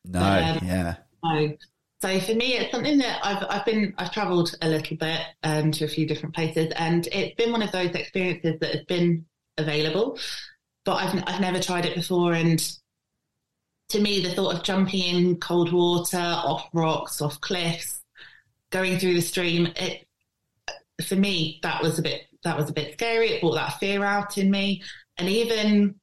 No. 0.06 0.19
But, 0.19 0.43
um, 0.43 0.67
yeah. 0.67 0.95
No. 1.24 1.58
So 2.02 2.19
for 2.19 2.34
me, 2.34 2.58
it's 2.58 2.71
something 2.71 2.97
that 2.97 3.19
I've 3.24 3.45
I've 3.50 3.65
been 3.65 3.93
I've 3.97 4.12
travelled 4.12 4.54
a 4.62 4.67
little 4.67 4.97
bit 4.97 5.21
um, 5.43 5.71
to 5.71 5.86
a 5.86 5.88
few 5.88 6.06
different 6.06 6.36
places, 6.36 6.74
and 6.76 7.08
it's 7.08 7.36
been 7.36 7.54
one 7.54 7.62
of 7.62 7.71
those 7.71 7.91
experiences 7.91 8.60
that 8.60 8.76
has 8.76 8.86
been 8.86 9.26
available 9.58 10.17
but 10.86 10.96
I've 10.96 11.24
I've 11.28 11.41
never 11.41 11.60
tried 11.60 11.86
it 11.86 11.96
before. 11.96 12.34
And 12.34 12.60
to 13.89 14.00
me, 14.00 14.22
the 14.22 14.34
thought 14.34 14.56
of 14.56 14.63
jumping 14.63 15.02
in 15.02 15.36
cold 15.38 15.72
water, 15.72 16.17
off 16.17 16.70
rocks, 16.74 17.22
off 17.22 17.39
cliffs, 17.41 18.02
going 18.70 19.00
through 19.00 19.15
the 19.15 19.22
stream, 19.22 19.67
it 19.76 20.08
for 21.06 21.15
me 21.15 21.60
that 21.63 21.82
was 21.82 21.98
a 21.98 22.02
bit 22.02 22.22
that 22.44 22.58
was 22.58 22.70
a 22.70 22.74
bit 22.74 22.94
scary. 22.94 23.30
It 23.30 23.41
brought 23.41 23.56
that 23.56 23.80
fear 23.80 24.04
out 24.04 24.38
in 24.38 24.50
me, 24.50 24.82
and 25.17 25.30
even 25.30 25.96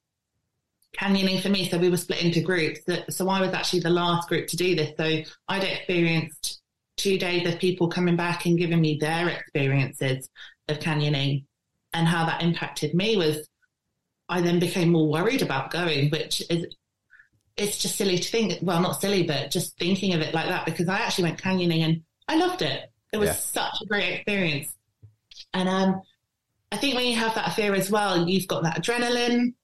canyoning 0.96 1.40
for 1.42 1.48
me. 1.48 1.68
So 1.68 1.78
we 1.78 1.90
were 1.90 1.96
split 1.96 2.22
into 2.22 2.40
groups. 2.40 2.80
So 3.10 3.28
I 3.28 3.40
was 3.40 3.52
actually 3.52 3.80
the 3.80 3.90
last 3.90 4.28
group 4.28 4.48
to 4.48 4.56
do 4.56 4.74
this. 4.74 4.92
So 4.96 5.22
I'd 5.48 5.64
experienced 5.64 6.60
two 6.96 7.18
days 7.18 7.46
of 7.46 7.60
people 7.60 7.88
coming 7.88 8.16
back 8.16 8.46
and 8.46 8.58
giving 8.58 8.80
me 8.80 8.98
their 9.00 9.28
experiences 9.28 10.28
of 10.68 10.78
canyoning 10.80 11.44
and 11.92 12.06
how 12.06 12.26
that 12.26 12.42
impacted 12.42 12.94
me 12.94 13.16
was 13.16 13.48
I 14.28 14.40
then 14.40 14.58
became 14.58 14.90
more 14.90 15.08
worried 15.08 15.42
about 15.42 15.70
going, 15.70 16.10
which 16.10 16.42
is 16.50 16.66
it's 17.56 17.78
just 17.78 17.96
silly 17.96 18.18
to 18.18 18.30
think. 18.30 18.58
Well, 18.62 18.80
not 18.80 19.00
silly, 19.00 19.24
but 19.24 19.50
just 19.50 19.76
thinking 19.78 20.14
of 20.14 20.20
it 20.20 20.32
like 20.34 20.46
that 20.46 20.64
because 20.64 20.88
I 20.88 20.98
actually 20.98 21.24
went 21.24 21.42
canyoning 21.42 21.84
and 21.84 22.02
I 22.28 22.36
loved 22.36 22.62
it. 22.62 22.90
It 23.12 23.16
was 23.16 23.28
yeah. 23.28 23.34
such 23.34 23.74
a 23.82 23.86
great 23.86 24.14
experience. 24.14 24.68
And 25.54 25.68
um, 25.68 26.02
I 26.70 26.76
think 26.76 26.94
when 26.94 27.06
you 27.06 27.16
have 27.16 27.34
that 27.34 27.54
fear 27.54 27.74
as 27.74 27.90
well, 27.90 28.28
you've 28.28 28.46
got 28.46 28.62
that 28.62 28.80
adrenaline, 28.80 29.54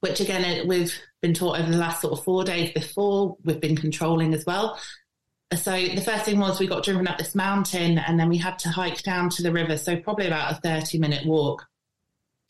which 0.00 0.20
again 0.20 0.66
we've 0.66 0.94
been 1.20 1.34
taught 1.34 1.60
over 1.60 1.70
the 1.70 1.78
last 1.78 2.00
sort 2.00 2.18
of 2.18 2.24
four 2.24 2.44
days 2.44 2.72
before. 2.72 3.36
We've 3.44 3.60
been 3.60 3.76
controlling 3.76 4.34
as 4.34 4.44
well. 4.46 4.80
So 5.54 5.72
the 5.72 6.00
first 6.00 6.24
thing 6.24 6.38
was 6.38 6.60
we 6.60 6.68
got 6.68 6.84
driven 6.84 7.08
up 7.08 7.18
this 7.18 7.34
mountain 7.34 7.98
and 7.98 8.18
then 8.18 8.28
we 8.28 8.38
had 8.38 8.58
to 8.60 8.68
hike 8.68 9.02
down 9.02 9.30
to 9.30 9.42
the 9.42 9.52
river. 9.52 9.76
So 9.76 9.96
probably 9.96 10.26
about 10.26 10.52
a 10.52 10.60
30 10.60 10.98
minute 10.98 11.26
walk. 11.26 11.66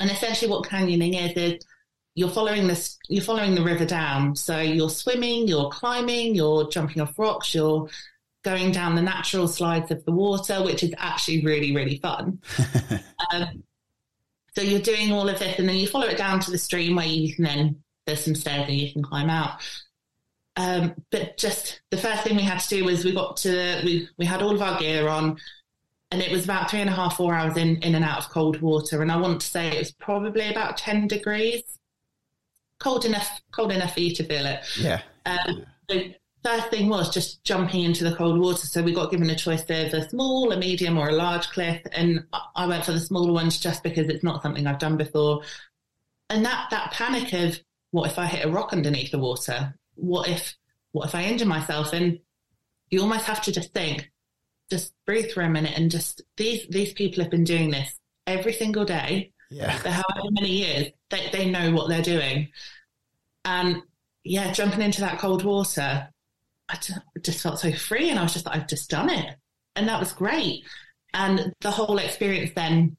And 0.00 0.10
essentially, 0.10 0.50
what 0.50 0.66
canyoning 0.66 1.14
is 1.14 1.36
is 1.36 1.64
you're 2.14 2.30
following 2.30 2.66
this, 2.66 2.98
you're 3.08 3.22
following 3.22 3.54
the 3.54 3.62
river 3.62 3.84
down. 3.84 4.34
So 4.34 4.58
you're 4.58 4.90
swimming, 4.90 5.46
you're 5.46 5.70
climbing, 5.70 6.34
you're 6.34 6.68
jumping 6.68 7.00
off 7.00 7.18
rocks, 7.18 7.54
you're 7.54 7.88
going 8.42 8.72
down 8.72 8.94
the 8.94 9.02
natural 9.02 9.46
slides 9.46 9.90
of 9.90 10.04
the 10.04 10.12
water, 10.12 10.62
which 10.64 10.82
is 10.82 10.94
actually 10.98 11.44
really, 11.44 11.74
really 11.76 11.98
fun. 11.98 12.40
um, 13.32 13.62
so 14.56 14.62
you're 14.62 14.80
doing 14.80 15.12
all 15.12 15.28
of 15.28 15.38
this, 15.38 15.58
and 15.58 15.68
then 15.68 15.76
you 15.76 15.86
follow 15.86 16.06
it 16.06 16.18
down 16.18 16.40
to 16.40 16.50
the 16.50 16.58
stream 16.58 16.96
where 16.96 17.06
you 17.06 17.34
can 17.34 17.44
then 17.44 17.82
there's 18.06 18.24
some 18.24 18.34
stairs 18.34 18.68
and 18.68 18.76
you 18.76 18.92
can 18.92 19.02
climb 19.02 19.30
out. 19.30 19.60
Um, 20.56 20.94
but 21.10 21.36
just 21.36 21.80
the 21.90 21.96
first 21.96 22.24
thing 22.24 22.36
we 22.36 22.42
had 22.42 22.58
to 22.58 22.68
do 22.68 22.84
was 22.84 23.04
we 23.04 23.12
got 23.12 23.36
to 23.38 23.80
we 23.84 24.08
we 24.18 24.26
had 24.26 24.42
all 24.42 24.54
of 24.54 24.60
our 24.60 24.78
gear 24.78 25.08
on, 25.08 25.38
and 26.10 26.20
it 26.20 26.30
was 26.30 26.44
about 26.44 26.70
three 26.70 26.80
and 26.80 26.90
a 26.90 26.94
half 26.94 27.16
four 27.16 27.34
hours 27.34 27.56
in 27.56 27.76
in 27.82 27.94
and 27.94 28.04
out 28.04 28.18
of 28.18 28.30
cold 28.30 28.60
water, 28.60 29.02
and 29.02 29.12
I 29.12 29.16
want 29.16 29.40
to 29.40 29.46
say 29.46 29.68
it 29.68 29.78
was 29.78 29.92
probably 29.92 30.48
about 30.48 30.76
ten 30.76 31.06
degrees, 31.06 31.62
cold 32.78 33.04
enough 33.04 33.40
cold 33.52 33.72
enough 33.72 33.94
for 33.94 34.00
you 34.00 34.14
to 34.16 34.24
feel 34.24 34.46
it. 34.46 34.64
Yeah. 34.78 35.02
Um, 35.26 35.64
so 35.88 36.02
first 36.44 36.68
thing 36.68 36.88
was 36.88 37.12
just 37.12 37.44
jumping 37.44 37.84
into 37.84 38.04
the 38.04 38.16
cold 38.16 38.38
water. 38.38 38.66
So 38.66 38.82
we 38.82 38.94
got 38.94 39.10
given 39.10 39.30
a 39.30 39.36
choice 39.36 39.62
of 39.62 39.70
a 39.70 40.08
small, 40.08 40.50
a 40.52 40.56
medium, 40.56 40.98
or 40.98 41.08
a 41.08 41.14
large 41.14 41.48
cliff, 41.50 41.82
and 41.92 42.24
I 42.54 42.66
went 42.66 42.84
for 42.84 42.92
the 42.92 43.00
smaller 43.00 43.32
ones 43.32 43.58
just 43.58 43.82
because 43.82 44.08
it's 44.08 44.24
not 44.24 44.42
something 44.42 44.66
I've 44.66 44.78
done 44.78 44.96
before. 44.96 45.42
And 46.28 46.44
that 46.44 46.68
that 46.70 46.92
panic 46.92 47.32
of 47.32 47.60
what 47.90 48.10
if 48.10 48.18
I 48.18 48.26
hit 48.26 48.46
a 48.46 48.50
rock 48.50 48.72
underneath 48.72 49.10
the 49.10 49.18
water? 49.18 49.74
What 49.94 50.28
if 50.28 50.56
what 50.92 51.06
if 51.06 51.14
I 51.14 51.24
injure 51.24 51.46
myself? 51.46 51.92
And 51.92 52.20
you 52.88 53.00
almost 53.00 53.26
have 53.26 53.42
to 53.42 53.52
just 53.52 53.72
think, 53.72 54.10
just 54.70 54.92
breathe 55.06 55.30
for 55.32 55.42
a 55.42 55.48
minute, 55.50 55.72
and 55.76 55.90
just 55.90 56.22
these 56.36 56.66
these 56.68 56.92
people 56.92 57.22
have 57.22 57.30
been 57.30 57.44
doing 57.44 57.70
this 57.70 57.98
every 58.26 58.52
single 58.52 58.84
day 58.84 59.32
Yeah. 59.50 59.76
for 59.78 59.88
however 59.88 60.28
many 60.30 60.50
years. 60.50 60.86
They 61.10 61.28
they 61.32 61.50
know 61.50 61.72
what 61.72 61.88
they're 61.88 62.02
doing, 62.02 62.48
and 63.44 63.82
yeah, 64.24 64.52
jumping 64.52 64.82
into 64.82 65.00
that 65.00 65.18
cold 65.18 65.44
water, 65.44 66.08
I 66.68 66.74
just, 66.76 66.98
just 67.22 67.42
felt 67.42 67.58
so 67.58 67.72
free, 67.72 68.10
and 68.10 68.18
I 68.18 68.22
was 68.22 68.32
just 68.34 68.46
like, 68.46 68.56
I've 68.56 68.68
just 68.68 68.90
done 68.90 69.10
it, 69.10 69.36
and 69.76 69.88
that 69.88 69.98
was 69.98 70.12
great. 70.12 70.64
And 71.14 71.52
the 71.60 71.70
whole 71.70 71.98
experience 71.98 72.52
then 72.54 72.96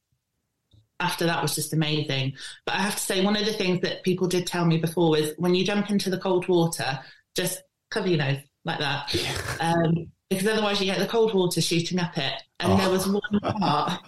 after 1.00 1.26
that 1.26 1.42
was 1.42 1.56
just 1.56 1.74
amazing. 1.74 2.34
But 2.66 2.76
I 2.76 2.80
have 2.80 2.96
to 2.96 3.02
say, 3.02 3.24
one 3.24 3.36
of 3.38 3.46
the 3.46 3.54
things 3.54 3.82
that 3.82 4.04
people 4.04 4.28
did 4.28 4.46
tell 4.46 4.66
me 4.66 4.78
before 4.78 5.10
was 5.12 5.32
when 5.38 5.56
you 5.56 5.64
jump 5.66 5.90
into 5.90 6.10
the 6.10 6.18
cold 6.20 6.48
water, 6.48 7.00
just 7.36 7.62
cover 7.90 8.08
your 8.10 8.18
nose 8.18 8.38
like 8.66 8.80
that, 8.80 9.16
um, 9.60 10.12
because 10.32 10.48
otherwise 10.48 10.80
you 10.80 10.86
get 10.86 10.98
the 10.98 11.06
cold 11.08 11.34
water 11.34 11.60
shooting 11.62 12.00
up 12.00 12.18
it. 12.18 12.42
And 12.62 12.72
Oh. 12.74 12.78
there 12.78 12.90
was 12.90 13.08
one 13.08 13.22
part 13.42 14.02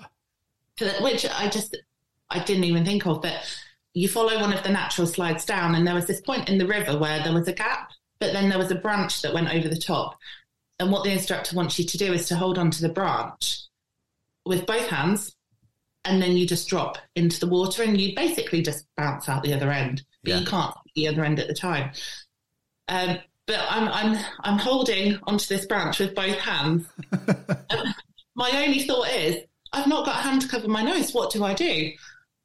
which 1.01 1.25
I 1.29 1.49
just 1.49 1.77
I 2.29 2.39
didn't 2.43 2.63
even 2.63 2.83
think 2.83 3.05
of, 3.05 3.21
but 3.21 3.35
you 3.93 4.07
follow 4.07 4.39
one 4.39 4.51
of 4.53 4.63
the 4.63 4.69
natural 4.71 5.05
slides 5.05 5.45
down, 5.45 5.75
and 5.75 5.85
there 5.85 5.93
was 5.93 6.07
this 6.07 6.21
point 6.21 6.49
in 6.49 6.57
the 6.57 6.65
river 6.65 6.97
where 6.97 7.21
there 7.21 7.33
was 7.33 7.47
a 7.47 7.53
gap, 7.53 7.91
but 8.19 8.33
then 8.33 8.49
there 8.49 8.57
was 8.57 8.71
a 8.71 8.75
branch 8.75 9.21
that 9.21 9.33
went 9.33 9.53
over 9.53 9.67
the 9.69 9.77
top. 9.77 10.17
And 10.79 10.91
what 10.91 11.03
the 11.03 11.11
instructor 11.11 11.55
wants 11.55 11.77
you 11.77 11.85
to 11.85 11.97
do 11.97 12.11
is 12.11 12.27
to 12.29 12.35
hold 12.35 12.57
onto 12.57 12.81
the 12.81 12.91
branch 12.91 13.59
with 14.45 14.65
both 14.65 14.87
hands, 14.87 15.35
and 16.05 16.19
then 16.21 16.35
you 16.35 16.47
just 16.47 16.67
drop 16.67 16.97
into 17.15 17.39
the 17.39 17.47
water, 17.47 17.83
and 17.83 17.99
you 18.01 18.15
basically 18.15 18.63
just 18.63 18.85
bounce 18.97 19.29
out 19.29 19.43
the 19.43 19.53
other 19.53 19.69
end, 19.71 20.03
but 20.23 20.31
Yeah. 20.31 20.39
you 20.39 20.45
can't 20.47 20.73
see 20.73 20.91
the 20.95 21.07
other 21.09 21.23
end 21.23 21.39
at 21.39 21.47
the 21.47 21.53
time. 21.53 21.91
Um, 22.87 23.19
but 23.45 23.59
I'm 23.69 23.87
I'm 23.89 24.25
I'm 24.41 24.57
holding 24.57 25.19
onto 25.23 25.45
this 25.47 25.65
branch 25.65 25.99
with 25.99 26.15
both 26.15 26.37
hands. 26.37 26.85
my 28.35 28.51
only 28.65 28.83
thought 28.83 29.09
is, 29.09 29.43
I've 29.71 29.87
not 29.87 30.05
got 30.05 30.19
a 30.19 30.21
hand 30.21 30.41
to 30.41 30.47
cover 30.47 30.67
my 30.67 30.83
nose. 30.83 31.13
What 31.13 31.31
do 31.31 31.43
I 31.43 31.53
do? 31.53 31.91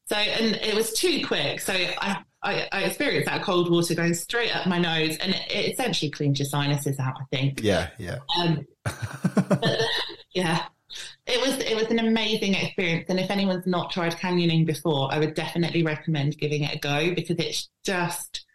So, 0.07 0.17
and 0.17 0.57
it 0.57 0.75
was 0.75 0.93
too 0.93 1.25
quick. 1.27 1.61
So 1.61 1.75
I, 1.75 2.23
I, 2.43 2.69
I 2.73 2.83
experienced 2.85 3.27
that 3.27 3.43
cold 3.43 3.71
water 3.71 3.95
going 3.95 4.15
straight 4.15 4.55
up 4.55 4.67
my 4.67 4.79
nose, 4.79 5.17
and 5.19 5.35
it, 5.35 5.51
it 5.51 5.73
essentially 5.73 6.11
cleans 6.11 6.39
your 6.39 6.47
sinuses 6.47 6.99
out. 6.99 7.17
I 7.21 7.25
think. 7.37 7.63
Yeah. 7.63 7.91
Yeah. 7.99 8.19
Um, 8.39 8.67
but, 8.85 9.81
yeah, 10.33 10.65
it 11.27 11.41
was 11.41 11.59
it 11.59 11.77
was 11.77 11.87
an 11.91 11.99
amazing 11.99 12.55
experience. 12.55 13.07
And 13.09 13.21
if 13.21 13.31
anyone's 13.31 13.67
not 13.67 13.91
tried 13.91 14.15
canyoning 14.15 14.67
before, 14.67 15.13
I 15.13 15.19
would 15.19 15.35
definitely 15.35 15.83
recommend 15.83 16.39
giving 16.39 16.65
it 16.65 16.75
a 16.75 16.79
go 16.79 17.15
because 17.15 17.37
it's 17.39 17.69
just 17.85 18.47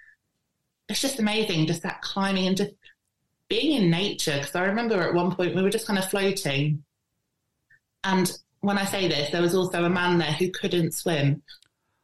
it's 0.89 1.01
just 1.01 1.19
amazing. 1.19 1.67
Just 1.67 1.83
that 1.83 2.01
climbing 2.01 2.47
and 2.47 2.57
just 2.57 2.71
being 3.49 3.81
in 3.81 3.89
nature. 3.89 4.37
Because 4.39 4.55
I 4.55 4.65
remember 4.65 5.01
at 5.01 5.13
one 5.13 5.33
point 5.35 5.55
we 5.55 5.61
were 5.61 5.69
just 5.69 5.87
kind 5.87 5.99
of 5.99 6.09
floating, 6.09 6.83
and 8.03 8.31
when 8.61 8.77
I 8.77 8.85
say 8.85 9.07
this, 9.07 9.29
there 9.31 9.41
was 9.41 9.55
also 9.55 9.83
a 9.83 9.89
man 9.89 10.17
there 10.17 10.31
who 10.31 10.49
couldn't 10.51 10.93
swim. 10.93 11.41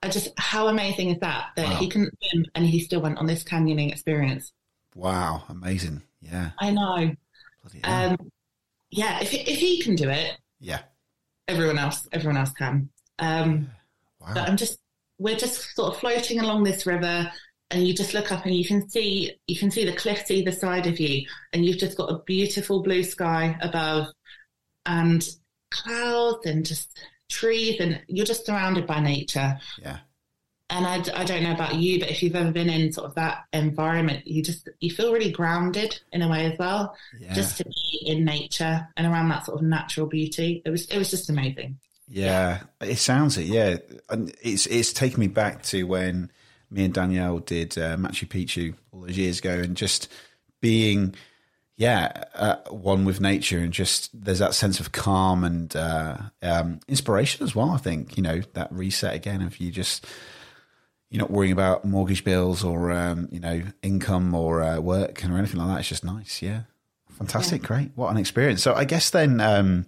I 0.02 0.10
just 0.10 0.30
how 0.38 0.68
amazing 0.68 1.10
is 1.10 1.20
that 1.20 1.48
that 1.56 1.68
Wow. 1.68 1.76
he 1.76 1.90
couldn't 1.90 2.18
swim 2.24 2.46
and 2.56 2.66
he 2.66 2.80
still 2.80 3.02
went 3.02 3.18
on 3.18 3.26
this 3.26 3.44
canyoning 3.44 3.92
experience. 3.92 4.54
Wow. 4.96 5.44
Amazing. 5.50 6.02
Yeah. 6.22 6.52
I 6.60 6.72
know. 6.72 7.16
Um, 7.84 8.18
yeah, 8.92 9.20
if 9.22 9.34
if 9.34 9.60
he 9.60 9.82
can 9.82 9.96
do 9.96 10.10
it, 10.10 10.38
yeah. 10.60 10.80
everyone 11.48 11.78
else 11.78 12.08
everyone 12.14 12.38
else 12.38 12.52
can. 12.52 12.90
Um, 13.20 13.70
Wow. 14.22 14.32
but 14.34 14.50
I'm 14.50 14.58
just 14.58 14.80
we're 15.18 15.36
just 15.38 15.76
sort 15.76 15.94
of 15.94 16.00
floating 16.00 16.40
along 16.40 16.64
this 16.64 16.86
river, 16.86 17.32
and 17.72 17.88
you 17.88 17.94
just 17.94 18.14
look 18.14 18.32
up 18.32 18.46
and 18.46 18.56
you 18.56 18.66
can 18.66 18.90
see 18.90 19.34
you 19.48 19.58
can 19.58 19.70
see 19.72 19.86
the 19.86 19.94
cliffs 19.96 20.32
either 20.32 20.52
side 20.52 20.88
of 20.88 21.00
you, 21.00 21.26
and 21.54 21.66
you've 21.66 21.78
just 21.78 21.98
got 21.98 22.12
a 22.12 22.20
beautiful 22.26 22.82
blue 22.84 23.04
sky 23.04 23.58
above, 23.62 24.08
and 24.86 25.28
clouds 25.72 26.46
and 26.46 26.66
just 26.66 27.00
trees, 27.30 27.80
and 27.80 28.02
you're 28.08 28.26
just 28.26 28.46
surrounded 28.46 28.88
by 28.88 29.00
nature. 29.00 29.60
yeah. 29.82 30.00
And 30.72 30.86
I, 30.86 31.22
I 31.22 31.24
don't 31.24 31.42
know 31.42 31.54
about 31.54 31.76
you, 31.78 32.00
but 32.00 32.12
if 32.12 32.22
you've 32.22 32.36
ever 32.36 32.52
been 32.52 32.70
in 32.70 32.94
sort 32.94 33.08
of 33.08 33.16
that 33.16 33.46
environment, 33.54 34.28
you 34.28 34.44
just 34.44 34.70
you 34.80 34.92
feel 34.92 35.12
really 35.12 35.32
grounded 35.32 36.00
in 36.12 36.22
a 36.22 36.30
way 36.30 36.46
as 36.46 36.60
well 36.60 36.96
Yeah. 37.20 37.34
just 37.34 37.58
to 37.58 37.66
be 37.66 38.04
in 38.06 38.24
nature 38.24 38.88
and 38.96 39.08
around 39.08 39.30
that 39.30 39.46
sort 39.48 39.58
of 39.60 39.66
natural 39.66 40.06
beauty. 40.06 40.62
It 40.64 40.70
was 40.70 40.86
it 40.86 40.98
was 41.00 41.10
just 41.10 41.28
amazing. 41.28 41.80
Yeah, 42.08 42.62
it 42.82 42.98
sounds 43.00 43.36
it. 43.40 43.48
Yeah, 43.48 43.78
and 44.12 44.32
it's 44.44 44.68
it's 44.68 44.94
taken 44.94 45.20
me 45.20 45.28
back 45.28 45.64
to 45.64 45.84
when 45.86 46.32
me 46.72 46.86
and 46.86 46.94
Danielle 46.94 47.40
did 47.40 47.78
uh, 47.78 47.98
Machu 47.98 48.28
Picchu 48.28 48.76
all 48.92 49.02
those 49.02 49.18
years 49.18 49.40
ago, 49.40 49.60
and 49.60 49.76
just 49.76 50.12
being, 50.62 51.16
yeah, 51.78 52.24
uh, 52.36 52.58
one 52.70 53.06
with 53.06 53.22
nature, 53.22 53.60
and 53.60 53.74
just 53.74 54.10
there's 54.14 54.40
that 54.40 54.54
sense 54.54 54.80
of 54.80 54.92
calm 54.92 55.44
and 55.44 55.76
uh, 55.76 56.18
um, 56.42 56.80
inspiration 56.88 57.44
as 57.44 57.56
well. 57.56 57.72
I 57.72 57.78
think 57.78 58.18
you 58.18 58.24
know 58.24 58.42
that 58.54 58.72
reset 58.72 59.16
again 59.16 59.42
if 59.42 59.60
you 59.60 59.72
just 59.72 60.06
you're 61.10 61.22
not 61.22 61.32
worrying 61.32 61.54
about 61.54 61.86
mortgage 61.86 62.24
bills 62.24 62.64
or 62.64 62.92
um, 62.92 63.28
you 63.32 63.40
know 63.40 63.64
income 63.82 64.34
or 64.36 64.62
uh, 64.62 64.80
work 64.80 65.24
or 65.26 65.38
anything 65.38 65.60
like 65.60 65.70
that. 65.70 65.80
It's 65.80 65.90
just 65.90 66.04
nice. 66.04 66.42
Yeah, 66.42 66.62
fantastic, 67.18 67.64
great, 67.64 67.92
what 67.96 68.12
an 68.12 68.18
experience. 68.18 68.62
So 68.62 68.74
I 68.74 68.86
guess 68.86 69.10
then. 69.10 69.42
Um, 69.42 69.86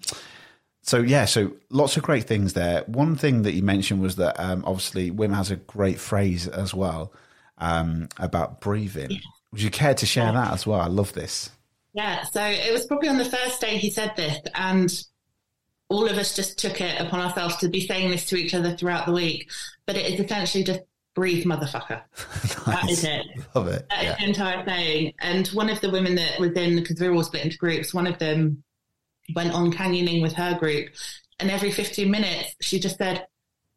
so 0.84 1.00
yeah, 1.00 1.26
so 1.26 1.54
lots 1.70 1.98
of 1.98 2.04
great 2.04 2.26
things 2.26 2.54
there. 2.54 2.84
One 2.88 3.16
thing 3.16 3.44
that 3.44 3.54
you 3.54 3.64
mentioned 3.64 4.02
was 4.02 4.16
that 4.18 4.40
um, 4.40 4.64
obviously 4.66 5.12
Wim 5.12 5.34
has 5.36 5.52
a 5.52 5.56
great 5.58 6.00
phrase 6.00 6.48
as 6.48 6.74
well 6.74 7.14
um, 7.58 8.10
about 8.18 8.62
breathing. 8.62 9.20
Would 9.52 9.62
you 9.62 9.70
care 9.70 9.94
to 9.94 10.06
share 10.06 10.32
that 10.32 10.54
as 10.54 10.66
well? 10.66 10.80
I 10.80 10.88
love 10.88 11.14
this. 11.14 11.50
Yeah. 11.94 12.24
So 12.24 12.44
it 12.44 12.72
was 12.72 12.86
probably 12.86 13.10
on 13.10 13.18
the 13.18 13.26
first 13.26 13.60
day 13.62 13.78
he 13.78 13.90
said 13.90 14.14
this, 14.16 14.40
and 14.56 14.92
all 15.90 16.08
of 16.08 16.18
us 16.18 16.36
just 16.36 16.58
took 16.58 16.80
it 16.82 17.00
upon 17.02 17.20
ourselves 17.20 17.58
to 17.58 17.68
be 17.68 17.86
saying 17.86 18.10
this 18.12 18.26
to 18.28 18.36
each 18.38 18.54
other 18.54 18.76
throughout 18.76 19.06
the 19.06 19.12
week. 19.12 19.50
But 19.86 19.98
it 19.98 20.14
is 20.14 20.20
essentially 20.20 20.64
just 20.64 20.80
breathe, 21.16 21.46
motherfucker. 21.46 22.02
That 22.66 22.90
is 22.90 23.04
it. 23.04 23.26
Love 23.54 23.68
it. 23.68 23.86
That 23.90 24.00
is 24.00 24.06
Yeah. 24.06 24.16
the 24.18 24.24
entire 24.26 24.64
thing. 24.64 25.14
And 25.20 25.48
one 25.50 25.70
of 25.70 25.82
the 25.82 25.90
women 25.90 26.16
that 26.16 26.40
was 26.40 26.52
in, 26.54 26.76
because 26.78 27.00
we 27.00 27.10
were 27.10 27.16
all 27.16 27.24
split 27.24 27.44
into 27.44 27.58
groups, 27.58 27.94
one 27.94 28.08
of 28.08 28.18
them 28.20 28.64
went 29.36 29.54
on 29.54 29.72
canyoning 29.72 30.22
with 30.22 30.34
her 30.34 30.58
group, 30.58 30.90
and 31.40 31.50
every 31.52 31.72
15 31.72 32.10
minutes 32.10 32.56
she 32.62 32.80
just 32.80 32.98
said, 32.98 33.26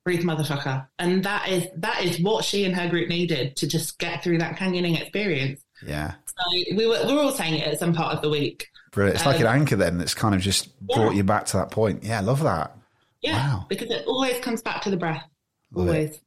"Breathe, 0.05 0.23
motherfucker," 0.25 0.87
and 0.99 1.25
that 1.25 1.49
is 1.49 1.67
that 1.77 2.03
is 2.05 2.21
what 2.21 2.45
she 2.45 2.65
and 2.65 2.75
her 2.75 2.89
group 2.89 3.09
needed 3.09 3.57
to 3.57 3.67
just 3.67 3.99
get 3.99 4.23
through 4.23 4.39
that 4.39 4.57
canyoning 4.57 5.01
experience. 5.01 5.61
Yeah. 5.87 6.15
So 6.27 6.75
we 6.77 6.87
were 6.87 7.05
we 7.07 7.15
were 7.15 7.21
all 7.23 7.31
saying 7.33 7.55
it 7.55 7.67
at 7.69 7.79
some 7.79 7.95
part 7.95 8.15
of 8.15 8.23
the 8.23 8.31
week. 8.31 8.69
Brilliant. 8.93 9.17
It's 9.17 9.27
like 9.27 9.41
an 9.41 9.47
Um, 9.47 9.57
anchor 9.57 9.77
then 9.77 9.99
that's 9.99 10.15
kind 10.15 10.35
of 10.35 10.41
just 10.41 10.79
brought 10.81 11.15
you 11.15 11.25
back 11.25 11.47
to 11.47 11.57
that 11.57 11.71
point. 11.73 12.05
Yeah, 12.05 12.19
I 12.19 12.21
love 12.23 12.43
that. 12.45 12.77
Yeah, 13.23 13.37
Wow. 13.57 13.67
because 13.69 13.91
it 13.91 14.05
always 14.07 14.39
comes 14.41 14.63
back 14.63 14.83
to 14.83 14.91
the 14.91 14.97
breath. 14.97 15.25
Love 15.73 15.89
it. 15.89 15.91
always. 15.91 16.21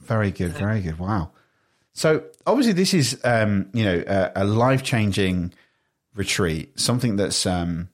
Very 0.00 0.30
good, 0.30 0.52
very 0.52 0.80
good. 0.80 0.98
Wow. 0.98 1.32
So 1.92 2.24
obviously, 2.46 2.72
this 2.72 2.94
is 2.94 3.20
um, 3.24 3.68
you 3.74 3.84
know 3.84 4.02
a, 4.06 4.32
a 4.36 4.44
life 4.44 4.82
changing 4.82 5.52
retreat. 6.14 6.78
Something 6.80 7.16
that's 7.16 7.46
um, 7.46 7.88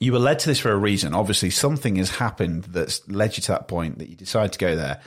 you 0.00 0.12
were 0.12 0.18
led 0.18 0.38
to 0.40 0.48
this 0.48 0.58
for 0.58 0.70
a 0.70 0.76
reason. 0.76 1.14
Obviously, 1.14 1.50
something 1.50 1.96
has 1.96 2.10
happened 2.10 2.64
that's 2.64 3.06
led 3.08 3.36
you 3.36 3.42
to 3.42 3.52
that 3.52 3.68
point 3.68 3.98
that 3.98 4.08
you 4.08 4.16
decided 4.16 4.52
to 4.52 4.58
go 4.58 4.76
there. 4.76 5.00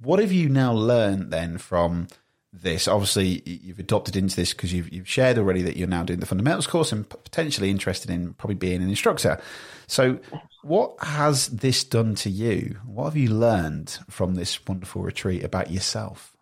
What 0.00 0.18
have 0.20 0.32
you 0.32 0.48
now 0.48 0.72
learned 0.72 1.30
then 1.30 1.58
from 1.58 2.08
this? 2.52 2.86
Obviously, 2.88 3.42
you've 3.44 3.78
adopted 3.78 4.16
into 4.16 4.36
this 4.36 4.52
because 4.52 4.72
you've, 4.72 4.92
you've 4.92 5.08
shared 5.08 5.38
already 5.38 5.62
that 5.62 5.76
you're 5.76 5.88
now 5.88 6.04
doing 6.04 6.20
the 6.20 6.26
fundamentals 6.26 6.66
course 6.66 6.92
and 6.92 7.08
potentially 7.08 7.70
interested 7.70 8.10
in 8.10 8.34
probably 8.34 8.54
being 8.54 8.82
an 8.82 8.88
instructor. 8.88 9.40
So, 9.86 10.18
what 10.62 10.96
has 11.02 11.48
this 11.48 11.84
done 11.84 12.14
to 12.16 12.30
you? 12.30 12.78
What 12.84 13.04
have 13.04 13.16
you 13.16 13.30
learned 13.30 13.98
from 14.08 14.34
this 14.34 14.64
wonderful 14.66 15.02
retreat 15.02 15.44
about 15.44 15.70
yourself? 15.70 16.36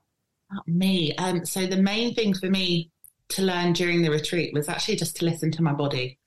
Not 0.53 0.67
me. 0.69 1.15
Um, 1.17 1.45
so 1.45 1.67
the 1.67 1.77
main 1.77 2.15
thing 2.15 2.35
for 2.35 2.49
me 2.49 2.91
to 3.31 3.43
learn 3.43 3.73
during 3.73 4.03
the 4.03 4.11
retreat 4.11 4.55
was 4.55 4.69
actually 4.69 4.97
just 4.97 5.17
to 5.17 5.25
listen 5.25 5.51
to 5.53 5.63
my 5.63 5.73
body. 5.73 6.19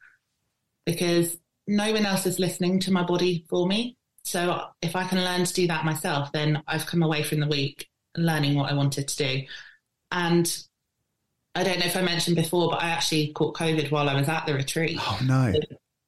because 0.86 1.38
no 1.70 1.94
one 1.94 2.06
else 2.06 2.26
is 2.26 2.40
listening 2.40 2.80
to 2.80 2.92
my 2.92 3.04
body 3.04 3.46
for 3.48 3.68
me. 3.68 3.96
So 4.24 4.66
if 4.82 4.96
I 4.96 5.06
can 5.06 5.24
learn 5.24 5.46
to 5.46 5.54
do 5.54 5.68
that 5.68 5.86
myself, 5.86 6.32
then 6.32 6.64
I've 6.68 6.88
come 6.88 7.04
away 7.04 7.24
from 7.24 7.40
the 7.40 7.48
week 7.48 7.88
learning 8.18 8.56
what 8.56 8.72
I 8.72 8.74
wanted 8.74 9.08
to 9.08 9.18
do. 9.18 9.44
And 10.12 10.64
I 11.54 11.64
don't 11.64 11.80
know 11.80 11.86
if 11.86 11.96
I 11.96 12.02
mentioned 12.02 12.36
before, 12.36 12.70
but 12.72 12.82
I 12.82 12.90
actually 12.90 13.32
caught 13.34 13.56
COVID 13.56 13.92
while 13.92 14.10
I 14.10 14.16
was 14.16 14.28
at 14.28 14.48
the 14.48 14.56
retreat. 14.56 14.98
Oh 15.00 15.20
no. 15.24 15.54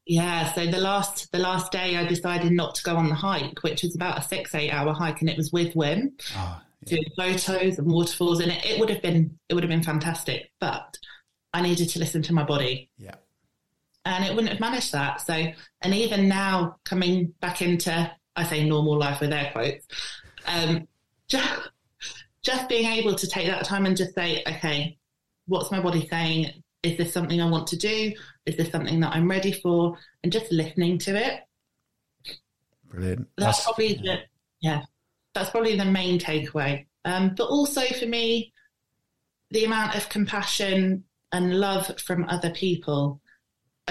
Yeah, 0.07 0.51
so 0.53 0.65
the 0.65 0.79
last 0.79 1.31
the 1.31 1.37
last 1.39 1.71
day 1.71 1.95
I 1.95 2.05
decided 2.05 2.51
not 2.51 2.73
to 2.75 2.83
go 2.83 2.95
on 2.95 3.07
the 3.07 3.15
hike, 3.15 3.61
which 3.61 3.83
was 3.83 3.95
about 3.95 4.17
a 4.17 4.21
six 4.23 4.55
eight 4.55 4.71
hour 4.71 4.93
hike, 4.93 5.21
and 5.21 5.29
it 5.29 5.37
was 5.37 5.51
with 5.53 5.75
Wim, 5.75 6.11
Oh, 6.35 6.59
doing 6.85 7.05
photos 7.15 7.77
and 7.77 7.87
waterfalls, 7.87 8.39
and 8.39 8.51
it, 8.51 8.65
it 8.65 8.79
would 8.79 8.89
have 8.89 9.01
been 9.03 9.37
it 9.47 9.53
would 9.53 9.63
have 9.63 9.69
been 9.69 9.83
fantastic, 9.83 10.51
but 10.59 10.97
I 11.53 11.61
needed 11.61 11.89
to 11.89 11.99
listen 11.99 12.23
to 12.23 12.33
my 12.33 12.43
body, 12.43 12.89
yeah. 12.97 13.15
And 14.05 14.23
it 14.25 14.31
wouldn't 14.31 14.49
have 14.51 14.59
managed 14.59 14.91
that. 14.93 15.21
So, 15.21 15.33
and 15.33 15.93
even 15.93 16.27
now 16.27 16.77
coming 16.83 17.33
back 17.39 17.61
into 17.61 18.11
I 18.35 18.43
say 18.45 18.63
normal 18.63 18.97
life 18.97 19.19
with 19.19 19.33
air 19.33 19.49
quotes, 19.51 19.85
um, 20.47 20.87
just 21.27 21.69
just 22.43 22.69
being 22.69 22.87
able 22.91 23.15
to 23.15 23.27
take 23.27 23.47
that 23.47 23.65
time 23.65 23.85
and 23.85 23.95
just 23.95 24.15
say, 24.15 24.43
okay, 24.47 24.97
what's 25.45 25.71
my 25.71 25.81
body 25.81 26.07
saying? 26.07 26.63
Is 26.81 26.97
this 26.97 27.13
something 27.13 27.39
I 27.39 27.49
want 27.49 27.67
to 27.67 27.77
do? 27.77 28.13
Is 28.45 28.57
this 28.57 28.71
something 28.71 28.99
that 29.01 29.13
I'm 29.13 29.29
ready 29.29 29.51
for? 29.51 29.97
And 30.23 30.31
just 30.31 30.51
listening 30.51 30.97
to 30.99 31.15
it. 31.15 31.41
Brilliant. 32.89 33.27
That's, 33.37 33.63
probably 33.63 33.93
the 33.93 34.21
yeah. 34.61 34.81
That's 35.33 35.51
probably 35.51 35.77
the 35.77 35.85
main 35.85 36.19
takeaway. 36.19 36.87
Um, 37.05 37.35
but 37.37 37.47
also 37.47 37.81
for 37.81 38.05
me, 38.05 38.53
the 39.51 39.65
amount 39.65 39.95
of 39.95 40.09
compassion 40.09 41.03
and 41.31 41.59
love 41.59 41.91
from 41.99 42.25
other 42.27 42.49
people. 42.49 43.20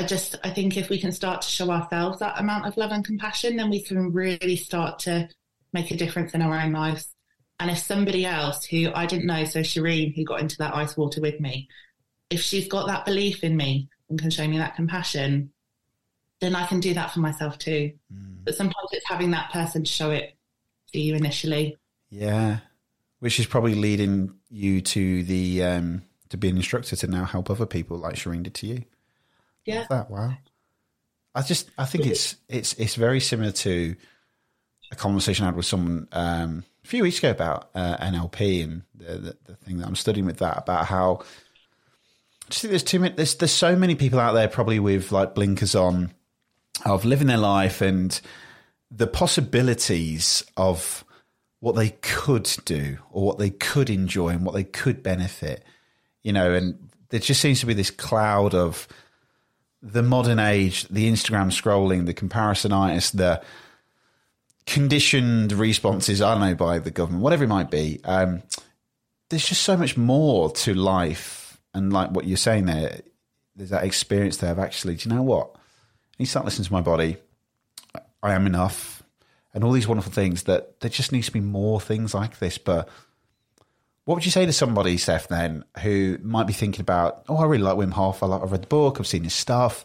I 0.00 0.06
just 0.06 0.36
I 0.42 0.50
think 0.50 0.78
if 0.78 0.88
we 0.88 0.98
can 0.98 1.12
start 1.12 1.42
to 1.42 1.48
show 1.48 1.70
ourselves 1.70 2.20
that 2.20 2.40
amount 2.40 2.66
of 2.66 2.76
love 2.78 2.90
and 2.90 3.04
compassion, 3.04 3.56
then 3.56 3.68
we 3.68 3.82
can 3.82 4.12
really 4.12 4.56
start 4.56 4.98
to 5.00 5.28
make 5.74 5.90
a 5.90 5.96
difference 5.96 6.32
in 6.32 6.40
our 6.40 6.58
own 6.58 6.72
lives. 6.72 7.14
And 7.58 7.70
if 7.70 7.78
somebody 7.78 8.24
else 8.24 8.64
who 8.64 8.90
I 8.94 9.04
didn't 9.04 9.26
know, 9.26 9.44
so 9.44 9.60
Shireen, 9.60 10.16
who 10.16 10.24
got 10.24 10.40
into 10.40 10.56
that 10.58 10.74
ice 10.74 10.96
water 10.96 11.20
with 11.20 11.38
me, 11.38 11.68
if 12.30 12.40
she's 12.40 12.66
got 12.66 12.86
that 12.86 13.04
belief 13.04 13.44
in 13.44 13.54
me 13.54 13.90
and 14.08 14.18
can 14.18 14.30
show 14.30 14.48
me 14.48 14.56
that 14.56 14.74
compassion, 14.74 15.52
then 16.40 16.56
I 16.56 16.66
can 16.66 16.80
do 16.80 16.94
that 16.94 17.10
for 17.12 17.20
myself 17.20 17.58
too. 17.58 17.92
But 18.44 18.54
sometimes 18.54 18.88
it's 18.92 19.06
having 19.06 19.32
that 19.32 19.52
person 19.52 19.84
to 19.84 19.92
show 19.92 20.10
it 20.10 20.34
to 20.94 20.98
you 20.98 21.14
initially. 21.14 21.76
Yeah, 22.08 22.60
which 23.18 23.38
is 23.38 23.44
probably 23.44 23.74
leading 23.74 24.32
you 24.48 24.80
to 24.80 25.22
the 25.24 25.62
um, 25.62 26.02
to 26.30 26.38
be 26.38 26.48
an 26.48 26.56
instructor 26.56 26.96
to 26.96 27.06
now 27.06 27.26
help 27.26 27.50
other 27.50 27.66
people 27.66 27.98
like 27.98 28.14
Shireen 28.14 28.44
did 28.44 28.54
to 28.54 28.66
you. 28.66 28.84
Yeah. 29.64 29.86
That 29.88 30.10
wow. 30.10 30.34
I 31.34 31.42
just 31.42 31.70
I 31.78 31.84
think 31.84 32.06
it's 32.06 32.36
it's 32.48 32.74
it's 32.74 32.94
very 32.96 33.20
similar 33.20 33.52
to 33.52 33.94
a 34.90 34.96
conversation 34.96 35.44
I 35.44 35.48
had 35.48 35.56
with 35.56 35.66
someone 35.66 36.08
um, 36.12 36.64
a 36.84 36.88
few 36.88 37.02
weeks 37.02 37.18
ago 37.18 37.30
about 37.30 37.70
uh, 37.74 37.96
NLP 37.98 38.64
and 38.64 38.82
the, 38.94 39.14
the 39.14 39.36
the 39.44 39.54
thing 39.56 39.78
that 39.78 39.86
I'm 39.86 39.96
studying 39.96 40.26
with 40.26 40.38
that 40.38 40.58
about 40.58 40.86
how 40.86 41.20
I 42.46 42.50
just 42.50 42.62
think 42.62 42.70
there's 42.70 42.82
too 42.82 42.98
many 42.98 43.14
there's 43.14 43.36
there's 43.36 43.52
so 43.52 43.76
many 43.76 43.94
people 43.94 44.18
out 44.18 44.32
there 44.32 44.48
probably 44.48 44.80
with 44.80 45.12
like 45.12 45.34
blinkers 45.34 45.74
on 45.74 46.12
of 46.84 47.04
living 47.04 47.28
their 47.28 47.38
life 47.38 47.80
and 47.80 48.20
the 48.90 49.06
possibilities 49.06 50.42
of 50.56 51.04
what 51.60 51.76
they 51.76 51.90
could 51.90 52.50
do 52.64 52.98
or 53.12 53.24
what 53.24 53.38
they 53.38 53.50
could 53.50 53.90
enjoy 53.90 54.30
and 54.30 54.44
what 54.44 54.54
they 54.54 54.64
could 54.64 55.02
benefit, 55.02 55.62
you 56.22 56.32
know, 56.32 56.54
and 56.54 56.90
there 57.10 57.20
just 57.20 57.40
seems 57.40 57.60
to 57.60 57.66
be 57.66 57.74
this 57.74 57.90
cloud 57.90 58.54
of 58.54 58.88
the 59.82 60.02
modern 60.02 60.38
age, 60.38 60.86
the 60.88 61.10
Instagram 61.10 61.46
scrolling, 61.46 62.06
the 62.06 62.14
comparisonitis, 62.14 63.12
the 63.12 63.42
conditioned 64.66 65.52
responses, 65.52 66.20
I 66.20 66.34
don't 66.34 66.40
know, 66.42 66.54
by 66.54 66.78
the 66.78 66.90
government, 66.90 67.22
whatever 67.22 67.44
it 67.44 67.48
might 67.48 67.70
be. 67.70 68.00
Um, 68.04 68.42
there's 69.28 69.48
just 69.48 69.62
so 69.62 69.76
much 69.76 69.96
more 69.96 70.50
to 70.52 70.74
life. 70.74 71.58
And 71.72 71.92
like 71.92 72.10
what 72.10 72.26
you're 72.26 72.36
saying 72.36 72.66
there, 72.66 73.00
there's 73.56 73.70
that 73.70 73.84
experience 73.84 74.38
there 74.38 74.52
of 74.52 74.58
actually, 74.58 74.96
do 74.96 75.08
you 75.08 75.14
know 75.14 75.22
what? 75.22 75.54
Need 76.18 76.26
to 76.26 76.30
start 76.30 76.44
listening 76.44 76.66
to 76.66 76.72
my 76.72 76.80
body. 76.80 77.16
I 78.22 78.34
am 78.34 78.46
enough. 78.46 79.02
And 79.54 79.64
all 79.64 79.72
these 79.72 79.88
wonderful 79.88 80.12
things 80.12 80.44
that 80.44 80.80
there 80.80 80.90
just 80.90 81.10
needs 81.10 81.26
to 81.26 81.32
be 81.32 81.40
more 81.40 81.80
things 81.80 82.14
like 82.14 82.38
this. 82.38 82.58
But 82.58 82.88
what 84.04 84.14
would 84.16 84.24
you 84.24 84.30
say 84.30 84.46
to 84.46 84.52
somebody, 84.52 84.96
Steph, 84.96 85.28
then, 85.28 85.64
who 85.82 86.18
might 86.22 86.46
be 86.46 86.52
thinking 86.52 86.80
about, 86.80 87.24
oh, 87.28 87.36
I 87.36 87.44
really 87.44 87.62
like 87.62 87.76
Wim 87.76 87.92
Hof. 87.92 88.22
I 88.22 88.26
like, 88.26 88.42
I've 88.42 88.52
read 88.52 88.62
the 88.62 88.66
book. 88.66 88.98
I've 88.98 89.06
seen 89.06 89.24
his 89.24 89.34
stuff. 89.34 89.84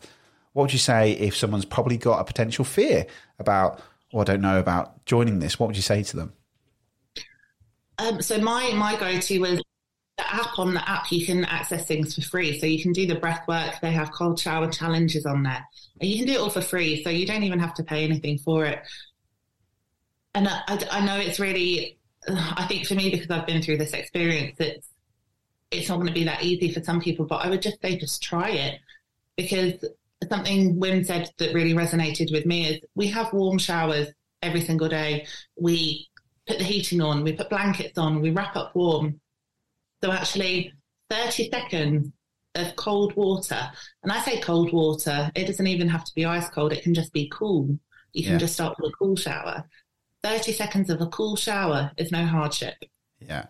What 0.54 0.64
would 0.64 0.74
you 0.74 0.80
say 0.80 1.12
if 1.12 1.36
someone's 1.36 1.66
probably 1.66 1.98
got 1.98 2.20
a 2.20 2.24
potential 2.24 2.64
fear 2.64 3.06
about, 3.40 3.82
oh, 4.14 4.20
I 4.20 4.24
don't 4.24 4.42
know 4.42 4.58
about 4.58 5.06
joining 5.06 5.40
this? 5.40 5.60
What 5.60 5.68
would 5.68 5.76
you 5.76 5.82
say 5.82 6.02
to 6.04 6.16
them? 6.16 6.34
Um, 7.98 8.22
so 8.22 8.38
my 8.40 8.72
my 8.74 8.98
go 8.98 9.20
to 9.20 9.40
was 9.40 9.62
the 10.18 10.34
app. 10.34 10.58
On 10.60 10.74
the 10.74 10.90
app, 10.90 11.12
you 11.12 11.26
can 11.26 11.46
access 11.46 11.86
things 11.86 12.16
for 12.16 12.22
free. 12.22 12.60
So 12.60 12.66
you 12.66 12.82
can 12.82 12.94
do 12.94 13.06
the 13.06 13.16
breath 13.16 13.48
work. 13.48 13.76
They 13.82 13.92
have 13.92 14.12
cold 14.12 14.40
shower 14.40 14.70
challenges 14.70 15.26
on 15.26 15.44
there, 15.44 15.66
and 16.00 16.10
you 16.10 16.18
can 16.18 16.28
do 16.28 16.34
it 16.34 16.40
all 16.40 16.50
for 16.50 16.62
free. 16.62 17.04
So 17.04 17.10
you 17.10 17.26
don't 17.26 17.44
even 17.44 17.60
have 17.60 17.74
to 17.76 17.84
pay 17.84 18.04
anything 18.04 18.38
for 18.38 18.66
it. 18.66 18.80
And 20.34 20.48
I, 20.48 20.62
I, 20.68 20.88
I 20.92 21.06
know 21.06 21.18
it's 21.18 21.40
really, 21.40 21.98
I 22.30 22.66
think 22.68 22.86
for 22.88 22.96
me 22.96 23.10
because 23.10 23.30
I've 23.30 23.48
been 23.48 23.62
through 23.62 23.78
this 23.78 23.94
experience, 23.94 24.56
it's 24.60 24.88
it's 25.72 25.90
not 25.90 25.96
going 25.96 26.08
to 26.08 26.14
be 26.14 26.24
that 26.26 26.44
easy 26.44 26.72
for 26.72 26.84
some 26.84 27.02
people. 27.02 27.26
But 27.26 27.46
I 27.46 27.50
would 27.50 27.62
just 27.62 27.82
say 27.82 27.98
just 27.98 28.22
try 28.22 28.50
it 28.50 28.80
because 29.36 29.74
something 30.30 30.76
Wim 30.80 31.06
said 31.06 31.30
that 31.38 31.54
really 31.54 31.74
resonated 31.74 32.32
with 32.32 32.46
me 32.46 32.68
is 32.68 32.80
we 32.96 33.08
have 33.08 33.34
warm 33.34 33.58
showers 33.58 34.08
every 34.42 34.62
single 34.62 34.88
day. 34.88 35.26
We 35.60 36.08
put 36.48 36.60
the 36.60 36.64
heating 36.64 37.02
on, 37.02 37.24
we 37.24 37.34
put 37.34 37.50
blankets 37.50 37.98
on, 37.98 38.22
we 38.22 38.32
wrap 38.32 38.56
up 38.56 38.76
warm. 38.76 39.20
So 40.04 40.12
actually, 40.12 40.72
30 41.10 41.50
seconds 41.50 42.12
of 42.54 42.76
cold 42.76 43.16
water, 43.16 43.60
and 44.04 44.12
I 44.12 44.22
say 44.22 44.40
cold 44.40 44.72
water, 44.72 45.32
it 45.36 45.48
doesn't 45.48 45.68
even 45.68 45.90
have 45.90 46.06
to 46.06 46.16
be 46.16 46.26
ice 46.26 46.48
cold, 46.50 46.72
it 46.74 46.84
can 46.84 46.94
just 46.94 47.12
be 47.12 47.30
cool. 47.34 47.78
You 48.14 48.24
can 48.24 48.34
Yeah. 48.34 48.38
just 48.40 48.54
start 48.54 48.78
with 48.80 48.92
a 48.94 48.96
cool 48.96 49.16
shower. 49.16 49.68
30 50.26 50.52
seconds 50.54 50.90
of 50.90 51.00
a 51.02 51.06
cool 51.08 51.36
shower 51.36 51.92
is 51.98 52.12
no 52.12 52.26
hardship. 52.26 52.74
Yeah. 53.20 53.46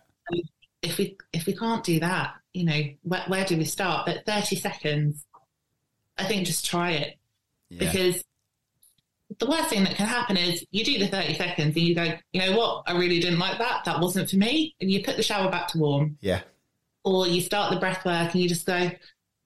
If 0.81 0.97
we 0.97 1.17
if 1.31 1.45
we 1.45 1.55
can't 1.55 1.83
do 1.85 2.01
that, 2.01 2.33
you 2.53 2.65
know, 2.65 2.81
where, 3.03 3.23
where 3.27 3.45
do 3.45 3.57
we 3.57 3.63
start? 3.63 4.05
But 4.05 4.25
30 4.25 4.57
seconds, 4.57 5.23
I 6.17 6.25
think 6.25 6.45
just 6.45 6.65
try 6.65 6.91
it 6.91 7.17
Yeah. 7.69 7.79
because 7.91 8.21
the 9.39 9.45
worst 9.47 9.69
thing 9.69 9.85
that 9.85 9.95
can 9.95 10.05
happen 10.05 10.35
is 10.37 10.65
you 10.71 10.83
do 10.83 10.99
the 10.99 11.07
30 11.07 11.35
seconds 11.35 11.75
and 11.77 11.85
you 11.87 11.95
go, 11.95 12.13
you 12.33 12.41
know 12.41 12.57
what, 12.57 12.83
I 12.87 12.91
really 12.97 13.19
didn't 13.21 13.39
like 13.39 13.57
that. 13.57 13.85
That 13.85 14.01
wasn't 14.01 14.29
for 14.29 14.35
me. 14.35 14.75
And 14.81 14.91
you 14.91 15.01
put 15.03 15.15
the 15.17 15.23
shower 15.23 15.49
back 15.49 15.69
to 15.69 15.77
warm 15.77 16.17
Yeah. 16.21 16.41
or 17.05 17.25
you 17.25 17.39
start 17.41 17.73
the 17.73 17.79
breath 17.79 18.03
work 18.05 18.33
and 18.33 18.41
you 18.41 18.49
just 18.49 18.65
go, 18.65 18.91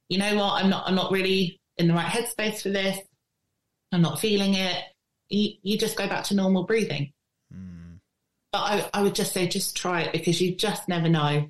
you 0.10 0.18
know 0.18 0.36
what, 0.36 0.64
I'm 0.64 0.70
not, 0.70 0.88
I'm 0.88 0.96
not 0.96 1.12
really 1.12 1.62
in 1.78 1.88
the 1.88 1.94
right 1.94 2.12
headspace 2.12 2.62
for 2.64 2.70
this. 2.70 2.98
I'm 3.92 4.02
not 4.02 4.20
feeling 4.20 4.56
it. 4.56 4.84
You, 5.30 5.52
you 5.62 5.78
just 5.78 5.96
go 5.96 6.08
back 6.08 6.24
to 6.26 6.36
normal 6.36 6.64
breathing. 6.64 7.14
But 8.52 8.60
I, 8.60 8.90
I 8.96 9.02
would 9.04 9.16
just 9.16 9.34
say, 9.34 9.48
just 9.48 9.78
try 9.78 10.02
it 10.02 10.12
because 10.12 10.42
you 10.42 10.56
just 10.56 10.88
never 10.88 11.08
know. 11.08 11.48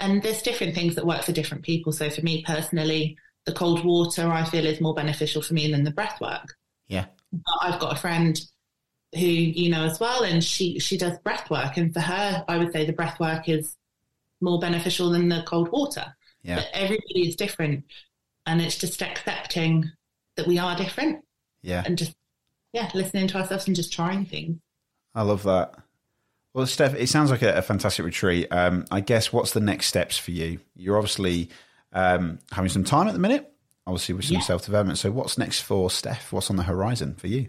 And 0.00 0.22
there's 0.22 0.42
different 0.42 0.74
things 0.74 0.94
that 0.94 1.06
work 1.06 1.22
for 1.22 1.32
different 1.32 1.64
people. 1.64 1.92
So 1.92 2.10
for 2.10 2.20
me 2.20 2.42
personally, 2.46 3.16
the 3.46 3.52
cold 3.52 3.84
water 3.84 4.28
I 4.28 4.44
feel 4.44 4.66
is 4.66 4.80
more 4.80 4.94
beneficial 4.94 5.40
for 5.42 5.54
me 5.54 5.70
than 5.70 5.84
the 5.84 5.90
breath 5.90 6.20
work. 6.20 6.54
Yeah. 6.88 7.06
But 7.32 7.56
I've 7.62 7.80
got 7.80 7.96
a 7.96 8.00
friend 8.00 8.38
who 9.14 9.20
you 9.20 9.70
know 9.70 9.84
as 9.84 10.00
well, 10.00 10.24
and 10.24 10.42
she 10.42 10.78
she 10.80 10.98
does 10.98 11.16
breath 11.20 11.48
work, 11.48 11.76
and 11.76 11.94
for 11.94 12.00
her, 12.00 12.44
I 12.48 12.56
would 12.58 12.72
say 12.72 12.84
the 12.84 12.92
breath 12.92 13.20
work 13.20 13.48
is 13.48 13.76
more 14.40 14.58
beneficial 14.58 15.10
than 15.10 15.28
the 15.28 15.44
cold 15.46 15.70
water. 15.70 16.14
Yeah. 16.42 16.56
But 16.56 16.68
everybody 16.74 17.28
is 17.28 17.36
different, 17.36 17.84
and 18.44 18.60
it's 18.60 18.76
just 18.76 19.00
accepting 19.02 19.90
that 20.36 20.46
we 20.46 20.58
are 20.58 20.76
different, 20.76 21.24
Yeah. 21.62 21.82
and 21.86 21.96
just 21.96 22.14
yeah, 22.72 22.90
listening 22.92 23.28
to 23.28 23.38
ourselves 23.38 23.68
and 23.68 23.76
just 23.76 23.92
trying 23.92 24.26
things. 24.26 24.58
I 25.14 25.22
love 25.22 25.44
that. 25.44 25.74
Well, 26.54 26.66
Steph, 26.66 26.94
it 26.94 27.08
sounds 27.08 27.30
like 27.30 27.42
a, 27.42 27.54
a 27.56 27.62
fantastic 27.62 28.04
retreat. 28.04 28.46
Um, 28.50 28.84
I 28.90 29.00
guess 29.00 29.32
what's 29.32 29.52
the 29.52 29.60
next 29.60 29.86
steps 29.86 30.16
for 30.16 30.30
you? 30.30 30.60
You're 30.76 30.96
obviously 30.96 31.50
um, 31.92 32.38
having 32.52 32.70
some 32.70 32.84
time 32.84 33.08
at 33.08 33.12
the 33.12 33.18
minute, 33.18 33.52
obviously 33.86 34.14
with 34.14 34.24
some 34.26 34.36
Yeah. 34.36 34.42
self 34.42 34.64
development. 34.64 34.98
So, 34.98 35.10
what's 35.10 35.36
next 35.36 35.60
for 35.62 35.90
Steph? 35.90 36.32
What's 36.32 36.50
on 36.50 36.56
the 36.56 36.62
horizon 36.62 37.16
for 37.16 37.26
you? 37.26 37.48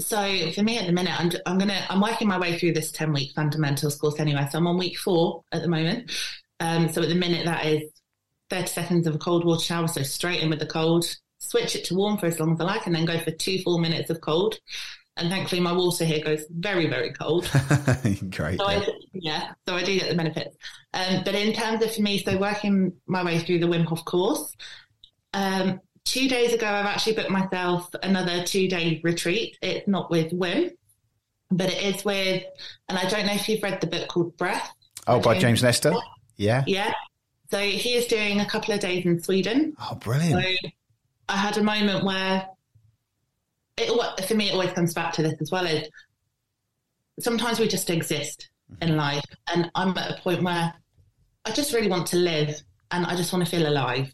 So 0.00 0.50
for 0.52 0.62
me 0.64 0.76
at 0.78 0.86
the 0.86 0.92
minute, 0.92 1.12
I'm, 1.20 1.30
I'm 1.46 1.56
gonna 1.56 1.84
I'm 1.88 2.00
working 2.00 2.26
my 2.26 2.36
way 2.38 2.58
through 2.58 2.72
this 2.72 2.90
ten 2.90 3.12
week 3.12 3.30
fundamentals 3.36 3.94
course 3.94 4.18
anyway. 4.18 4.48
So 4.50 4.58
I'm 4.58 4.66
on 4.66 4.76
week 4.76 4.98
four 4.98 5.44
at 5.52 5.62
the 5.62 5.68
moment. 5.68 6.10
Um, 6.58 6.88
so 6.92 7.00
at 7.02 7.08
the 7.08 7.14
minute 7.14 7.44
that 7.44 7.64
is 7.64 7.82
thirty 8.50 8.66
seconds 8.66 9.06
of 9.06 9.14
a 9.14 9.18
cold 9.18 9.44
water 9.44 9.62
shower, 9.62 9.86
so 9.86 10.02
straight 10.02 10.40
in 10.42 10.50
with 10.50 10.58
the 10.58 10.66
cold. 10.66 11.04
Switch 11.38 11.76
it 11.76 11.84
to 11.84 11.94
warm 11.94 12.16
for 12.18 12.26
as 12.26 12.40
long 12.40 12.54
as 12.54 12.60
I 12.60 12.64
like, 12.64 12.86
and 12.86 12.94
then 12.96 13.04
go 13.04 13.20
for 13.20 13.30
two 13.30 13.58
full 13.62 13.78
minutes 13.78 14.10
of 14.10 14.20
cold. 14.20 14.58
And 15.16 15.30
thankfully, 15.30 15.60
my 15.60 15.72
water 15.72 16.04
here 16.04 16.24
goes 16.24 16.44
very 16.50 16.88
very 16.88 17.12
cold. 17.12 17.44
Great. 18.30 18.58
So 18.58 18.68
yeah. 18.70 18.78
I, 18.80 18.88
yeah, 19.12 19.52
so 19.66 19.76
I 19.76 19.84
do 19.84 19.98
get 19.98 20.10
the 20.10 20.16
benefits. 20.16 20.56
Um, 20.92 21.22
but 21.24 21.34
in 21.34 21.52
terms 21.52 21.82
of 21.82 21.94
for 21.94 22.02
me, 22.02 22.22
so 22.22 22.36
working 22.36 22.92
my 23.06 23.24
way 23.24 23.38
through 23.38 23.60
the 23.60 23.66
Wim 23.66 23.84
Hof 23.84 24.04
course, 24.04 24.56
um, 25.32 25.80
two 26.04 26.28
days 26.28 26.52
ago, 26.52 26.66
I've 26.66 26.86
actually 26.86 27.14
booked 27.14 27.30
myself 27.30 27.90
another 28.02 28.44
two 28.44 28.68
day 28.68 29.00
retreat. 29.02 29.56
It's 29.62 29.86
not 29.88 30.10
with 30.10 30.32
Wim, 30.32 30.72
but 31.50 31.72
it 31.72 31.96
is 31.96 32.04
with, 32.04 32.44
and 32.88 32.98
I 32.98 33.08
don't 33.08 33.26
know 33.26 33.34
if 33.34 33.48
you've 33.48 33.62
read 33.62 33.80
the 33.80 33.86
book 33.86 34.08
called 34.08 34.36
Breath. 34.36 34.72
Oh, 35.06 35.20
by 35.20 35.38
James 35.38 35.62
Nestor? 35.62 35.92
Yeah. 36.36 36.64
Yeah. 36.66 36.92
So 37.50 37.58
he 37.60 37.94
is 37.94 38.06
doing 38.06 38.40
a 38.40 38.46
couple 38.46 38.74
of 38.74 38.80
days 38.80 39.04
in 39.04 39.22
Sweden. 39.22 39.74
Oh, 39.80 39.94
brilliant. 39.96 40.42
So 40.42 40.68
I 41.28 41.36
had 41.36 41.56
a 41.56 41.62
moment 41.62 42.04
where 42.04 42.48
it, 43.76 44.24
for 44.26 44.34
me, 44.34 44.48
it 44.48 44.52
always 44.52 44.72
comes 44.72 44.94
back 44.94 45.12
to 45.14 45.22
this 45.22 45.34
as 45.40 45.50
well 45.50 45.66
is 45.66 45.88
sometimes 47.18 47.58
we 47.58 47.68
just 47.68 47.90
exist 47.90 48.48
in 48.80 48.88
mm-hmm. 48.88 48.98
life. 48.98 49.24
And 49.52 49.70
I'm 49.74 49.96
at 49.96 50.18
a 50.18 50.22
point 50.22 50.42
where 50.42 50.74
I 51.44 51.50
just 51.52 51.72
really 51.72 51.88
want 51.88 52.06
to 52.08 52.16
live 52.16 52.60
and 52.90 53.06
I 53.06 53.16
just 53.16 53.32
want 53.32 53.44
to 53.44 53.50
feel 53.50 53.68
alive. 53.68 54.12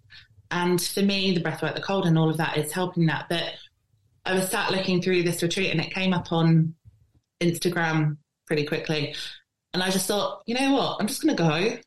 And 0.51 0.81
for 0.81 1.03
me, 1.03 1.33
the 1.33 1.41
breathwork, 1.41 1.75
the 1.75 1.83
cold, 1.83 2.07
and 2.07 2.19
all 2.19 2.31
of 2.31 2.37
that 2.39 2.57
is 2.57 2.73
helping 2.73 3.07
that. 3.07 3.27
But 3.29 3.55
I 4.25 4.35
was 4.35 4.51
sat 4.51 4.73
looking 4.73 5.01
through 5.01 5.23
this 5.23 5.43
retreat 5.43 5.71
and 5.71 5.81
it 5.81 5.95
came 5.95 6.13
up 6.13 6.33
on 6.33 6.75
Instagram 7.41 8.17
pretty 8.47 8.67
quickly. 8.67 9.15
And 9.73 9.83
I 9.83 9.91
just 9.91 10.09
thought, 10.09 10.43
you 10.47 10.55
know 10.55 10.73
what? 10.73 10.97
I'm 11.01 11.07
just 11.07 11.23
going 11.23 11.37
to 11.37 11.43
go. 11.43 11.79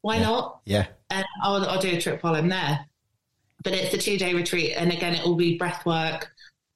Why 0.00 0.16
yeah. 0.16 0.22
not? 0.22 0.60
Yeah. 0.64 0.86
And 1.10 1.24
I'll, 1.42 1.64
I'll 1.66 1.80
do 1.80 1.94
a 1.94 2.00
trip 2.00 2.22
while 2.22 2.34
I'm 2.34 2.48
there. 2.48 2.86
But 3.62 3.74
it's 3.74 3.94
a 3.94 3.98
two 3.98 4.18
day 4.18 4.34
retreat. 4.34 4.72
And 4.76 4.90
again, 4.90 5.14
it 5.14 5.24
will 5.24 5.36
be 5.36 5.58
breath 5.58 5.84
work, 5.84 6.31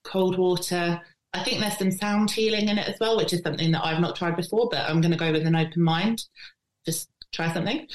cold 0.07 0.39
water. 0.39 1.01
I 1.33 1.45
think 1.45 1.61
there's 1.61 1.77
some 1.79 1.91
sound 1.91 2.31
healing 2.31 2.69
in 2.69 2.79
it 2.79 2.89
as 2.89 2.99
well, 2.99 3.17
which 3.17 3.33
is 3.33 3.43
something 3.43 3.73
that 3.73 3.85
I've 3.85 4.01
not 4.01 4.17
tried 4.17 4.37
before, 4.37 4.69
but 4.71 4.89
I'm 4.89 5.01
going 5.01 5.13
to 5.13 5.19
go 5.19 5.33
with 5.33 5.47
an 5.47 5.57
open 5.57 5.83
mind. 5.83 6.25
Just 6.87 7.11
try 7.33 7.53
something. 7.53 7.87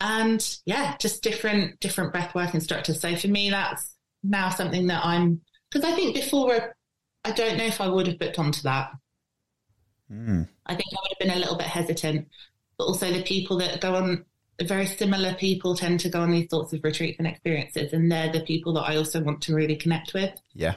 And 0.00 0.58
yeah, 0.66 0.96
just 0.98 1.22
different, 1.22 1.80
different 1.80 2.12
breath 2.12 2.34
work 2.34 2.54
instructors. 2.54 3.00
So 3.00 3.16
for 3.16 3.28
me, 3.28 3.50
that's 3.50 3.96
now 4.22 4.50
something 4.50 4.86
that 4.88 5.04
I'm, 5.04 5.40
because 5.70 5.90
I 5.90 5.94
think 5.94 6.14
before, 6.14 6.76
I 7.24 7.32
don't 7.32 7.56
know 7.56 7.64
if 7.64 7.80
I 7.80 7.88
would 7.88 8.06
have 8.06 8.18
booked 8.18 8.38
onto 8.38 8.62
that. 8.62 8.90
Mm. 10.12 10.46
I 10.66 10.74
think 10.74 10.86
I 10.92 10.98
would 11.02 11.10
have 11.10 11.18
been 11.18 11.36
a 11.36 11.40
little 11.40 11.56
bit 11.56 11.66
hesitant, 11.66 12.28
but 12.78 12.84
also 12.84 13.10
the 13.10 13.22
people 13.22 13.56
that 13.58 13.80
go 13.80 13.94
on, 13.94 14.24
very 14.62 14.86
similar 14.86 15.34
people 15.34 15.74
tend 15.74 16.00
to 16.00 16.08
go 16.08 16.20
on 16.20 16.30
these 16.30 16.48
sorts 16.50 16.72
of 16.72 16.84
retreats 16.84 17.18
and 17.18 17.26
experiences, 17.26 17.92
and 17.92 18.12
they're 18.12 18.30
the 18.30 18.40
people 18.40 18.74
that 18.74 18.82
I 18.82 18.96
also 18.96 19.20
want 19.20 19.40
to 19.42 19.54
really 19.54 19.76
connect 19.76 20.14
with. 20.14 20.30
Yeah, 20.52 20.76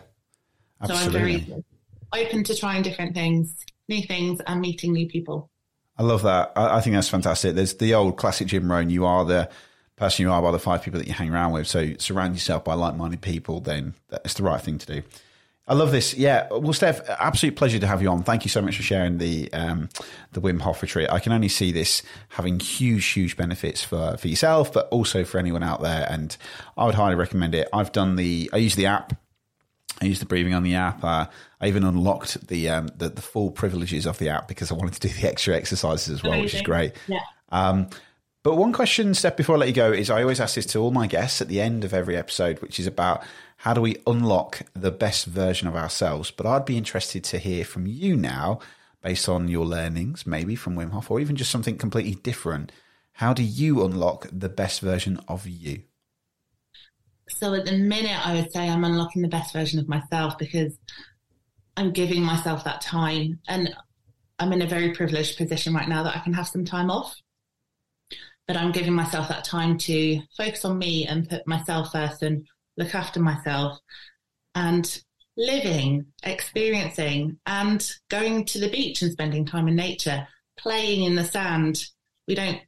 absolutely. 0.81 1.11
So 1.11 1.53
I'm 1.53 1.63
very 2.11 2.25
open 2.25 2.43
to 2.45 2.55
trying 2.55 2.83
different 2.83 3.13
things, 3.13 3.65
new 3.87 4.01
things, 4.03 4.41
and 4.47 4.61
meeting 4.61 4.93
new 4.93 5.07
people. 5.07 5.49
I 5.97 6.03
love 6.03 6.21
that. 6.23 6.51
I, 6.55 6.77
I 6.77 6.81
think 6.81 6.95
that's 6.95 7.09
fantastic. 7.09 7.55
There's 7.55 7.75
the 7.75 7.93
old 7.93 8.17
classic 8.17 8.47
Jim 8.47 8.71
Rohn. 8.71 8.89
You 8.89 9.05
are 9.05 9.25
the 9.25 9.49
person 9.95 10.23
you 10.23 10.31
are 10.31 10.41
by 10.41 10.51
the 10.51 10.59
five 10.59 10.83
people 10.83 10.99
that 10.99 11.07
you 11.07 11.13
hang 11.13 11.31
around 11.31 11.53
with. 11.53 11.67
So 11.67 11.93
surround 11.97 12.35
yourself 12.35 12.63
by 12.63 12.75
like-minded 12.75 13.21
people. 13.21 13.61
Then 13.61 13.95
it's 14.23 14.35
the 14.35 14.43
right 14.43 14.61
thing 14.61 14.77
to 14.77 14.85
do. 14.85 15.03
I 15.69 15.73
love 15.73 15.91
this. 15.91 16.13
Yeah. 16.13 16.47
Well, 16.49 16.71
Steph, 16.71 17.01
absolute 17.09 17.57
pleasure 17.57 17.79
to 17.79 17.87
have 17.87 18.01
you 18.01 18.09
on. 18.09 18.23
Thank 18.23 18.45
you 18.45 18.49
so 18.49 18.61
much 18.61 18.77
for 18.77 18.83
sharing 18.83 19.17
the 19.17 19.51
um, 19.51 19.89
the 20.31 20.39
Wim 20.39 20.61
Hof 20.61 20.81
retreat. 20.81 21.09
I 21.11 21.19
can 21.19 21.33
only 21.33 21.49
see 21.49 21.73
this 21.73 22.03
having 22.29 22.59
huge, 22.59 23.05
huge 23.05 23.35
benefits 23.35 23.83
for, 23.83 24.15
for 24.17 24.29
yourself, 24.29 24.71
but 24.71 24.87
also 24.89 25.25
for 25.25 25.39
anyone 25.39 25.63
out 25.63 25.81
there. 25.81 26.07
And 26.09 26.37
I 26.77 26.85
would 26.85 26.95
highly 26.95 27.15
recommend 27.15 27.53
it. 27.53 27.67
I've 27.73 27.91
done 27.91 28.15
the, 28.15 28.49
I 28.53 28.57
use 28.57 28.75
the 28.75 28.85
app. 28.85 29.19
I 30.01 30.05
used 30.05 30.21
the 30.21 30.25
breathing 30.25 30.53
on 30.53 30.63
the 30.63 30.75
app. 30.75 31.03
Uh, 31.03 31.25
I 31.59 31.67
even 31.67 31.83
unlocked 31.83 32.47
the, 32.47 32.69
um, 32.69 32.89
the, 32.97 33.09
the 33.09 33.21
full 33.21 33.51
privileges 33.51 34.05
of 34.05 34.19
the 34.19 34.29
app 34.29 34.47
because 34.47 34.71
I 34.71 34.75
wanted 34.75 34.93
to 35.01 35.07
do 35.07 35.13
the 35.13 35.27
extra 35.27 35.55
exercises 35.55 36.09
as 36.09 36.23
well, 36.23 36.33
Amazing. 36.33 36.43
which 36.43 36.53
is 36.55 36.61
great. 36.61 36.93
Yeah. 37.07 37.19
Um, 37.49 37.89
but 38.43 38.55
one 38.55 38.71
question, 38.71 39.13
Steph, 39.13 39.35
before 39.35 39.55
I 39.55 39.59
let 39.59 39.67
you 39.67 39.73
go, 39.73 39.91
is 39.91 40.09
I 40.09 40.21
always 40.21 40.39
ask 40.39 40.55
this 40.55 40.65
to 40.67 40.79
all 40.79 40.91
my 40.91 41.07
guests 41.07 41.41
at 41.41 41.47
the 41.47 41.59
end 41.59 41.83
of 41.83 41.93
every 41.93 42.15
episode, 42.15 42.61
which 42.61 42.79
is 42.79 42.87
about 42.87 43.23
how 43.57 43.73
do 43.73 43.81
we 43.81 43.97
unlock 44.05 44.61
the 44.73 44.91
best 44.91 45.25
version 45.25 45.67
of 45.67 45.75
ourselves? 45.75 46.31
But 46.31 46.45
I'd 46.45 46.65
be 46.65 46.77
interested 46.77 47.23
to 47.25 47.39
hear 47.39 47.65
from 47.65 47.87
you 47.87 48.15
now, 48.15 48.59
based 49.01 49.27
on 49.27 49.47
your 49.47 49.65
learnings, 49.65 50.27
maybe 50.27 50.55
from 50.55 50.75
Wim 50.75 50.91
Hof, 50.91 51.09
or 51.09 51.19
even 51.19 51.35
just 51.35 51.51
something 51.51 51.77
completely 51.77 52.15
different. 52.15 52.71
How 53.13 53.33
do 53.33 53.43
you 53.43 53.83
unlock 53.83 54.27
the 54.31 54.49
best 54.49 54.79
version 54.79 55.19
of 55.27 55.47
you? 55.47 55.81
So 57.29 57.53
at 57.53 57.65
the 57.65 57.77
minute, 57.77 58.25
I 58.25 58.35
would 58.35 58.51
say 58.51 58.69
I'm 58.69 58.83
unlocking 58.83 59.21
the 59.21 59.27
best 59.27 59.53
version 59.53 59.79
of 59.79 59.89
myself 59.89 60.37
because 60.37 60.77
I'm 61.75 61.91
giving 61.91 62.23
myself 62.23 62.63
that 62.63 62.81
time. 62.81 63.39
And 63.47 63.75
I'm 64.39 64.53
in 64.53 64.61
a 64.61 64.67
very 64.67 64.93
privileged 64.93 65.37
position 65.37 65.73
right 65.73 65.89
now 65.89 66.03
that 66.03 66.15
I 66.15 66.19
can 66.19 66.33
have 66.33 66.47
some 66.47 66.65
time 66.65 66.89
off. 66.89 67.15
But 68.47 68.55
I'm 68.55 68.71
giving 68.71 68.93
myself 68.93 69.27
that 69.27 69.43
time 69.43 69.77
to 69.79 70.21
focus 70.37 70.63
on 70.63 70.77
me 70.77 71.05
and 71.05 71.29
put 71.29 71.45
myself 71.47 71.91
first 71.91 72.23
and 72.23 72.47
look 72.77 72.95
after 72.95 73.19
myself 73.19 73.79
and 74.55 75.01
living, 75.35 76.05
experiencing, 76.23 77.39
and 77.45 77.91
going 78.09 78.45
to 78.45 78.59
the 78.59 78.69
beach 78.69 79.01
and 79.01 79.11
spending 79.11 79.45
time 79.45 79.67
in 79.67 79.75
nature, 79.75 80.27
playing 80.57 81.03
in 81.03 81.15
the 81.15 81.25
sand. 81.25 81.83
We 82.27 82.35
don't 82.35 82.61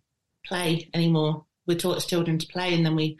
play 0.45 0.89
anymore. 0.93 1.45
We're 1.65 1.77
taught 1.77 2.05
children 2.05 2.37
to 2.39 2.47
play, 2.47 2.73
and 2.73 2.85
then 2.85 2.95
we 2.95 3.17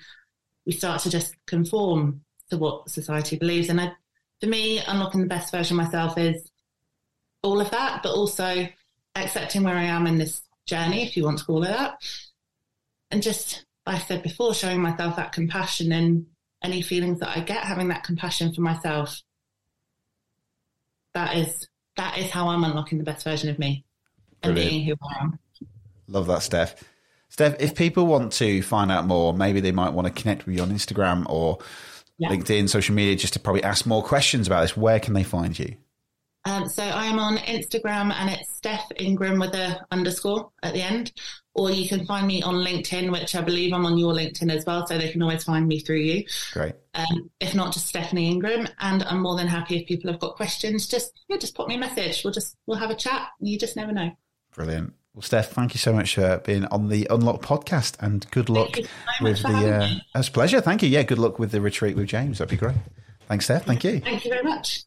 we 0.69 0.75
start 0.75 1.01
to 1.01 1.09
just 1.09 1.33
conform 1.47 2.21
to 2.51 2.57
what 2.59 2.87
society 2.91 3.35
believes. 3.35 3.69
And 3.69 3.81
I, 3.81 3.91
for 4.39 4.45
me, 4.45 4.79
unlocking 4.87 5.21
the 5.21 5.25
best 5.25 5.51
version 5.51 5.79
of 5.79 5.83
myself 5.83 6.15
is 6.15 6.47
all 7.41 7.59
of 7.59 7.71
that, 7.71 8.03
but 8.03 8.13
also 8.13 8.67
accepting 9.15 9.63
where 9.63 9.73
I 9.73 9.85
am 9.85 10.05
in 10.05 10.19
this 10.19 10.43
journey, 10.67 11.07
if 11.07 11.17
you 11.17 11.23
want 11.23 11.39
to 11.39 11.45
call 11.45 11.63
it 11.63 11.69
that, 11.69 11.95
and 13.09 13.23
just, 13.23 13.65
like 13.87 13.95
I 13.95 13.99
said 14.05 14.21
before, 14.21 14.53
showing 14.53 14.79
myself 14.79 15.15
that 15.15 15.31
compassion 15.31 15.91
and 15.91 16.27
any 16.63 16.83
feelings 16.83 17.19
that 17.21 17.35
I 17.35 17.39
get, 17.39 17.63
having 17.63 17.87
that 17.87 18.03
compassion 18.03 18.53
for 18.53 18.61
myself. 18.61 19.23
That 21.15 21.35
is 21.35 21.67
that 21.97 22.19
is 22.19 22.29
how 22.29 22.49
I'm 22.49 22.63
unlocking 22.63 22.99
the 22.99 23.03
best 23.03 23.23
version 23.23 23.49
of 23.49 23.57
me 23.57 23.85
and 24.43 24.53
Brilliant. 24.53 24.69
being 24.69 24.85
who 24.85 24.93
I 25.01 25.23
am. 25.23 25.39
Love 26.07 26.27
that, 26.27 26.43
Steph. 26.43 26.83
Steph, 27.39 27.55
if 27.61 27.73
people 27.73 28.05
want 28.05 28.33
to 28.33 28.61
find 28.61 28.91
out 28.91 29.05
more, 29.05 29.33
maybe 29.33 29.61
they 29.61 29.71
might 29.71 29.93
want 29.93 30.05
to 30.05 30.21
connect 30.21 30.45
with 30.45 30.57
you 30.57 30.61
on 30.61 30.71
Instagram 30.71 31.25
or 31.29 31.59
yeah. 32.17 32.27
LinkedIn, 32.27 32.67
social 32.67 32.93
media, 32.93 33.15
just 33.15 33.31
to 33.31 33.39
probably 33.39 33.63
ask 33.63 33.85
more 33.85 34.03
questions 34.03 34.45
about 34.45 34.59
this. 34.59 34.75
Where 34.75 34.99
can 34.99 35.13
they 35.13 35.23
find 35.23 35.57
you? 35.57 35.77
Um, 36.43 36.67
so 36.67 36.83
I 36.83 37.05
am 37.05 37.17
on 37.17 37.37
Instagram 37.37 38.11
and 38.11 38.29
it's 38.29 38.53
Steph 38.53 38.91
Ingram 38.97 39.39
with 39.39 39.53
a 39.55 39.85
underscore 39.89 40.51
at 40.63 40.73
the 40.73 40.81
end. 40.81 41.13
Or 41.53 41.71
you 41.71 41.87
can 41.87 42.05
find 42.05 42.27
me 42.27 42.43
on 42.43 42.55
LinkedIn, 42.55 43.09
which 43.09 43.33
I 43.35 43.41
believe 43.41 43.71
I'm 43.71 43.85
on 43.85 43.97
your 43.97 44.13
LinkedIn 44.13 44.51
as 44.53 44.65
well. 44.65 44.85
So 44.85 44.97
they 44.97 45.09
can 45.09 45.21
always 45.21 45.45
find 45.45 45.65
me 45.65 45.79
through 45.79 45.99
you. 46.01 46.25
Great. 46.51 46.73
Um, 46.93 47.31
if 47.39 47.55
not, 47.55 47.71
just 47.71 47.87
Stephanie 47.87 48.29
Ingram. 48.29 48.67
And 48.81 49.01
I'm 49.03 49.21
more 49.21 49.37
than 49.37 49.47
happy 49.47 49.77
if 49.77 49.87
people 49.87 50.11
have 50.11 50.19
got 50.19 50.35
questions, 50.35 50.89
just 50.89 51.13
yeah, 51.29 51.37
just 51.37 51.55
put 51.55 51.69
me 51.69 51.75
a 51.75 51.79
message. 51.79 52.21
We'll 52.21 52.33
just 52.33 52.57
we'll 52.65 52.79
have 52.79 52.89
a 52.89 52.95
chat. 52.95 53.29
You 53.39 53.57
just 53.57 53.77
never 53.77 53.93
know. 53.93 54.11
Brilliant. 54.53 54.93
Well, 55.19 55.25
Steph, 55.25 55.49
thank 55.49 55.73
you 55.73 55.79
so 55.79 55.91
much 55.91 56.15
for 56.15 56.37
being 56.45 56.63
on 56.67 56.87
the 56.87 57.05
Unlock 57.09 57.41
podcast, 57.41 57.97
and 57.99 58.25
good 58.31 58.47
luck 58.47 58.77
so 58.77 58.83
with 59.19 59.41
the. 59.41 59.75
Uh, 59.75 59.89
it's 60.15 60.29
pleasure. 60.29 60.61
Thank 60.61 60.81
you. 60.81 60.87
Yeah, 60.87 61.03
good 61.03 61.19
luck 61.19 61.39
with 61.39 61.51
the 61.51 61.59
retreat 61.59 61.97
with 61.97 62.07
James. 62.07 62.37
That'd 62.37 62.51
be 62.51 62.55
great. 62.55 62.77
Thanks, 63.27 63.43
Steph. 63.43 63.65
Thank 63.65 63.83
you. 63.83 63.99
Thank 63.99 64.23
you 64.23 64.31
very 64.31 64.43
much. 64.43 64.85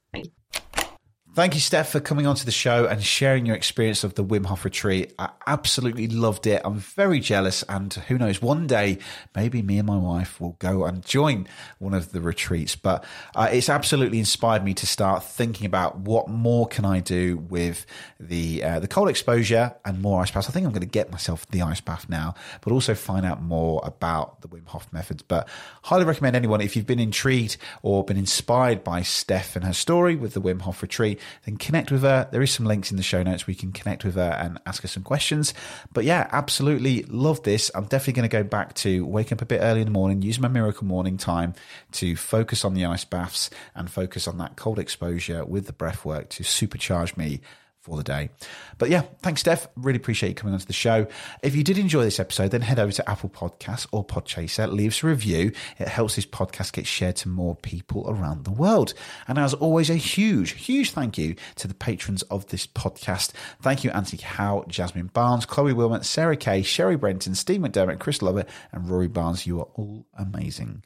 Thank 1.35 1.55
you. 1.55 1.61
Steph, 1.61 1.89
for 1.89 1.99
coming 1.99 2.27
onto 2.27 2.45
the 2.45 2.51
show 2.51 2.85
and 2.85 3.03
sharing 3.03 3.47
your 3.47 3.57
experience 3.57 4.05
of 4.05 4.17
the 4.17 4.23
Wim 4.23 4.45
Hof 4.45 4.67
retreat. 4.67 5.15
I 5.19 5.31
absolutely 5.47 6.07
loved 6.07 6.47
it. 6.47 6.61
I'm 6.63 6.75
very 6.75 7.21
jealous, 7.21 7.65
and 7.71 7.91
who 7.95 8.19
knows, 8.19 8.43
one 8.43 8.67
day 8.67 8.99
maybe 9.35 9.63
me 9.63 9.79
and 9.79 9.87
my 9.87 9.97
wife 9.97 10.43
will 10.43 10.57
go 10.59 10.85
and 10.85 11.03
join 11.03 11.49
one 11.79 11.95
of 11.95 12.13
the 12.13 12.21
retreats. 12.21 12.77
But 12.77 13.07
uh, 13.35 13.49
it's 13.51 13.71
absolutely 13.71 14.19
inspired 14.19 14.63
me 14.63 14.75
to 14.75 14.87
start 14.87 15.25
thinking 15.25 15.65
about 15.65 16.01
what 16.01 16.29
more 16.29 16.69
can 16.69 16.85
I 16.85 17.01
do 17.01 17.39
with 17.39 17.87
the 18.21 18.63
uh, 18.63 18.81
the 18.81 18.89
cold 18.89 19.09
exposure 19.09 19.75
and 19.87 20.03
more 20.03 20.21
ice 20.21 20.31
baths. 20.31 20.51
I 20.51 20.53
think 20.53 20.67
I'm 20.67 20.73
going 20.73 20.83
to 20.83 20.87
get 20.87 21.11
myself 21.11 21.47
the 21.47 21.63
ice 21.63 21.81
bath 21.81 22.11
now, 22.11 22.35
but 22.61 22.75
also 22.75 22.95
find 22.95 23.25
out 23.25 23.43
more 23.43 23.81
about 23.85 24.43
the 24.43 24.49
Wim 24.49 24.67
Hof 24.67 24.87
methods. 24.93 25.23
But 25.23 25.49
highly 25.83 26.05
recommend 26.05 26.37
anyone 26.37 26.61
if 26.61 26.77
you've 26.77 26.87
been 26.87 27.01
intrigued 27.01 27.57
or 27.81 28.05
been 28.05 28.19
inspired 28.19 28.85
by 28.85 29.01
Steph 29.01 29.57
and 29.57 29.65
her 29.65 29.73
story 29.73 30.15
with 30.15 30.35
the 30.35 30.41
Wim 30.43 30.61
Hof 30.61 30.83
retreat 30.83 31.21
then 31.45 31.57
connect 31.57 31.91
with 31.91 32.03
her. 32.03 32.29
There 32.31 32.43
is 32.43 32.51
some 32.51 32.67
links 32.67 32.91
in 32.91 32.97
the 32.97 33.03
show 33.03 33.23
notes 33.23 33.47
where 33.47 33.53
you 33.53 33.59
can 33.59 33.73
connect 33.73 34.05
with 34.05 34.15
her 34.15 34.39
and 34.41 34.59
ask 34.67 34.83
her 34.83 34.89
some 34.89 35.03
questions. 35.03 35.55
But 35.93 36.05
yeah, 36.05 36.29
absolutely 36.33 37.03
love 37.05 37.43
this. 37.43 37.71
I'm 37.75 37.85
definitely 37.85 38.15
going 38.15 38.29
to 38.29 38.37
go 38.37 38.45
back 38.45 38.75
to 38.75 39.05
waking 39.05 39.39
up 39.39 39.43
a 39.43 39.47
bit 39.47 39.61
early 39.61 39.81
in 39.81 39.87
the 39.87 39.93
morning, 39.93 40.23
use 40.23 40.39
my 40.39 40.49
miracle 40.49 40.87
morning 40.87 41.17
time 41.17 41.55
to 41.93 42.17
focus 42.17 42.65
on 42.65 42.75
the 42.75 42.85
ice 42.85 43.05
baths 43.05 43.51
and 43.75 43.91
focus 43.91 44.27
on 44.29 44.39
that 44.39 44.57
cold 44.57 44.79
exposure 44.79 45.45
with 45.45 45.67
the 45.67 45.73
breath 45.73 46.05
work 46.05 46.29
to 46.31 46.43
supercharge 46.43 47.17
me 47.17 47.41
for 47.83 47.97
the 47.97 48.03
day. 48.05 48.31
But 48.79 48.91
yeah, 48.91 49.03
thanks, 49.23 49.41
Steph. 49.41 49.67
Really 49.77 49.97
appreciate 49.97 50.31
you 50.31 50.35
coming 50.35 50.55
onto 50.55 50.67
the 50.67 50.73
show. 50.73 51.07
If 51.43 51.57
you 51.57 51.65
did 51.65 51.79
enjoy 51.79 52.05
this 52.05 52.21
episode, 52.21 52.53
then 52.53 52.63
head 52.63 52.79
over 52.79 52.93
to 52.93 53.11
Apple 53.11 53.29
Podcasts 53.29 53.87
or 53.91 54.07
Podchaser, 54.07 54.73
leave 54.73 54.93
us 54.93 55.03
a 55.03 55.09
review. 55.09 55.53
It 55.79 55.89
helps 55.89 56.17
this 56.17 56.25
podcast 56.25 56.73
get 56.73 56.87
shared 56.87 57.17
to 57.17 57.29
more 57.29 57.57
people 57.57 58.09
around 58.09 58.45
the 58.45 58.53
world. 58.53 58.95
And 59.27 59.39
as 59.39 59.53
always, 59.55 59.91
a 59.91 59.97
huge, 59.97 60.53
huge 60.53 60.93
thank 60.93 61.19
you 61.19 61.35
to 61.57 61.69
the 61.69 61.75
patrons 61.75 62.23
of 62.23 62.47
this 62.47 62.67
podcast. 62.67 63.33
Thank 63.61 63.83
you, 63.83 63.91
Anthony 63.91 64.23
Howe, 64.23 64.65
Jasmine 64.69 65.09
Barnes, 65.09 65.45
Chloe 65.45 65.73
Wilmot, 65.73 66.05
Sarah 66.05 66.37
Kay, 66.37 66.63
Sherry 66.63 66.97
Brenton, 66.97 67.35
Steve 67.35 67.61
McDermott, 67.61 67.99
Chris 67.99 68.23
Lovett, 68.23 68.49
and 68.71 68.89
Rory 68.89 69.09
Barnes. 69.09 69.47
You 69.47 69.61
are 69.61 69.69
all 69.75 70.07
amazing. 70.15 70.85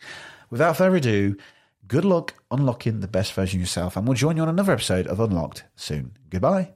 Without 0.51 0.77
further 0.77 0.97
ado, 0.97 1.37
good 1.89 2.05
luck 2.05 2.35
unlocking 2.51 3.01
the 3.01 3.09
best 3.09 3.33
version 3.33 3.59
of 3.59 3.63
yourself, 3.63 3.97
and 3.97 4.07
we'll 4.07 4.17
join 4.17 4.37
you 4.37 4.43
on 4.43 4.49
another 4.49 4.73
episode 4.73 5.07
of 5.07 5.21
Unlocked 5.21 5.65
soon. 5.75 6.13
Goodbye. 6.31 6.76